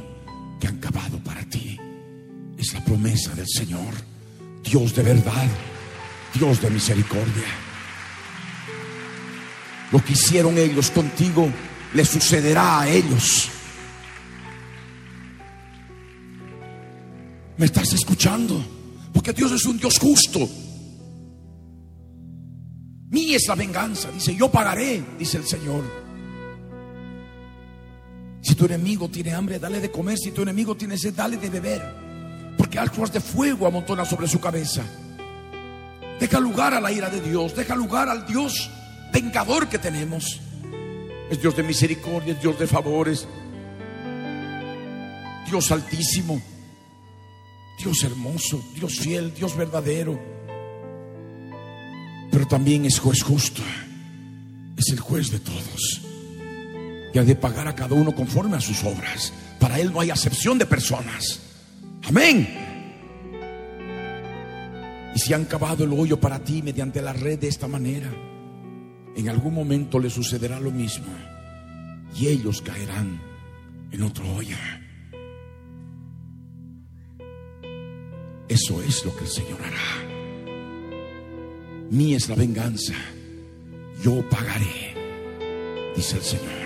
que 0.61 0.67
han 0.67 0.79
cavado 0.79 1.19
para 1.19 1.45
ti. 1.45 1.79
Es 2.59 2.73
la 2.73 2.85
promesa 2.85 3.35
del 3.35 3.47
Señor, 3.47 3.95
Dios 4.65 4.95
de 4.95 5.03
verdad, 5.03 5.49
Dios 6.39 6.61
de 6.61 6.71
misericordia. 6.71 7.45
Lo 9.93 10.05
que 10.05 10.13
hicieron 10.13 10.59
ellos 10.59 10.91
contigo, 10.91 11.49
le 11.95 12.05
sucederá 12.05 12.81
a 12.81 12.89
ellos. 12.89 13.49
¿Me 17.57 17.67
estás 17.67 17.93
escuchando? 17.93 18.63
Porque 19.13 19.33
Dios 19.33 19.53
es 19.53 19.65
un 19.65 19.79
Dios 19.79 19.99
justo. 19.99 20.49
Mía 23.09 23.37
es 23.37 23.47
la 23.49 23.55
venganza, 23.55 24.11
dice, 24.11 24.35
yo 24.35 24.51
pagaré, 24.51 25.03
dice 25.19 25.39
el 25.39 25.47
Señor. 25.47 25.85
Si 28.43 28.55
tu 28.55 28.67
enemigo 28.67 29.09
tiene 29.09 29.33
hambre, 29.33 29.59
dale 29.59 29.81
de 29.81 29.91
comer. 29.91 30.19
Si 30.19 30.33
tu 30.33 30.43
enemigo 30.43 30.77
tiene 30.77 30.99
sed, 30.99 31.15
dale 31.15 31.37
de 31.37 31.51
beber. 31.51 31.83
Porque 32.57 32.79
algo 32.79 33.07
de 33.07 33.21
fuego 33.21 33.67
amontona 33.67 34.05
sobre 34.05 34.29
su 34.29 34.39
cabeza. 34.39 34.83
Deja 36.21 36.41
lugar 36.41 36.75
a 36.75 36.81
la 36.81 36.93
ira 36.93 37.11
de 37.11 37.21
Dios. 37.21 37.55
Deja 37.55 37.75
lugar 37.75 38.09
al 38.09 38.27
Dios 38.27 38.71
vengador 39.13 39.69
que 39.69 39.79
tenemos. 39.79 40.41
Es 41.31 41.41
Dios 41.41 41.57
de 41.57 41.63
misericordia, 41.63 42.35
es 42.35 42.41
Dios 42.41 42.59
de 42.59 42.67
favores. 42.67 43.27
Dios 45.49 45.71
altísimo. 45.71 46.41
Dios 47.79 48.03
hermoso, 48.05 48.65
Dios 48.75 48.99
fiel, 48.99 49.35
Dios 49.35 49.57
verdadero. 49.57 50.19
pero 52.31 52.47
también 52.47 52.85
es 52.85 52.99
juez 52.99 53.23
justo. 53.23 53.63
Es 54.77 54.91
el 54.91 55.01
juez 55.01 55.31
de 55.31 55.41
todos. 55.41 56.03
Y 57.15 57.19
ha 57.19 57.25
de 57.25 57.35
pagar 57.35 57.67
a 57.67 57.75
cada 57.75 57.95
uno 57.95 58.15
conforme 58.15 58.57
a 58.57 58.61
sus 58.61 58.85
obras. 58.85 59.33
Para 59.59 59.79
Él 59.81 59.91
no 59.91 60.01
hay 60.01 60.11
acepción 60.11 60.59
de 60.59 60.67
personas. 60.67 61.41
Amén. 62.07 62.66
Y 65.17 65.19
si 65.19 65.33
han 65.33 65.47
cavado 65.47 65.85
el 65.85 65.95
hoyo 65.95 66.21
para 66.21 66.45
ti 66.45 66.61
mediante 66.61 67.01
la 67.01 67.15
red 67.15 67.39
de 67.39 67.49
esta 67.49 67.67
manera, 67.67 68.13
en 69.17 69.29
algún 69.31 69.55
momento 69.55 69.99
le 69.99 70.11
sucederá 70.11 70.61
lo 70.61 70.71
mismo. 70.71 71.07
Y 72.21 72.27
ellos 72.27 72.61
caerán 72.61 73.19
en 73.93 74.03
otro 74.03 74.31
hoyo. 74.35 74.59
Eso 78.47 78.83
es 78.83 79.07
lo 79.07 79.17
que 79.17 79.25
el 79.25 79.31
Señor 79.31 79.59
hará. 79.63 80.07
Mía 81.91 82.19
es 82.19 82.29
la 82.29 82.35
venganza. 82.35 82.93
Yo 84.03 84.23
pagaré, 84.29 84.93
dice 85.97 86.17
el 86.19 86.23
Señor. 86.23 86.66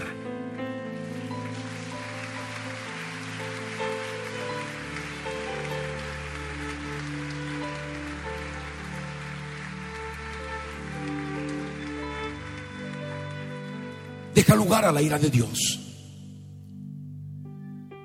Lugar 14.57 14.85
a 14.85 14.93
la 14.93 15.03
ira 15.03 15.19
de 15.19 15.31
Dios. 15.31 15.81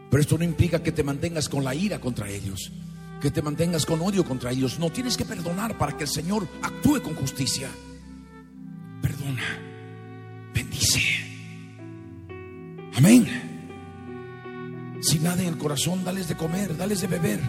Pero 0.09 0.21
esto 0.21 0.37
no 0.37 0.43
implica 0.43 0.81
que 0.81 0.91
te 0.91 1.03
mantengas 1.03 1.49
con 1.49 1.63
la 1.63 1.75
ira 1.75 1.99
contra 1.99 2.29
ellos, 2.29 2.71
que 3.21 3.31
te 3.31 3.41
mantengas 3.41 3.85
con 3.85 4.01
odio 4.01 4.23
contra 4.23 4.51
ellos. 4.51 4.79
No 4.79 4.89
tienes 4.89 5.17
que 5.17 5.25
perdonar 5.25 5.77
para 5.77 5.97
que 5.97 6.05
el 6.05 6.09
Señor 6.09 6.47
actúe 6.61 7.01
con 7.01 7.15
justicia. 7.15 7.69
Perdona, 9.01 9.59
bendice. 10.53 11.01
Amén. 12.95 13.27
Sin 15.01 15.23
nada 15.23 15.41
en 15.41 15.49
el 15.49 15.57
corazón, 15.57 16.03
dales 16.03 16.27
de 16.27 16.35
comer, 16.35 16.77
dales 16.77 17.01
de 17.01 17.07
beber. 17.07 17.41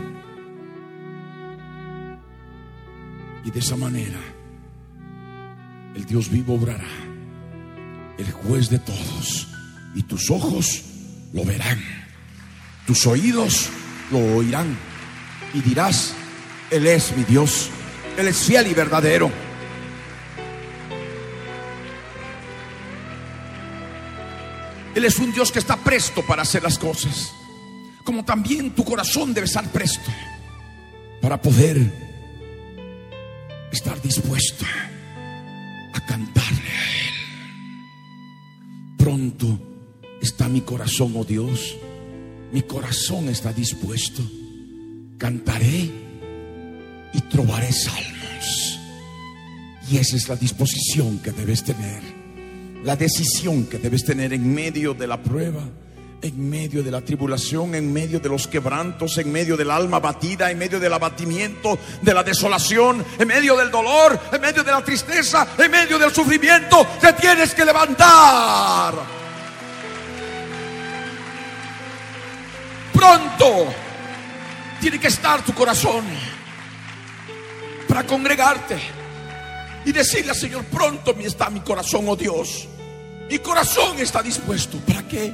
Y 3.45 3.51
de 3.53 3.61
esa 3.61 3.77
manera, 3.77 4.19
el 5.95 6.05
Dios 6.05 6.29
vivo 6.29 6.55
obrará, 6.55 6.85
el 8.19 8.31
juez 8.33 8.71
de 8.71 8.79
todos, 8.79 9.49
y 9.95 10.03
tus 10.03 10.31
ojos 10.31 10.83
lo 11.33 11.45
verán, 11.45 11.83
tus 12.87 13.07
oídos 13.07 13.69
lo 14.11 14.19
oirán, 14.37 14.77
y 15.55 15.61
dirás, 15.61 16.15
Él 16.71 16.87
es 16.87 17.17
mi 17.17 17.25
Dios, 17.25 17.71
Él 18.17 18.29
es 18.29 18.37
fiel 18.39 18.67
y 18.67 18.75
verdadero. 18.75 19.31
Él 24.95 25.05
es 25.05 25.19
un 25.19 25.31
Dios 25.31 25.53
que 25.53 25.59
está 25.59 25.77
presto 25.77 26.25
para 26.27 26.43
hacer 26.43 26.63
las 26.63 26.79
cosas, 26.79 27.31
como 28.03 28.25
también 28.25 28.71
tu 28.71 28.85
corazón 28.85 29.35
debe 29.35 29.47
estar 29.47 29.71
presto 29.71 30.11
para 31.21 31.41
poder 31.41 31.93
estar 33.71 34.01
dispuesto 34.01 34.65
a 35.93 36.01
Él. 36.07 36.66
Pronto 39.07 39.47
está 40.21 40.49
mi 40.49 40.63
corazón, 40.63 41.13
oh 41.15 41.25
Dios, 41.25 41.77
mi 42.53 42.63
corazón 42.63 43.29
está 43.29 43.53
dispuesto. 43.53 44.21
Cantaré 45.17 45.93
y 47.13 47.21
trobaré 47.31 47.71
salmos. 47.71 48.81
Y 49.89 49.99
esa 49.99 50.17
es 50.17 50.29
la 50.29 50.35
disposición 50.35 51.21
que 51.21 51.31
debes 51.31 51.63
tener, 51.63 52.03
la 52.83 52.97
decisión 52.97 53.67
que 53.67 53.79
debes 53.79 54.05
tener 54.05 54.33
en 54.33 54.53
medio 54.53 54.93
de 54.93 55.07
la 55.07 55.23
prueba 55.23 55.71
en 56.23 56.51
medio 56.51 56.83
de 56.83 56.91
la 56.91 57.01
tribulación, 57.01 57.75
en 57.75 57.93
medio 57.93 58.21
de 58.21 58.29
los 58.29 58.47
quebrantos, 58.47 59.19
en 59.19 59.31
medio 59.31 59.57
del 59.57 59.71
alma 59.71 60.01
batida, 60.01 60.51
en 60.51 60.59
medio 60.59 60.81
del 60.81 60.93
abatimiento, 60.93 61.79
de 62.03 62.15
la 62.15 62.23
desolación, 62.23 63.05
en 63.19 63.29
medio 63.29 63.57
del 63.57 63.71
dolor, 63.71 64.19
en 64.33 64.41
medio 64.41 64.65
de 64.65 64.73
la 64.73 64.83
tristeza, 64.83 65.47
en 65.59 65.71
medio 65.71 65.99
del 65.99 66.13
sufrimiento, 66.13 66.87
te 67.01 67.13
tienes 67.15 67.55
que 67.55 67.65
levantar. 67.65 68.95
Pronto 72.93 73.67
tiene 74.81 74.99
que 74.99 75.09
estar 75.09 75.45
tu 75.45 75.53
corazón 75.53 76.05
para 77.89 78.05
congregarte 78.05 78.79
y 79.85 79.93
decirle 79.93 80.31
al 80.31 80.37
Señor, 80.37 80.65
pronto 80.65 81.15
está 81.21 81.51
mi 81.51 81.61
corazón, 81.61 82.07
oh 82.09 82.17
Dios. 82.17 82.69
Mi 83.31 83.39
corazón 83.39 83.99
está 83.99 84.23
dispuesto. 84.23 84.79
¿Para 84.79 85.07
qué? 85.07 85.33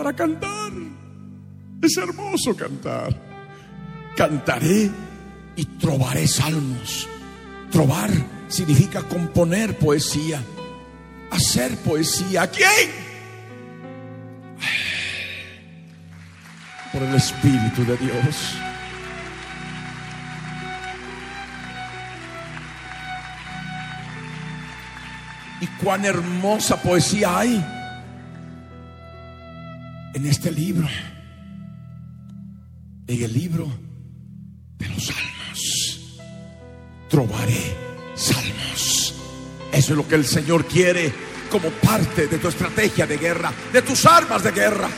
Para 0.00 0.14
cantar. 0.14 0.72
Es 1.82 1.94
hermoso 1.98 2.56
cantar. 2.56 3.14
Cantaré 4.16 4.90
y 5.56 5.64
trobaré 5.78 6.26
salmos. 6.26 7.06
Trobar 7.70 8.08
significa 8.48 9.02
componer 9.02 9.76
poesía, 9.76 10.42
hacer 11.30 11.76
poesía. 11.84 12.44
¿A 12.44 12.46
quién? 12.46 12.90
Por 16.90 17.02
el 17.02 17.14
Espíritu 17.14 17.84
de 17.84 17.96
Dios. 17.98 18.54
Y 25.60 25.66
cuán 25.84 26.06
hermosa 26.06 26.80
poesía 26.80 27.38
hay 27.38 27.79
en 30.14 30.26
este 30.26 30.50
libro, 30.50 30.88
en 33.06 33.22
el 33.22 33.32
libro 33.32 33.68
de 34.78 34.88
los 34.88 35.06
salmos. 35.06 36.20
Trobaré 37.08 37.76
salmos. 38.14 39.14
Eso 39.72 39.92
es 39.92 39.96
lo 39.96 40.06
que 40.06 40.16
el 40.16 40.24
Señor 40.24 40.66
quiere 40.66 41.12
como 41.50 41.68
parte 41.68 42.26
de 42.26 42.38
tu 42.38 42.48
estrategia 42.48 43.06
de 43.06 43.18
guerra, 43.18 43.52
de 43.72 43.82
tus 43.82 44.04
armas 44.06 44.42
de 44.42 44.50
guerra. 44.52 44.88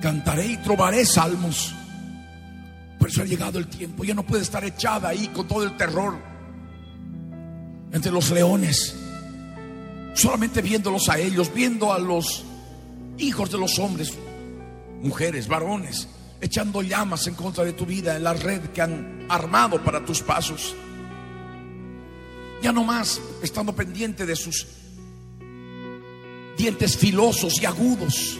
Cantaré 0.00 0.46
y 0.46 0.56
trobaré 0.58 1.06
salmos. 1.06 1.74
Por 3.02 3.08
eso 3.08 3.22
ha 3.22 3.24
llegado 3.24 3.58
el 3.58 3.66
tiempo. 3.66 4.04
Ya 4.04 4.14
no 4.14 4.24
puede 4.24 4.44
estar 4.44 4.64
echada 4.64 5.08
ahí 5.08 5.26
con 5.34 5.48
todo 5.48 5.64
el 5.64 5.76
terror 5.76 6.14
entre 7.90 8.12
los 8.12 8.30
leones. 8.30 8.94
Solamente 10.14 10.62
viéndolos 10.62 11.08
a 11.08 11.18
ellos, 11.18 11.52
viendo 11.52 11.92
a 11.92 11.98
los 11.98 12.44
hijos 13.18 13.50
de 13.50 13.58
los 13.58 13.76
hombres, 13.80 14.12
mujeres, 15.02 15.48
varones, 15.48 16.06
echando 16.40 16.80
llamas 16.80 17.26
en 17.26 17.34
contra 17.34 17.64
de 17.64 17.72
tu 17.72 17.84
vida 17.84 18.14
en 18.14 18.22
la 18.22 18.34
red 18.34 18.60
que 18.68 18.82
han 18.82 19.26
armado 19.28 19.82
para 19.82 20.04
tus 20.04 20.22
pasos. 20.22 20.76
Ya 22.62 22.70
no 22.70 22.84
más 22.84 23.20
estando 23.42 23.74
pendiente 23.74 24.24
de 24.26 24.36
sus 24.36 24.64
dientes 26.56 26.96
filosos 26.96 27.60
y 27.60 27.66
agudos, 27.66 28.38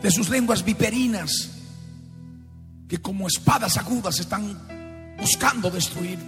de 0.00 0.10
sus 0.10 0.30
lenguas 0.30 0.64
viperinas, 0.64 1.51
que 2.92 3.00
como 3.00 3.26
espadas 3.26 3.78
agudas 3.78 4.20
están 4.20 4.44
buscando 5.16 5.70
destruir. 5.70 6.18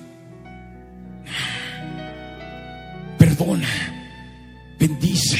Perdona, 3.18 3.68
bendice, 4.80 5.38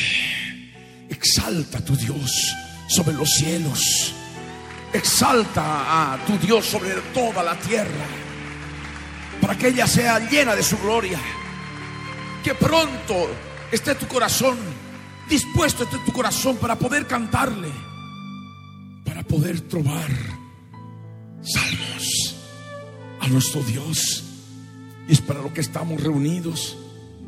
exalta 1.08 1.78
a 1.78 1.80
tu 1.80 1.96
Dios 1.96 2.54
sobre 2.88 3.14
los 3.14 3.30
cielos, 3.30 4.12
exalta 4.92 6.12
a 6.12 6.18
tu 6.26 6.36
Dios 6.36 6.66
sobre 6.66 6.92
toda 7.14 7.42
la 7.42 7.58
tierra, 7.58 8.04
para 9.40 9.56
que 9.56 9.68
ella 9.68 9.86
sea 9.86 10.18
llena 10.28 10.54
de 10.54 10.62
su 10.62 10.76
gloria. 10.76 11.18
Que 12.44 12.52
pronto 12.52 13.30
esté 13.72 13.94
tu 13.94 14.06
corazón 14.06 14.58
dispuesto, 15.26 15.84
esté 15.84 15.96
tu 16.04 16.12
corazón 16.12 16.58
para 16.58 16.78
poder 16.78 17.06
cantarle, 17.06 17.70
para 19.06 19.22
poder 19.22 19.62
trobar 19.62 20.43
salmos 21.44 22.36
a 23.20 23.28
nuestro 23.28 23.62
Dios. 23.62 24.24
Y 25.08 25.12
es 25.12 25.20
para 25.20 25.42
lo 25.42 25.52
que 25.52 25.60
estamos 25.60 26.02
reunidos 26.02 26.76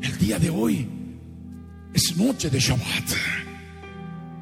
el 0.01 0.17
día 0.17 0.39
de 0.39 0.49
hoy. 0.49 0.87
Es 1.93 2.15
noche 2.17 2.49
de 2.49 2.59
Shabbat 2.59 3.11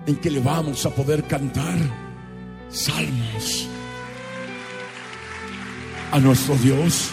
en 0.07 0.15
que 0.18 0.30
le 0.30 0.39
vamos 0.39 0.85
a 0.85 0.89
poder 0.89 1.23
cantar 1.26 1.77
salmos 2.69 3.68
a 6.11 6.19
nuestro 6.19 6.56
Dios. 6.57 7.10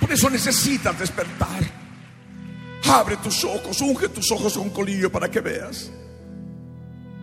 Por 0.00 0.12
eso 0.12 0.30
necesitas 0.30 0.98
despertar. 0.98 1.80
Abre 2.84 3.16
tus 3.18 3.44
ojos, 3.44 3.80
unge 3.80 4.08
tus 4.08 4.30
ojos 4.32 4.54
con 4.56 4.70
colillo 4.70 5.10
para 5.12 5.30
que 5.30 5.40
veas. 5.40 5.90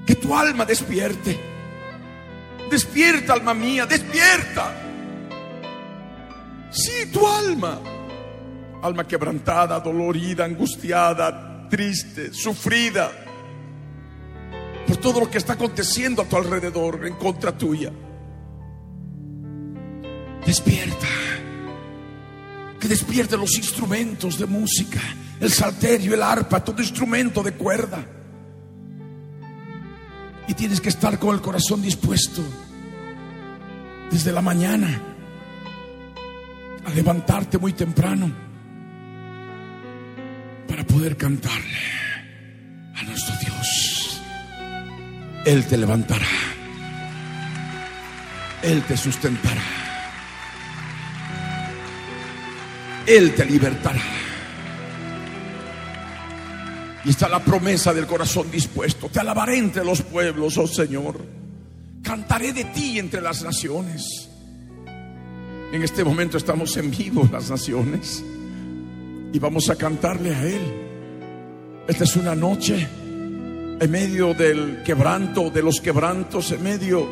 Que 0.08 0.16
tu 0.16 0.36
alma 0.36 0.66
despierte. 0.66 1.38
Despierta, 2.72 3.34
alma 3.34 3.54
mía, 3.54 3.86
despierta. 3.86 4.74
Sí, 6.72 7.12
tu 7.14 7.28
alma. 7.28 7.80
Alma 8.82 9.06
quebrantada, 9.06 9.80
dolorida, 9.80 10.46
angustiada, 10.46 11.68
triste, 11.70 12.34
sufrida 12.34 13.12
por 14.88 14.98
todo 14.98 15.20
lo 15.20 15.30
que 15.30 15.38
está 15.38 15.54
aconteciendo 15.54 16.22
a 16.22 16.26
tu 16.26 16.38
alrededor 16.38 17.06
en 17.06 17.16
contra 17.16 17.52
tuya. 17.52 17.92
Despierta. 20.46 21.08
Que 22.80 22.88
despierte 22.88 23.36
los 23.36 23.58
instrumentos 23.58 24.38
de 24.40 24.46
música, 24.46 25.02
el 25.42 25.52
salterio, 25.52 26.14
el 26.14 26.24
arpa, 26.24 26.64
todo 26.64 26.82
instrumento 26.82 27.44
de 27.44 27.52
cuerda. 27.54 28.06
Y 30.48 30.54
tienes 30.54 30.80
que 30.80 30.90
estar 30.90 31.20
con 31.20 31.36
el 31.36 31.42
corazón 31.42 31.82
dispuesto 31.82 32.42
desde 34.10 34.32
la 34.32 34.42
mañana 34.42 34.88
a 36.86 36.90
levantarte 36.92 37.58
muy 37.58 37.74
temprano 37.74 38.32
para 40.68 40.86
poder 40.86 41.18
cantarle 41.18 41.78
a 42.96 43.04
nuestro 43.04 43.36
Dios. 43.40 44.22
Él 45.46 45.66
te 45.66 45.78
levantará. 45.78 46.26
Él 48.64 48.82
te 48.84 48.98
sustentará. 48.98 49.62
Él 53.06 53.34
te 53.36 53.46
libertará. 53.46 54.02
Y 57.08 57.12
está 57.12 57.30
la 57.30 57.40
promesa 57.40 57.94
del 57.94 58.06
corazón 58.06 58.52
dispuesto. 58.52 59.08
Te 59.08 59.22
alabaré 59.22 59.58
entre 59.58 59.86
los 59.86 60.02
pueblos, 60.02 60.58
oh 60.58 60.68
Señor. 60.68 61.16
Cantaré 62.04 62.52
de 62.52 62.66
ti 62.66 63.00
entre 63.00 63.22
las 63.22 63.44
naciones. 63.44 64.28
En 65.72 65.84
este 65.84 66.04
momento 66.04 66.36
estamos 66.38 66.76
en 66.76 66.92
vivo 66.92 67.26
las 67.32 67.50
naciones 67.50 68.22
y 69.32 69.40
vamos 69.40 69.70
a 69.70 69.78
cantarle 69.78 70.36
a 70.36 70.44
Él. 70.48 70.62
Esta 71.88 72.04
es 72.04 72.18
una 72.18 72.36
noche 72.36 72.86
en 73.80 73.90
medio 73.90 74.34
del 74.34 74.84
quebranto, 74.84 75.50
de 75.50 75.64
los 75.64 75.80
quebrantos, 75.80 76.52
en 76.52 76.62
medio 76.62 77.08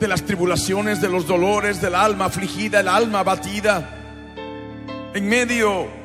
de 0.00 0.08
las 0.08 0.22
tribulaciones, 0.24 1.00
de 1.00 1.08
los 1.08 1.24
dolores, 1.24 1.80
del 1.80 1.94
alma 1.94 2.24
afligida, 2.24 2.80
el 2.80 2.88
alma 2.88 3.20
abatida, 3.20 4.34
en 5.14 5.28
medio 5.28 5.97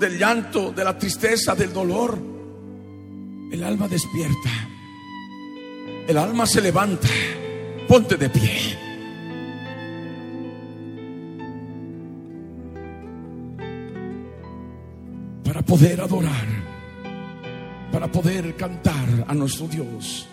del 0.00 0.18
llanto, 0.18 0.72
de 0.72 0.82
la 0.82 0.98
tristeza, 0.98 1.54
del 1.54 1.72
dolor. 1.72 2.18
El 3.52 3.62
alma 3.62 3.86
despierta, 3.86 4.50
el 6.08 6.18
alma 6.18 6.46
se 6.46 6.60
levanta, 6.60 7.08
ponte 7.86 8.16
de 8.16 8.30
pie. 8.30 8.78
Para 15.44 15.62
poder 15.62 16.00
adorar 16.00 16.60
para 17.90 18.10
poder 18.10 18.56
cantar 18.56 19.24
a 19.26 19.34
nuestro 19.34 19.66
Dios. 19.66 20.26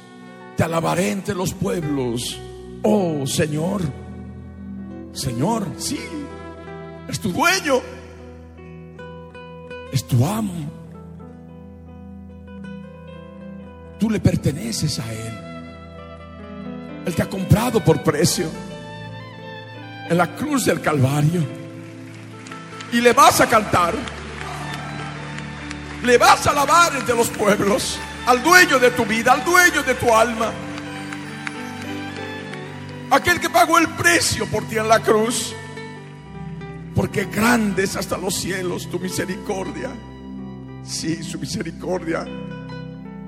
Te 0.55 0.63
alabaré 0.63 1.11
entre 1.11 1.35
los 1.35 1.53
pueblos, 1.53 2.39
oh 2.83 3.25
Señor. 3.25 3.81
Señor, 5.13 5.67
sí, 5.77 5.99
es 7.07 7.19
tu 7.19 7.31
dueño, 7.31 7.81
es 9.91 10.07
tu 10.07 10.25
amo. 10.25 10.71
Tú 13.99 14.09
le 14.09 14.19
perteneces 14.19 14.99
a 14.99 15.11
Él. 15.11 15.47
Él 17.05 17.15
te 17.15 17.21
ha 17.21 17.29
comprado 17.29 17.83
por 17.83 18.03
precio 18.03 18.49
en 20.09 20.17
la 20.17 20.35
cruz 20.35 20.65
del 20.65 20.81
Calvario. 20.81 21.41
Y 22.91 23.01
le 23.01 23.13
vas 23.13 23.41
a 23.41 23.47
cantar. 23.47 23.95
Le 26.03 26.17
vas 26.17 26.45
a 26.45 26.51
alabar 26.51 26.95
entre 26.95 27.15
los 27.15 27.29
pueblos 27.29 27.97
al 28.27 28.43
dueño 28.43 28.77
de 28.77 28.91
tu 28.91 29.05
vida, 29.05 29.33
al 29.33 29.43
dueño 29.43 29.83
de 29.83 29.95
tu 29.95 30.13
alma. 30.13 30.51
Aquel 33.09 33.39
que 33.39 33.49
pagó 33.49 33.79
el 33.79 33.87
precio 33.89 34.45
por 34.47 34.67
ti 34.67 34.77
en 34.77 34.87
la 34.87 34.99
cruz. 34.99 35.55
Porque 36.97 37.25
grande 37.25 37.83
es 37.83 37.95
hasta 37.95 38.17
los 38.17 38.35
cielos 38.35 38.89
tu 38.89 38.99
misericordia. 38.99 39.91
Sí, 40.83 41.23
su 41.23 41.39
misericordia. 41.39 42.25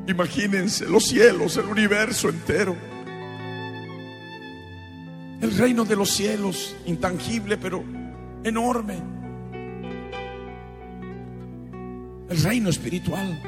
Imagínense 0.08 0.86
los 0.90 1.06
cielos, 1.06 1.56
el 1.56 1.68
universo 1.68 2.28
entero. 2.28 2.76
El 5.40 5.56
reino 5.58 5.86
de 5.86 5.96
los 5.96 6.10
cielos, 6.10 6.76
intangible 6.86 7.58
pero 7.58 7.82
enorme. 8.44 9.20
el 12.30 12.44
reino 12.44 12.70
espiritual, 12.70 13.42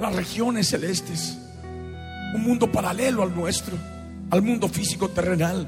las 0.00 0.14
regiones 0.14 0.68
celestes, 0.68 1.38
un 2.34 2.42
mundo 2.42 2.70
paralelo 2.72 3.22
al 3.22 3.34
nuestro, 3.34 3.76
al 4.30 4.42
mundo 4.42 4.68
físico 4.68 5.08
terrenal. 5.10 5.66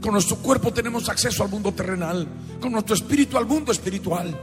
Con 0.00 0.12
nuestro 0.12 0.36
cuerpo 0.36 0.72
tenemos 0.72 1.08
acceso 1.08 1.42
al 1.42 1.50
mundo 1.50 1.72
terrenal, 1.72 2.26
con 2.60 2.72
nuestro 2.72 2.94
espíritu 2.94 3.36
al 3.36 3.46
mundo 3.46 3.70
espiritual. 3.70 4.38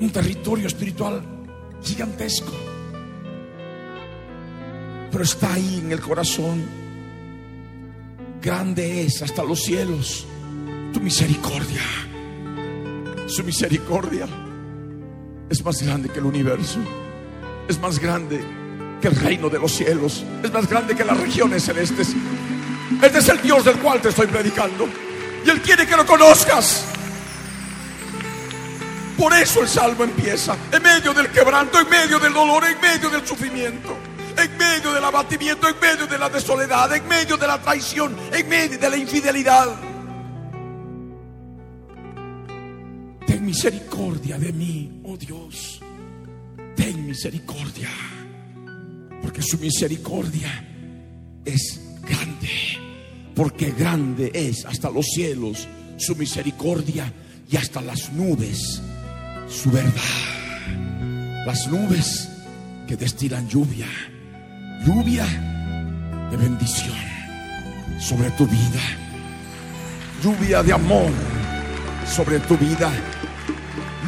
Un 0.00 0.10
territorio 0.10 0.66
espiritual 0.66 1.22
gigantesco, 1.82 2.52
pero 5.10 5.22
está 5.22 5.52
ahí 5.52 5.80
en 5.84 5.92
el 5.92 6.00
corazón. 6.00 6.64
Grande 8.40 9.02
es 9.02 9.20
hasta 9.20 9.44
los 9.44 9.62
cielos 9.62 10.26
tu 10.94 11.00
misericordia. 11.00 11.82
Su 13.26 13.44
misericordia 13.44 14.26
es 15.50 15.62
más 15.62 15.82
grande 15.82 16.08
que 16.08 16.20
el 16.20 16.24
universo. 16.24 16.78
Es 17.68 17.78
más 17.78 17.98
grande 17.98 18.40
que 19.00 19.08
el 19.08 19.16
reino 19.16 19.48
de 19.48 19.58
los 19.58 19.72
cielos. 19.72 20.24
Es 20.42 20.52
más 20.52 20.68
grande 20.68 20.94
que 20.94 21.04
las 21.04 21.18
regiones 21.18 21.64
celestes. 21.64 22.08
Este 23.02 23.18
es 23.18 23.28
el 23.28 23.40
Dios 23.40 23.64
del 23.64 23.76
cual 23.78 24.00
te 24.00 24.10
estoy 24.10 24.26
predicando. 24.26 24.88
Y 25.44 25.50
Él 25.50 25.60
quiere 25.62 25.86
que 25.86 25.96
lo 25.96 26.04
conozcas. 26.04 26.84
Por 29.16 29.32
eso 29.34 29.60
el 29.60 29.68
salmo 29.68 30.04
empieza 30.04 30.56
en 30.72 30.82
medio 30.82 31.12
del 31.12 31.30
quebranto, 31.30 31.78
en 31.78 31.88
medio 31.90 32.18
del 32.18 32.32
dolor, 32.32 32.64
en 32.64 32.80
medio 32.80 33.10
del 33.10 33.26
sufrimiento, 33.26 33.94
en 34.36 34.56
medio 34.56 34.92
del 34.92 35.04
abatimiento, 35.04 35.68
en 35.68 35.78
medio 35.78 36.06
de 36.06 36.18
la 36.18 36.40
soledad, 36.40 36.94
en 36.94 37.06
medio 37.06 37.36
de 37.36 37.46
la 37.46 37.60
traición, 37.60 38.16
en 38.32 38.48
medio 38.48 38.78
de 38.78 38.90
la 38.90 38.96
infidelidad. 38.96 39.76
Ten 43.26 43.44
misericordia 43.44 44.38
de 44.38 44.52
mí, 44.54 45.02
oh 45.04 45.18
Dios. 45.18 45.82
Ten 46.74 47.06
misericordia. 47.06 47.90
Porque 49.22 49.42
su 49.42 49.58
misericordia 49.58 50.64
es 51.44 51.80
grande. 52.02 52.48
Porque 53.34 53.70
grande 53.72 54.30
es 54.34 54.64
hasta 54.64 54.90
los 54.90 55.06
cielos 55.06 55.68
su 55.96 56.16
misericordia 56.16 57.12
y 57.50 57.56
hasta 57.56 57.80
las 57.80 58.12
nubes 58.12 58.80
su 59.48 59.70
verdad. 59.70 61.44
Las 61.46 61.66
nubes 61.68 62.28
que 62.86 62.96
destilan 62.96 63.48
lluvia. 63.48 63.86
Lluvia 64.86 65.26
de 66.30 66.36
bendición 66.36 66.96
sobre 68.00 68.30
tu 68.30 68.46
vida. 68.46 68.80
Lluvia 70.22 70.62
de 70.62 70.72
amor 70.72 71.10
sobre 72.06 72.40
tu 72.40 72.56
vida 72.56 72.90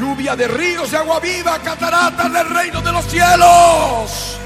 lluvia 0.03 0.35
de 0.35 0.49
ríos 0.49 0.91
de 0.91 0.97
agua 0.97 1.21
viva, 1.21 1.59
cataratas 1.61 2.33
del 2.33 2.49
reino 2.49 2.81
de 2.81 2.93
los 2.93 3.05
cielos. 3.07 4.42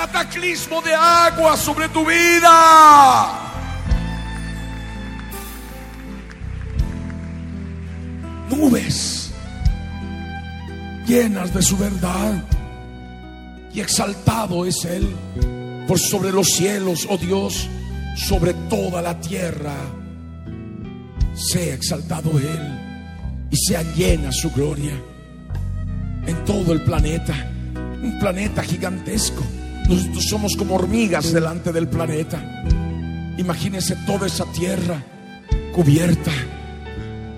Cataclismo 0.00 0.80
de 0.80 0.94
agua 0.94 1.58
sobre 1.58 1.86
tu 1.90 2.06
vida. 2.06 3.28
Nubes 8.48 9.30
llenas 11.06 11.52
de 11.52 11.60
su 11.60 11.76
verdad. 11.76 12.42
Y 13.74 13.80
exaltado 13.80 14.64
es 14.64 14.86
Él 14.86 15.06
por 15.86 15.98
sobre 15.98 16.32
los 16.32 16.46
cielos, 16.46 17.06
oh 17.10 17.18
Dios, 17.18 17.68
sobre 18.16 18.54
toda 18.70 19.02
la 19.02 19.20
tierra 19.20 19.74
sea 21.34 21.74
exaltado 21.74 22.38
Él 22.38 23.48
y 23.50 23.56
sea 23.68 23.82
llena 23.82 24.32
su 24.32 24.50
gloria 24.50 24.94
en 26.26 26.42
todo 26.46 26.72
el 26.72 26.80
planeta. 26.84 27.34
Un 28.02 28.18
planeta 28.18 28.62
gigantesco. 28.62 29.44
Nosotros 29.88 30.24
somos 30.28 30.56
como 30.56 30.76
hormigas 30.76 31.32
delante 31.32 31.72
del 31.72 31.88
planeta. 31.88 32.42
Imagínense 33.36 33.96
toda 34.06 34.26
esa 34.26 34.44
tierra 34.52 35.02
cubierta 35.72 36.32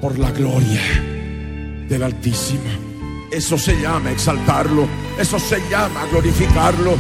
por 0.01 0.19
la 0.19 0.31
gloria 0.31 0.81
del 1.89 2.03
Altísimo. 2.03 2.93
Eso 3.31 3.57
se 3.57 3.81
llama 3.81 4.11
exaltarlo, 4.11 4.87
eso 5.19 5.39
se 5.39 5.59
llama 5.71 6.05
glorificarlo. 6.11 6.97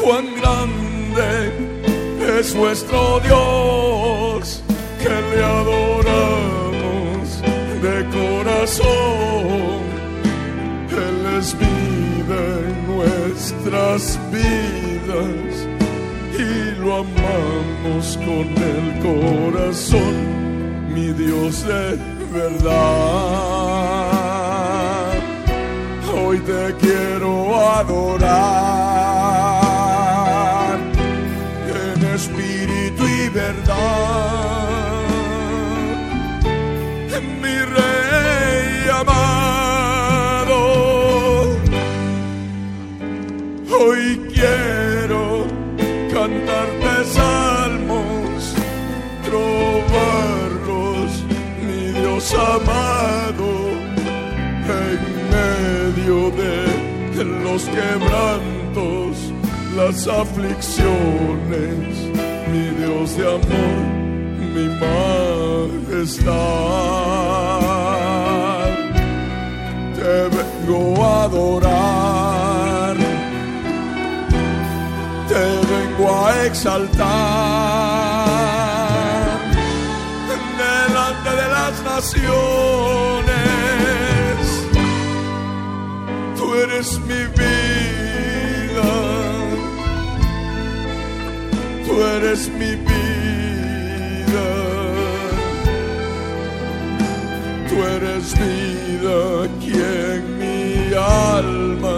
Cuán 0.00 0.26
grande 0.36 1.52
es 2.38 2.54
nuestro 2.54 3.20
Dios, 3.20 4.62
que 4.98 5.08
le 5.08 5.44
adoramos 5.44 7.42
de 7.82 8.06
corazón. 8.16 8.86
Él 10.90 11.38
es 11.38 11.54
nuestras 13.66 14.18
vidas 14.30 15.66
y 16.38 16.80
lo 16.80 16.96
amamos 16.98 18.16
con 18.18 18.46
el 18.62 18.98
corazón, 19.02 20.14
mi 20.94 21.12
Dios 21.12 21.66
de 21.66 21.98
verdad. 22.32 22.76
Hoy 26.14 26.38
te 26.40 26.74
quiero 26.80 27.60
adorar 27.60 28.36
en 31.68 32.04
espíritu 32.14 33.06
y 33.06 33.28
verdad, 33.30 34.45
Hoy 43.78 44.18
quiero 44.32 45.46
cantarte 46.10 47.04
salmos, 47.12 48.54
trobarlos, 49.24 51.10
mi 51.60 51.92
Dios 52.00 52.32
amado, 52.32 53.50
en 54.80 55.00
medio 55.36 56.18
de 56.30 57.24
los 57.44 57.64
quebrantos, 57.64 59.12
las 59.76 60.08
aflicciones, 60.08 61.88
mi 62.50 62.64
Dios 62.78 63.16
de 63.16 63.24
amor, 63.26 63.82
mi 64.54 64.66
majestad. 64.80 66.26
Te 69.96 70.12
vengo 70.34 71.04
a 71.04 71.24
adorar 71.24 72.35
a 76.26 76.46
exaltar. 76.46 77.06
Delante 80.58 81.30
de 81.40 81.48
las 81.56 81.74
naciones. 81.92 82.26
Tú 86.36 86.44
eres 86.54 86.88
mi 87.00 87.22
vida, 87.40 88.92
tú 91.86 91.92
eres 92.16 92.40
mi 92.60 92.72
vida, 92.90 94.48
tú 97.68 97.76
eres 97.96 98.24
vida 98.44 99.18
quien 99.60 100.20
mi 100.38 100.94
alma 100.94 101.96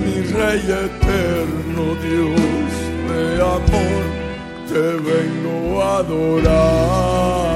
mi 0.00 0.16
rey 0.32 0.64
eterno 0.86 1.84
Dios 2.02 2.75
de 3.16 3.40
amor, 3.40 4.04
te 4.68 4.84
vengo 5.10 5.82
a 5.82 5.84
adorar. 5.98 7.46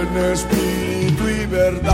En 0.00 0.08
espíritu 0.32 1.22
y 1.28 1.46
verdad, 1.46 1.92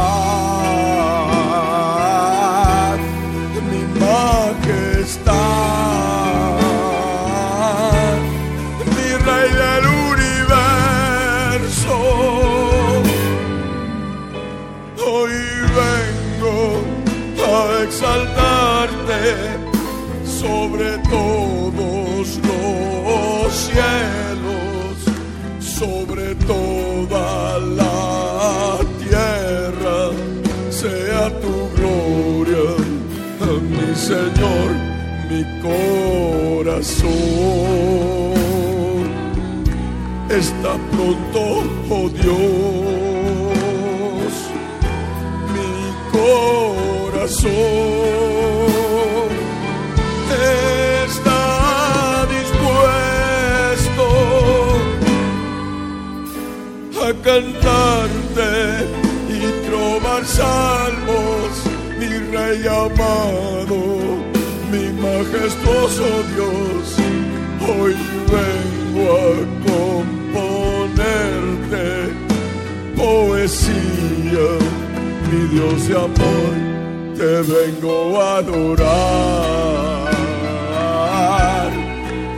mi 3.70 3.82
majestad, 4.00 5.34
cielos, 23.66 24.96
sobre 25.60 26.26
toda 26.52 27.58
la 27.58 28.78
tierra, 29.02 29.98
sea 30.70 31.24
tu 31.42 31.54
gloria, 31.76 32.66
mi 33.72 33.88
Señor, 33.94 34.68
mi 35.30 35.42
corazón. 35.66 37.08
Está 40.30 40.72
pronto, 40.92 41.42
oh 41.90 42.08
Dios, 42.10 42.34
mi 45.54 45.72
corazón 46.12 48.17
cantarte 57.28 58.88
y 59.28 59.40
trobar 59.68 60.24
salmos, 60.24 61.52
mi 61.98 62.08
rey 62.34 62.62
amado, 62.66 63.80
mi 64.72 64.84
majestuoso 65.04 66.08
Dios. 66.32 66.84
Hoy 67.68 67.94
vengo 68.32 69.04
a 69.12 69.16
componerte 69.68 71.86
poesía 72.96 74.48
mi 75.30 75.40
Dios 75.52 75.78
de 75.86 75.94
amor, 75.96 76.52
te 77.18 77.32
vengo 77.52 77.94
a 78.22 78.24
adorar, 78.38 78.88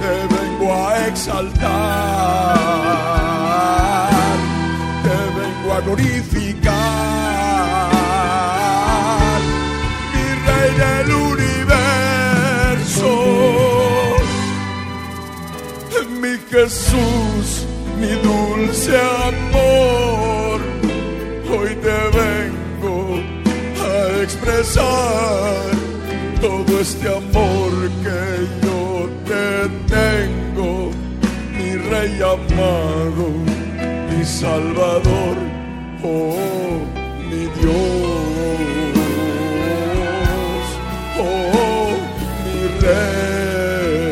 te 0.01 0.15
vengo 0.35 0.67
a 0.75 0.77
exaltar, 1.07 2.91
a 5.73 5.81
glorificar, 5.81 6.71
mi 10.13 10.27
rey 10.47 10.71
del 10.83 11.09
universo, 11.33 13.11
mi 16.21 16.35
Jesús, 16.51 17.47
mi 18.01 18.13
dulce 18.29 18.93
amor, 19.29 20.59
hoy 21.51 21.73
te 21.77 21.99
vengo 22.19 22.97
a 23.81 23.91
expresar 24.23 25.71
todo 26.41 26.71
este 26.81 27.07
amor 27.09 27.71
que 28.03 28.23
yo 28.67 28.83
te 29.31 29.47
tengo, 29.95 30.69
mi 31.57 31.71
rey 31.91 32.15
amado, 32.23 33.25
mi 34.11 34.21
salvador, 34.25 35.37
oh 36.03 36.81
mi 37.29 37.43
Dios, 37.61 37.69
oh 41.19 41.93
mi 42.45 42.59
rey, 42.81 44.11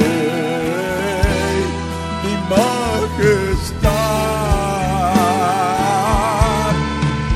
mi 2.23 2.33
majestad, 5.79 6.75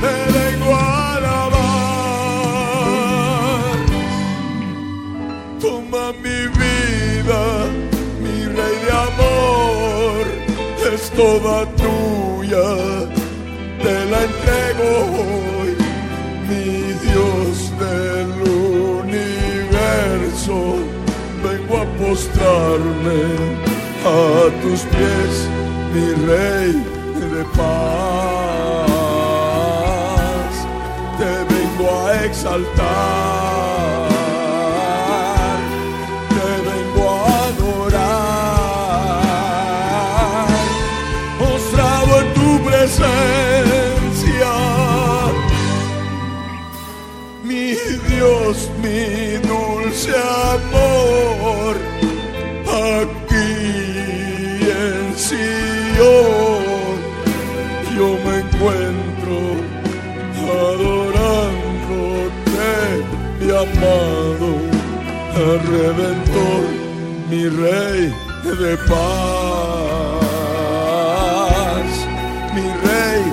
te 0.01 0.13
vengo 0.33 0.69
a 0.73 0.77
alabar. 1.15 1.73
Toma 5.59 6.05
mi 6.23 6.39
vida, 6.59 7.43
mi 8.21 8.35
rey 8.57 8.75
de 8.85 8.91
amor, 9.07 10.23
es 10.93 11.03
toda 11.11 11.55
tuya, 11.81 12.67
postrarme 22.13 23.21
a 24.05 24.17
tus 24.61 24.81
pies, 24.91 25.35
mi 25.93 26.07
rey 26.27 26.71
de 27.33 27.43
paz, 27.57 27.73
te 31.17 31.31
vengo 31.51 31.87
a 32.05 32.07
exaltar, 32.25 33.52
Redentor, 65.43 66.63
mi 67.29 67.41
Rey 67.49 68.13
de 68.43 68.77
paz, 68.87 69.03
mi 72.55 72.65
Rey 72.85 73.23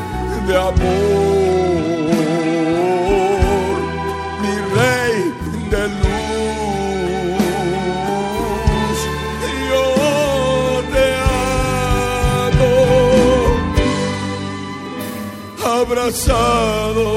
de 0.49 0.57
amor, 0.57 2.11
mi 4.43 4.55
Rey 4.77 5.17
de 5.71 5.85
luz. 6.01 6.19
Yo 9.71 9.87
te 10.93 11.07
amo, 12.51 12.75
abrazado 15.65 17.09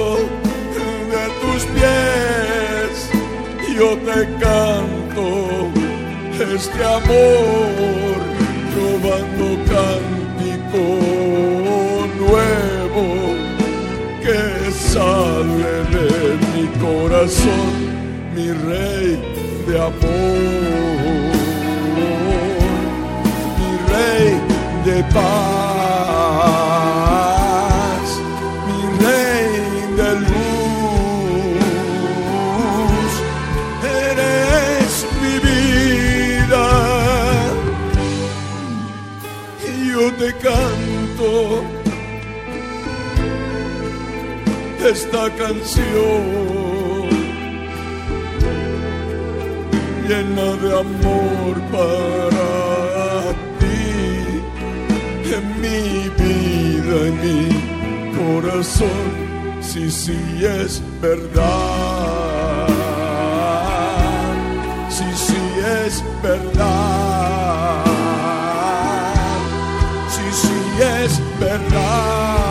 este 6.55 6.83
amor, 6.83 8.17
robando 8.75 9.47
cántico 9.73 10.83
nuevo 12.19 13.05
que 14.21 14.41
sale 14.71 15.73
de 15.93 16.09
mi 16.53 16.65
corazón, 16.79 17.69
mi 18.35 18.47
rey 18.51 19.07
de 19.67 19.75
amor, 19.81 21.33
mi 23.57 23.71
rey 23.91 24.27
de 24.85 24.97
paz, 25.11 26.92
esta 44.85 45.29
canción 45.35 46.73
llena 50.07 50.55
de 50.61 50.79
amor 50.79 51.55
para 51.71 53.33
ti 53.59 54.43
en 55.33 55.45
mi 55.61 56.09
vida, 56.21 56.95
en 57.07 57.15
mi 57.23 57.39
corazón, 58.17 59.07
sí, 59.61 59.89
sí 59.89 60.19
es 60.41 60.81
verdad, 61.01 62.67
sí, 64.89 65.05
sí 65.15 65.41
es 65.85 66.03
verdad, 66.21 67.85
sí, 70.09 70.25
sí 70.33 70.57
es 70.81 71.21
verdad, 71.39 72.42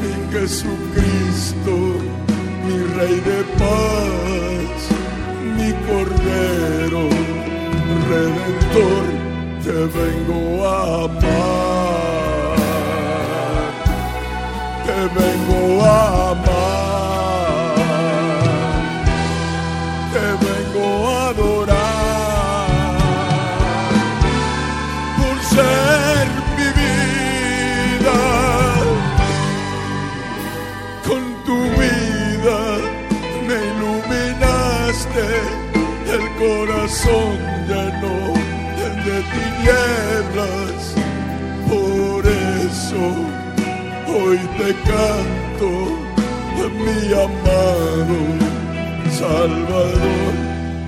mi 0.00 0.12
Jesucristo, 0.32 1.74
mi 2.64 2.76
Rey 2.96 3.16
de 3.30 3.40
paz, 3.58 4.80
mi 5.56 5.70
Cordero 5.86 7.04
Redentor, 8.08 9.04
te 9.64 9.78
vengo 9.98 10.40
a 10.66 11.04
amar, 11.04 12.54
te 14.86 14.98
vengo 15.18 15.60
a 15.84 16.08
amar 16.08 16.13
te 44.58 44.74
canto, 44.88 45.70
mi 46.84 47.12
amado. 47.12 48.18
Salvador, 49.10 50.34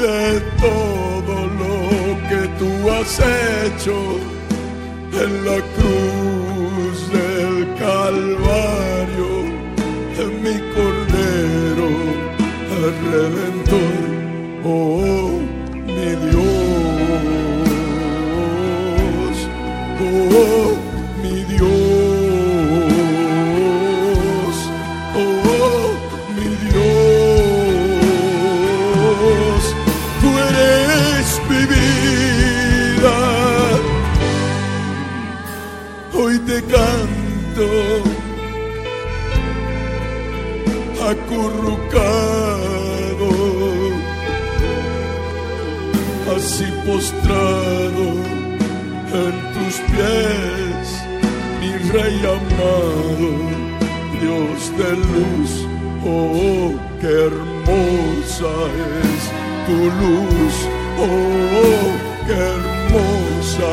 de 0.03 0.41
todo 0.61 1.47
lo 1.63 2.29
que 2.29 2.49
tú 2.59 2.91
has 2.91 3.21
hecho 3.21 3.95
en 5.13 5.47
la 5.47 5.61
cruz 5.77 7.13
del 7.13 7.73
Calvario, 7.79 9.31
en 10.19 10.43
mi 10.43 10.57
Cordero, 10.75 11.89
el 12.79 12.95
Redentor, 13.13 14.03
oh 14.65 15.32
acurrucado, 41.33 43.31
así 46.37 46.67
postrado 46.87 48.07
en 49.13 49.35
tus 49.55 49.75
pies, 49.91 50.85
mi 51.61 51.73
rey 51.91 52.19
amado, 52.21 53.31
Dios 54.21 54.59
de 54.79 54.91
luz, 54.97 55.51
oh, 56.05 56.75
qué 57.01 57.13
hermosa 57.27 58.53
es 59.03 59.23
tu 59.67 59.79
luz, 60.01 60.55
oh, 60.99 61.91
qué 62.27 62.35
hermosa 62.35 63.71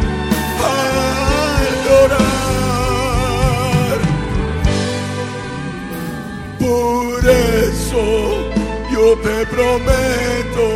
yo 7.92 9.16
te 9.18 9.46
prometo 9.46 10.68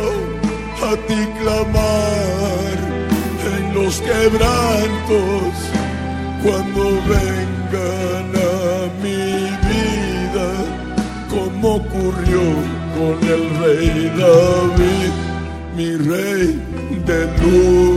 a 0.83 0.91
ti 1.07 1.21
clamar 1.39 2.77
en 3.55 3.63
los 3.73 4.01
quebrantos 4.01 5.53
cuando 6.43 6.81
vengan 7.07 8.27
a 8.35 8.89
mi 9.01 9.23
vida, 9.69 10.49
como 11.29 11.75
ocurrió 11.75 12.43
con 12.97 13.15
el 13.35 13.43
rey 13.61 13.95
David, 14.17 15.13
mi 15.75 15.89
rey 15.95 16.45
de 17.05 17.19
luz, 17.41 17.95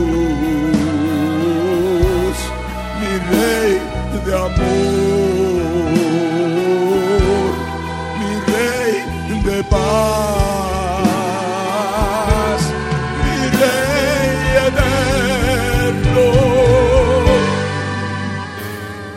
mi 3.01 3.13
rey 3.35 3.71
de 4.25 4.33
amor, 4.35 5.18
paz. 9.65 10.99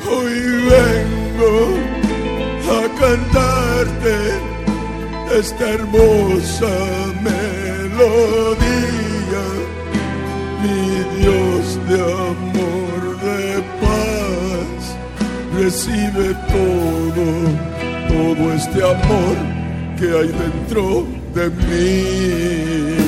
Hoy 0.09 0.38
vengo 0.69 1.55
a 2.69 2.81
cantarte 2.99 4.18
esta 5.39 5.65
hermosa 5.69 6.73
melodía, 7.22 8.63
mi 10.61 10.81
Dios 11.19 11.63
de 11.88 11.99
amor, 12.01 12.99
de 13.22 13.63
paz, 13.81 14.80
recibe 15.57 16.27
todo, 16.49 17.26
todo 18.09 18.53
este 18.53 18.80
amor 18.84 19.60
que 20.02 20.07
hay 20.07 20.30
dentro 20.30 21.06
de 21.36 21.49
mí. 21.52 23.01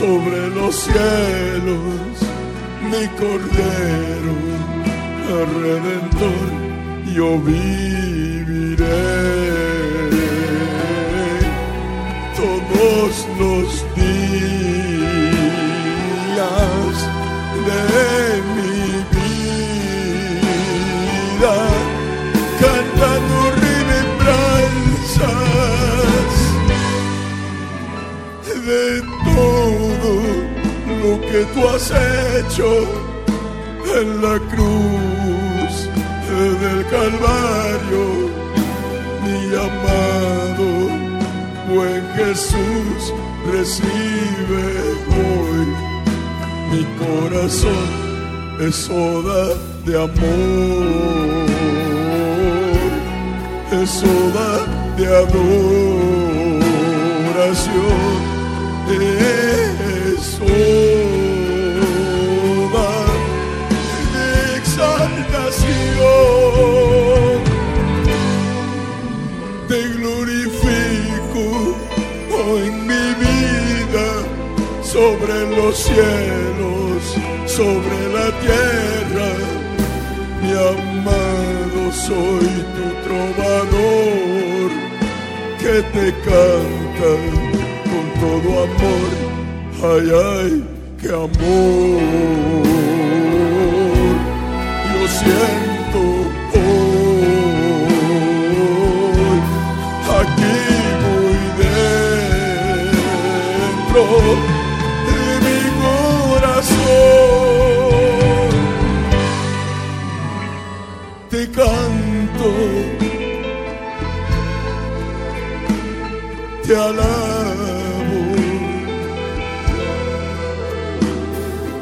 Sobre 0.00 0.48
los 0.54 0.74
cielos, 0.76 2.16
mi 2.90 3.06
cordero, 3.18 4.34
el 5.28 5.48
redentor, 5.62 6.48
yo 7.14 7.38
viviré 7.38 7.89
tú 31.60 31.68
has 31.68 31.90
hecho 31.90 32.68
en 34.00 34.06
la 34.22 34.36
cruz 34.52 35.72
del 36.62 36.80
Calvario, 36.86 38.04
mi 39.24 39.40
amado 39.68 40.68
buen 41.68 42.02
Jesús, 42.16 43.00
recibe 43.52 44.66
hoy 45.18 45.66
mi 46.70 46.82
corazón, 47.04 47.88
es 48.60 48.78
oda 48.88 49.42
de 49.84 49.92
amor, 49.96 51.46
es 53.82 53.92
oda 54.02 54.50
de 54.96 55.04
adoración, 55.06 55.60
es 60.16 60.40
oda 60.40 61.19
sobre 75.00 75.38
los 75.56 75.74
cielos, 75.78 77.00
sobre 77.46 77.98
la 78.16 78.28
tierra. 78.44 79.30
Mi 80.42 80.52
amado, 80.72 81.80
soy 82.06 82.48
tu 82.76 82.86
trovador 83.06 84.68
que 85.62 85.74
te 85.94 86.06
canta 86.28 87.10
con 87.90 88.06
todo 88.22 88.48
amor. 88.68 89.10
Ay, 89.90 90.06
ay, 90.32 90.52
qué 91.00 91.08
amor. 91.08 92.02
Yo 94.92 95.02
siento 95.20 96.00
hoy 96.54 96.90
aquí 100.20 100.56
muy 101.02 101.40
dentro 103.88 104.02
te 116.70 116.76
alabo, 116.76 118.20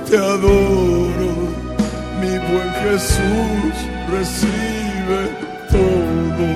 te 0.09 0.17
adoro, 0.17 1.33
mi 2.21 2.35
buen 2.49 2.71
Jesús, 2.83 3.75
recibe 4.11 5.21
todo. 5.71 6.47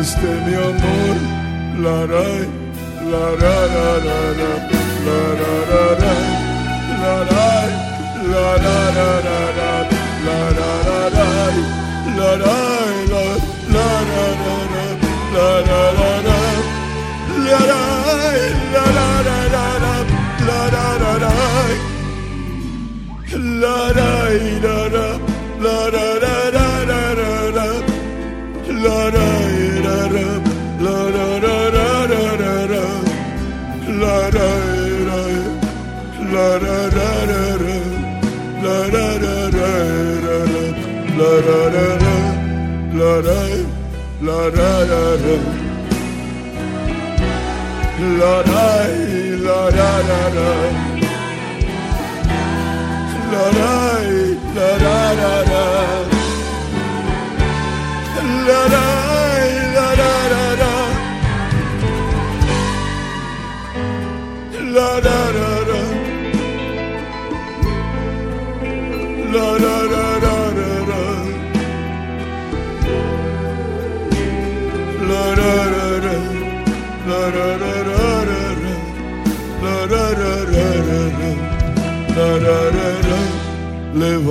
Este 0.00 0.28
mi 0.46 0.54
amor, 0.70 1.16
la 1.84 1.98
ra, 2.12 2.28
la 3.12 3.26
ra, 3.42 3.56
la 3.76 3.90
ra, 4.06 4.20
la 5.06 5.20
ra, 5.40 5.56
la 5.72 5.86
ra, 6.00 6.14
la 7.02 7.16
ra, 7.30 7.48
ra, 8.30 8.46
ra, 8.64 8.78
ra, 8.96 9.21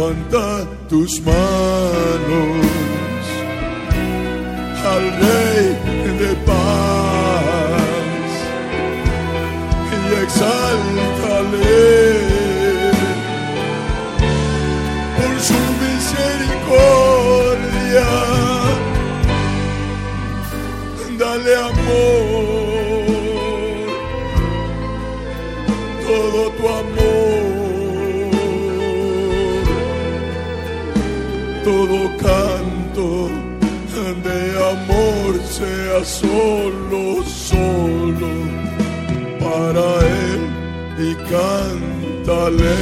πάντα 0.01 0.67
τους 0.87 1.19
μάνους. 1.19 2.70
Solo, 36.21 37.23
solo 37.23 38.31
para 39.39 39.85
Él 40.29 40.41
y 40.99 41.15
cántale 41.29 42.77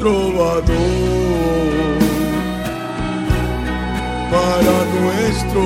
trovador 0.00 0.70
para 4.32 4.76
nuestro 4.96 5.64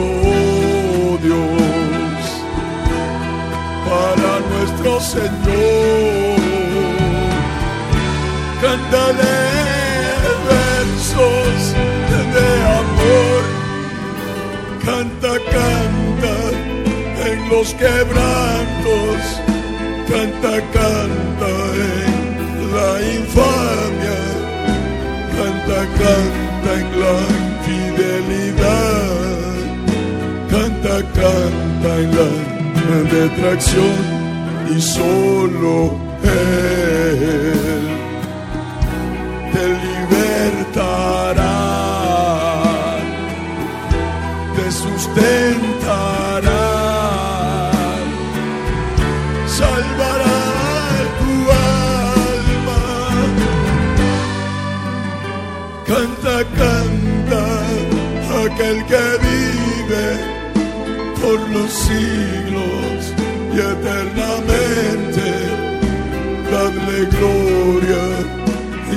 Dios, 1.23 2.23
para 3.89 4.33
nuestro 4.51 4.93
Señor. 5.01 6.41
Cántale 8.61 9.37
versos 10.51 11.59
de 12.35 12.49
amor. 12.83 13.43
Canta, 14.85 15.33
canta 15.57 16.37
en 17.29 17.39
los 17.51 17.69
quebrantos, 17.75 19.21
canta, 20.11 20.55
canta 20.79 21.51
en 21.89 22.15
la 22.75 22.91
infamia, 23.17 23.54
canta, 25.99 26.71
en 26.81 26.87
la 27.01 27.15
infidelidad, 27.49 29.15
canta, 30.51 30.95
canta 31.21 31.91
en 32.01 32.11
la 32.17 32.31
detracción 33.13 33.97
y 34.75 34.81
solo 34.81 35.99
Él 36.23 37.64
Canta, 55.95 56.39
canta, 56.59 57.43
aquel 58.45 58.79
que 58.91 59.07
vive 59.27 60.07
por 61.21 61.39
los 61.51 61.71
siglos 61.71 63.01
y 63.55 63.57
eternamente. 63.73 65.29
Dadle 66.51 67.01
gloria 67.17 68.07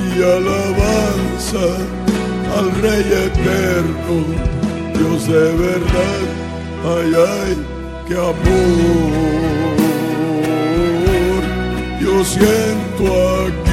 alabanza 0.36 1.66
al 2.58 2.68
Rey 2.82 3.06
eterno. 3.26 4.14
Dios 4.94 5.20
de 5.28 5.46
verdad, 5.66 6.22
ay, 6.96 7.10
ay, 7.14 7.52
qué 8.08 8.14
amor 8.14 9.38
yo 12.00 12.24
siento 12.24 13.04
aquí 13.46 13.67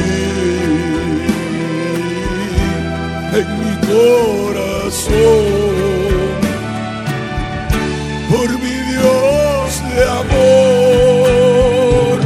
en 3.39 3.47
mi 3.63 3.73
corazón 3.87 5.45
por 8.29 8.49
mi 8.63 8.75
Dios 8.91 9.69
de 9.95 10.03
amor. 10.21 12.17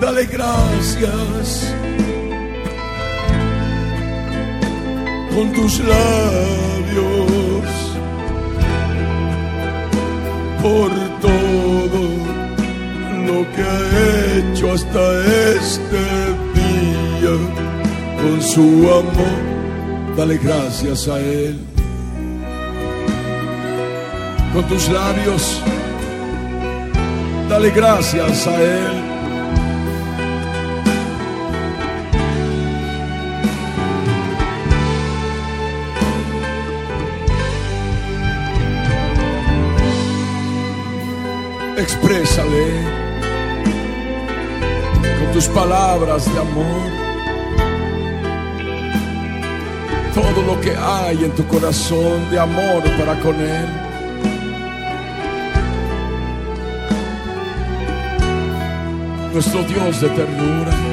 Dale 0.00 0.24
gracias. 0.26 1.72
con 5.34 5.52
tus 5.52 5.80
labios 5.80 6.02
por 10.62 10.90
todo 11.20 12.02
lo 13.26 13.38
que 13.52 13.62
ha 13.62 13.80
hecho 14.36 14.72
hasta 14.72 15.04
este 15.56 16.31
con 18.22 18.40
su 18.40 18.62
amor. 18.88 20.16
Dale 20.16 20.38
gracias 20.38 21.08
a 21.08 21.18
Él. 21.18 21.58
Con 24.52 24.64
tus 24.68 24.88
labios, 24.88 25.62
dale 27.48 27.70
gracias 27.70 28.46
a 28.46 28.62
Él. 28.62 29.12
exprésale 41.78 42.84
con 45.18 45.32
tus 45.32 45.48
palabras 45.48 46.32
de 46.32 46.40
amor 46.40 47.01
todo 50.14 50.42
lo 50.42 50.60
que 50.60 50.74
hay 50.76 51.24
en 51.24 51.32
tu 51.32 51.46
corazón 51.46 52.30
de 52.30 52.38
amor 52.38 52.82
para 52.98 53.18
con 53.20 53.34
Él. 53.40 53.68
Nuestro 59.32 59.62
Dios 59.62 60.00
de 60.00 60.08
ternura. 60.10 60.91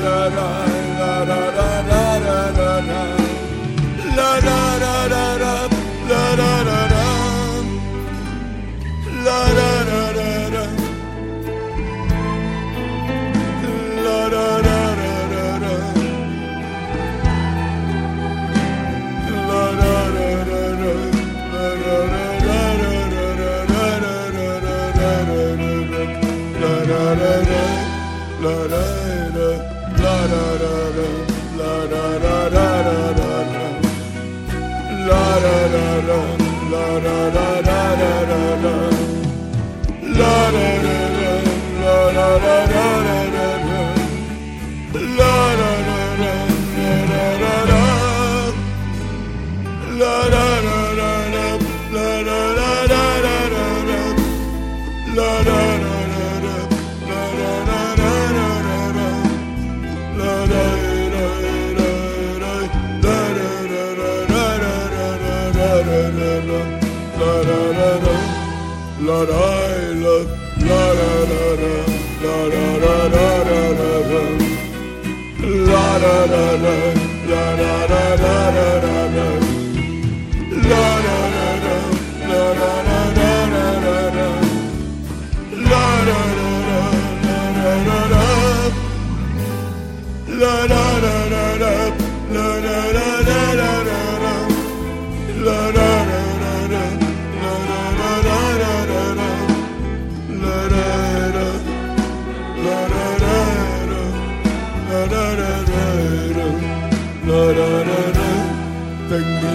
better. 0.00 0.23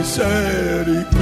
said 0.09 0.87
he 0.87 1.18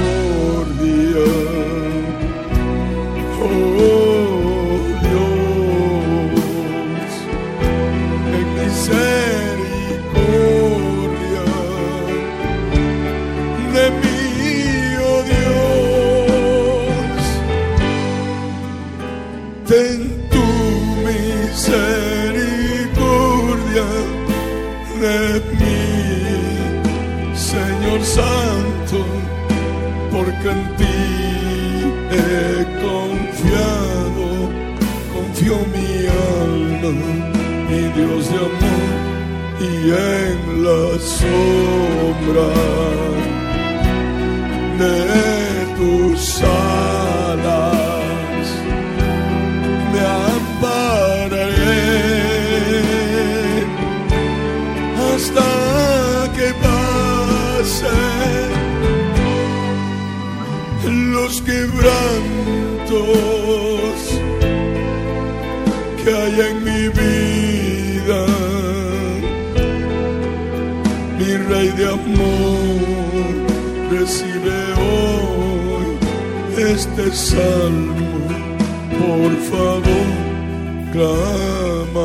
y 39.60 39.90
en 39.90 40.64
la 40.64 40.98
sombra 40.98 42.48
de 44.78 45.02
tus 45.76 46.42
alas 46.42 48.46
me 49.92 50.00
ampararé 50.34 51.86
hasta 55.12 55.50
que 56.36 56.48
pasen 56.66 58.50
los 61.12 61.34
quebrantos. 61.42 63.37
amor 72.08 73.32
recibe 73.90 74.58
hoy 74.88 75.86
este 76.56 77.04
salmo, 77.14 78.08
por 79.02 79.30
favor, 79.50 80.08
clamaré 80.92 81.98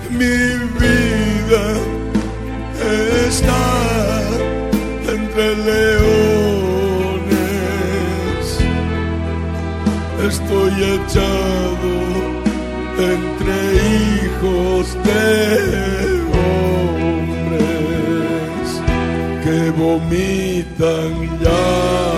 mi 0.09 0.37
vida 0.79 1.65
está 3.27 3.63
entre 5.07 5.47
leones. 5.55 6.51
Estoy 10.27 10.73
echado 10.95 11.91
entre 12.97 13.55
hijos 13.97 14.83
de 15.03 15.21
hombres 17.01 17.61
que 19.43 19.57
vomitan 19.71 21.11
ya. 21.43 22.10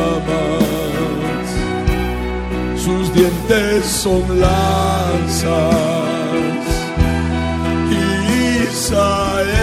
dientes 3.13 3.85
son 3.85 4.39
lanzas 4.39 5.53
y 7.91 8.65
saetas. 8.73 9.53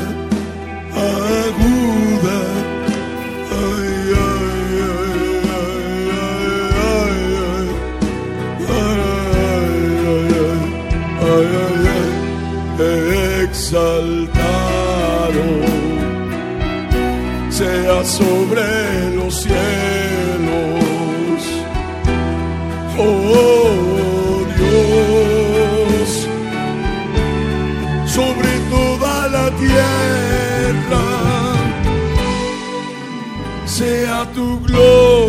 sobre 18.19 19.15
los 19.15 19.33
cielos. 19.43 19.61
Oh 22.99 24.45
Dios, 24.59 26.09
sobre 28.17 28.51
toda 28.75 29.29
la 29.29 29.47
tierra 29.63 31.05
sea 33.65 34.19
tu 34.35 34.61
gloria, 34.67 35.20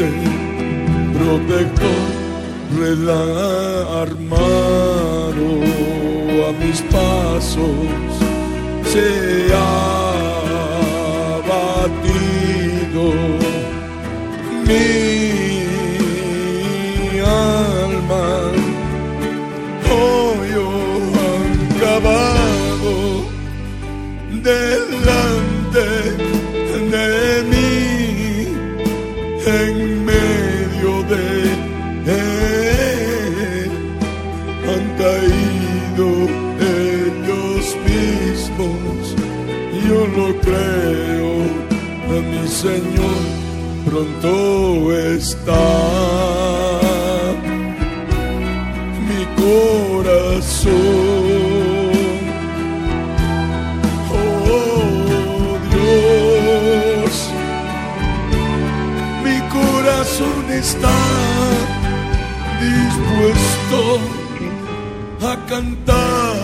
omnipotente, 0.00 0.10
protector, 1.18 2.10
armado 4.02 5.50
a 6.46 6.52
mis 6.64 6.80
pasos, 6.82 7.88
sea 8.84 9.66
batido 11.48 13.04
mi 14.66 15.09
pronto 43.90 44.92
está. 44.96 45.66
Mi 49.08 49.22
corazón. 49.42 50.70
Oh 54.14 55.58
Dios, 55.72 57.12
mi 59.24 59.38
corazón 59.56 60.44
está 60.52 60.98
dispuesto 62.66 63.80
a 65.30 65.34
cantar 65.46 66.36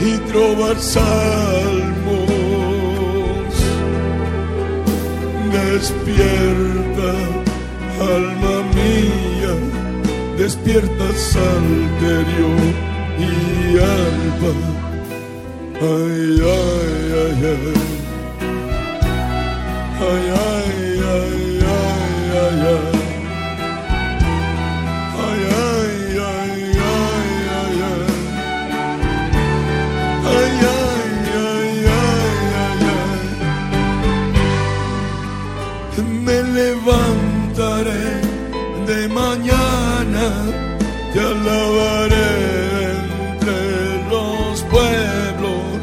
y 0.00 0.10
trobar. 0.30 1.59
Despierta, 5.80 7.10
alma 8.00 8.56
mía, 8.74 9.54
despierta 10.36 11.06
salterio 11.16 12.50
y 13.18 13.78
alba. 13.78 14.52
Ay, 15.80 16.38
ay, 16.42 16.96
ay, 17.22 17.40
ay. 17.50 17.76
Ay, 20.10 20.24
ay, 20.36 21.00
ay, 21.16 21.60
ay, 21.64 22.30
ay, 22.36 22.92
ay. 22.94 22.99
Alabaré 41.40 42.32
entre 43.28 43.62
los 44.10 44.62
pueblos. 44.74 45.80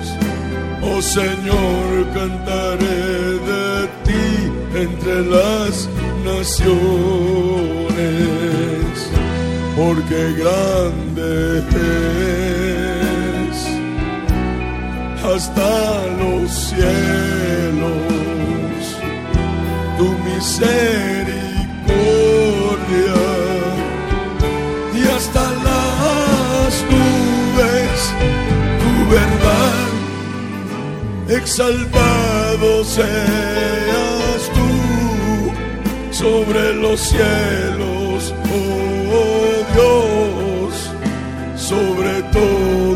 Oh 0.81 1.01
Señor, 1.01 1.89
cantaré 2.13 3.39
de 3.51 3.87
ti 4.05 4.27
entre 4.75 5.15
las 5.25 5.73
naciones, 6.23 6.67
porque 9.75 10.19
grande 10.39 11.37
hasta 15.37 16.07
los 16.19 16.51
cielos 16.51 16.87
tu 19.97 20.07
misericordia 20.27 21.36
exaltado 31.29 32.83
seas 32.85 34.51
tú 34.55 36.13
sobre 36.13 36.73
los 36.73 36.99
cielos 36.99 38.33
oh 38.53 39.65
Dios 39.73 40.91
sobre 41.55 42.21
toda 42.31 42.86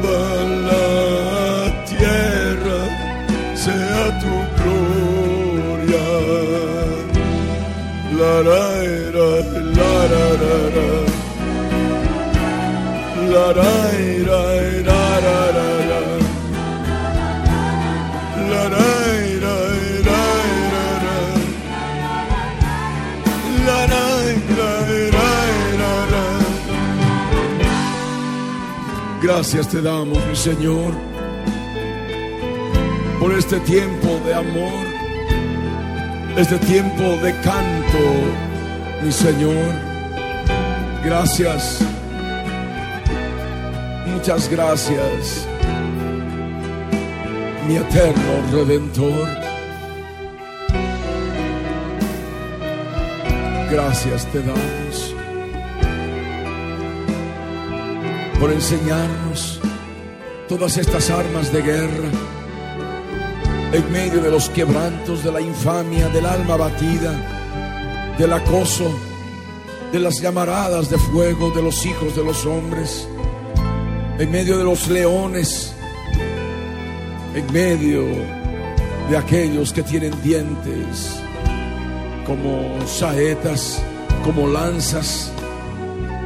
Gracias 29.42 29.70
te 29.70 29.82
damos, 29.82 30.24
mi 30.28 30.36
Señor, 30.36 30.94
por 33.20 33.34
este 33.34 33.60
tiempo 33.62 34.22
de 34.24 34.36
amor, 34.36 34.86
este 36.38 36.60
tiempo 36.60 37.02
de 37.24 37.32
canto, 37.42 37.98
mi 39.04 39.12
Señor. 39.12 39.74
Gracias, 41.04 41.80
muchas 44.06 44.48
gracias, 44.48 45.48
mi 47.68 47.78
eterno 47.78 48.34
Redentor. 48.52 49.28
Gracias 53.72 54.28
te 54.28 54.40
damos. 54.44 54.91
Por 58.42 58.52
enseñarnos 58.52 59.60
todas 60.50 60.76
estas 60.78 61.12
armas 61.12 61.54
de 61.54 61.62
guerra 61.62 62.10
en 63.72 63.92
medio 63.92 64.20
de 64.20 64.32
los 64.32 64.50
quebrantos, 64.50 65.24
de 65.24 65.32
la 65.32 65.40
infamia, 65.40 66.10
del 66.10 66.26
alma 66.26 66.58
batida, 66.58 68.16
del 68.18 68.34
acoso, 68.34 68.92
de 69.92 70.00
las 70.00 70.20
llamaradas 70.20 70.90
de 70.90 70.98
fuego 70.98 71.52
de 71.52 71.62
los 71.62 71.86
hijos 71.86 72.16
de 72.16 72.24
los 72.24 72.44
hombres, 72.48 73.08
en 74.18 74.32
medio 74.32 74.58
de 74.58 74.64
los 74.64 74.88
leones, 74.88 75.76
en 77.36 77.54
medio 77.54 78.06
de 79.08 79.18
aquellos 79.18 79.72
que 79.72 79.84
tienen 79.84 80.20
dientes 80.24 81.16
como 82.26 82.88
saetas, 82.88 83.84
como 84.26 84.48
lanzas, 84.48 85.32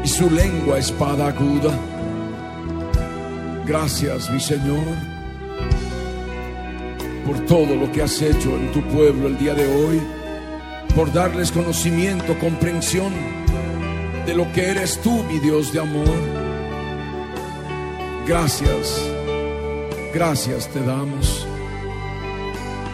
y 0.02 0.08
su 0.08 0.30
lengua 0.30 0.80
espada 0.80 1.28
aguda. 1.28 1.78
Gracias, 3.66 4.30
mi 4.30 4.40
Señor, 4.40 4.86
por 7.26 7.40
todo 7.48 7.76
lo 7.76 7.92
que 7.92 8.04
has 8.04 8.22
hecho 8.22 8.56
en 8.56 8.72
tu 8.72 8.82
pueblo 8.90 9.28
el 9.28 9.40
día 9.40 9.56
de 9.56 9.66
hoy, 9.66 10.00
por 10.96 11.12
darles 11.12 11.52
conocimiento, 11.52 12.38
comprensión 12.38 13.12
de 14.28 14.36
lo 14.36 14.52
que 14.54 14.70
eres 14.70 15.02
tú, 15.02 15.24
mi 15.24 15.40
Dios 15.40 15.74
de 15.74 15.80
amor. 15.80 16.16
Gracias, 18.28 19.02
gracias 20.14 20.68
te 20.70 20.82
damos. 20.82 21.48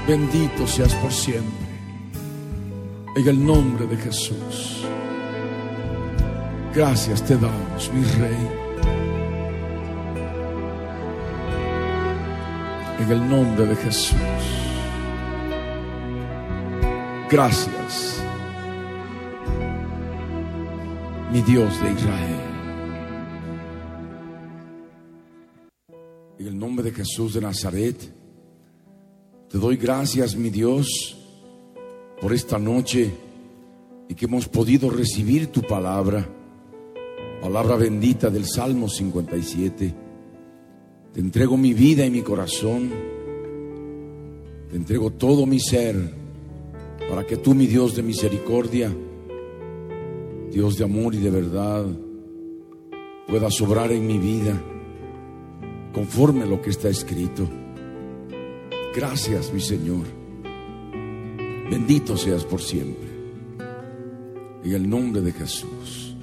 Bendito 0.07 0.65
seas 0.68 0.93
por 0.95 1.11
siempre. 1.11 1.68
En 3.18 3.27
el 3.27 3.45
nombre 3.45 3.88
de 3.88 3.98
Jesús. 3.98 4.85
Gracias 6.73 7.22
te 7.23 7.35
damos, 7.35 7.91
mi 7.93 8.03
Rey. 8.03 8.60
En 13.02 13.11
el 13.11 13.28
nombre 13.28 13.65
de 13.65 13.76
Jesús. 13.78 14.15
Gracias, 17.32 18.22
mi 21.32 21.41
Dios 21.41 21.82
de 21.82 21.91
Israel. 21.94 22.40
En 26.38 26.45
el 26.45 26.60
nombre 26.60 26.86
de 26.86 26.91
Jesús 26.91 27.34
de 27.34 27.41
Nazaret, 27.41 27.98
te 29.49 29.57
doy 29.57 29.78
gracias, 29.78 30.36
mi 30.36 30.52
Dios, 30.52 31.18
por 32.22 32.34
esta 32.34 32.60
noche 32.60 33.11
y 34.10 34.14
que 34.14 34.26
hemos 34.26 34.48
podido 34.48 34.91
recibir 34.91 35.48
tu 35.48 35.64
palabra, 35.64 36.30
palabra 37.41 37.78
bendita 37.78 38.30
del 38.30 38.45
Salmo 38.45 38.88
57. 38.88 40.10
Te 41.13 41.19
entrego 41.19 41.57
mi 41.57 41.73
vida 41.73 42.05
y 42.05 42.09
mi 42.09 42.21
corazón, 42.21 42.89
te 44.69 44.77
entrego 44.77 45.11
todo 45.11 45.45
mi 45.45 45.59
ser, 45.59 45.95
para 47.09 47.25
que 47.25 47.35
tú, 47.35 47.53
mi 47.53 47.67
Dios 47.67 47.95
de 47.95 48.03
misericordia, 48.03 48.89
Dios 50.51 50.77
de 50.77 50.85
amor 50.85 51.13
y 51.13 51.19
de 51.19 51.29
verdad, 51.29 51.85
puedas 53.27 53.59
obrar 53.61 53.91
en 53.91 54.07
mi 54.07 54.17
vida 54.17 54.61
conforme 55.93 56.43
a 56.43 56.45
lo 56.45 56.61
que 56.61 56.69
está 56.69 56.88
escrito. 56.88 57.49
Gracias, 58.95 59.53
mi 59.53 59.59
Señor. 59.59 60.05
Bendito 61.69 62.15
seas 62.15 62.45
por 62.45 62.61
siempre. 62.61 63.09
En 64.63 64.71
el 64.73 64.89
nombre 64.89 65.21
de 65.21 65.31
Jesús. 65.33 66.15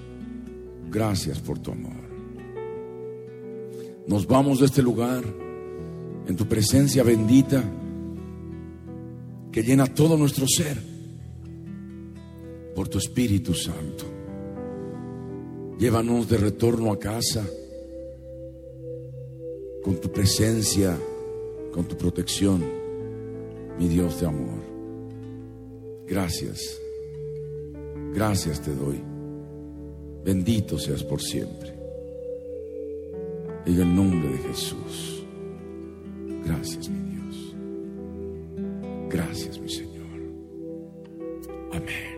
Gracias 0.90 1.40
por 1.40 1.58
tu 1.58 1.72
amor. 1.72 1.97
Nos 4.08 4.26
vamos 4.26 4.60
de 4.60 4.66
este 4.66 4.80
lugar 4.80 5.22
en 6.26 6.34
tu 6.34 6.46
presencia 6.46 7.02
bendita 7.02 7.62
que 9.52 9.62
llena 9.62 9.86
todo 9.86 10.16
nuestro 10.16 10.46
ser 10.48 10.78
por 12.74 12.88
tu 12.88 12.96
Espíritu 12.96 13.52
Santo. 13.52 14.06
Llévanos 15.78 16.26
de 16.26 16.38
retorno 16.38 16.90
a 16.90 16.98
casa 16.98 17.46
con 19.84 20.00
tu 20.00 20.10
presencia, 20.10 20.98
con 21.70 21.84
tu 21.84 21.94
protección, 21.98 22.64
mi 23.78 23.88
Dios 23.88 24.20
de 24.22 24.26
amor. 24.26 24.62
Gracias, 26.06 26.80
gracias 28.14 28.62
te 28.62 28.74
doy. 28.74 29.02
Bendito 30.24 30.78
seas 30.78 31.04
por 31.04 31.20
siempre. 31.20 31.77
En 33.66 33.80
el 33.80 33.94
nombre 33.94 34.28
de 34.30 34.38
Jesús. 34.38 35.26
Gracias, 36.44 36.88
mi 36.88 37.10
Dios. 37.10 37.54
Gracias, 39.10 39.58
mi 39.58 39.68
Señor. 39.68 40.06
Amén. 41.72 42.17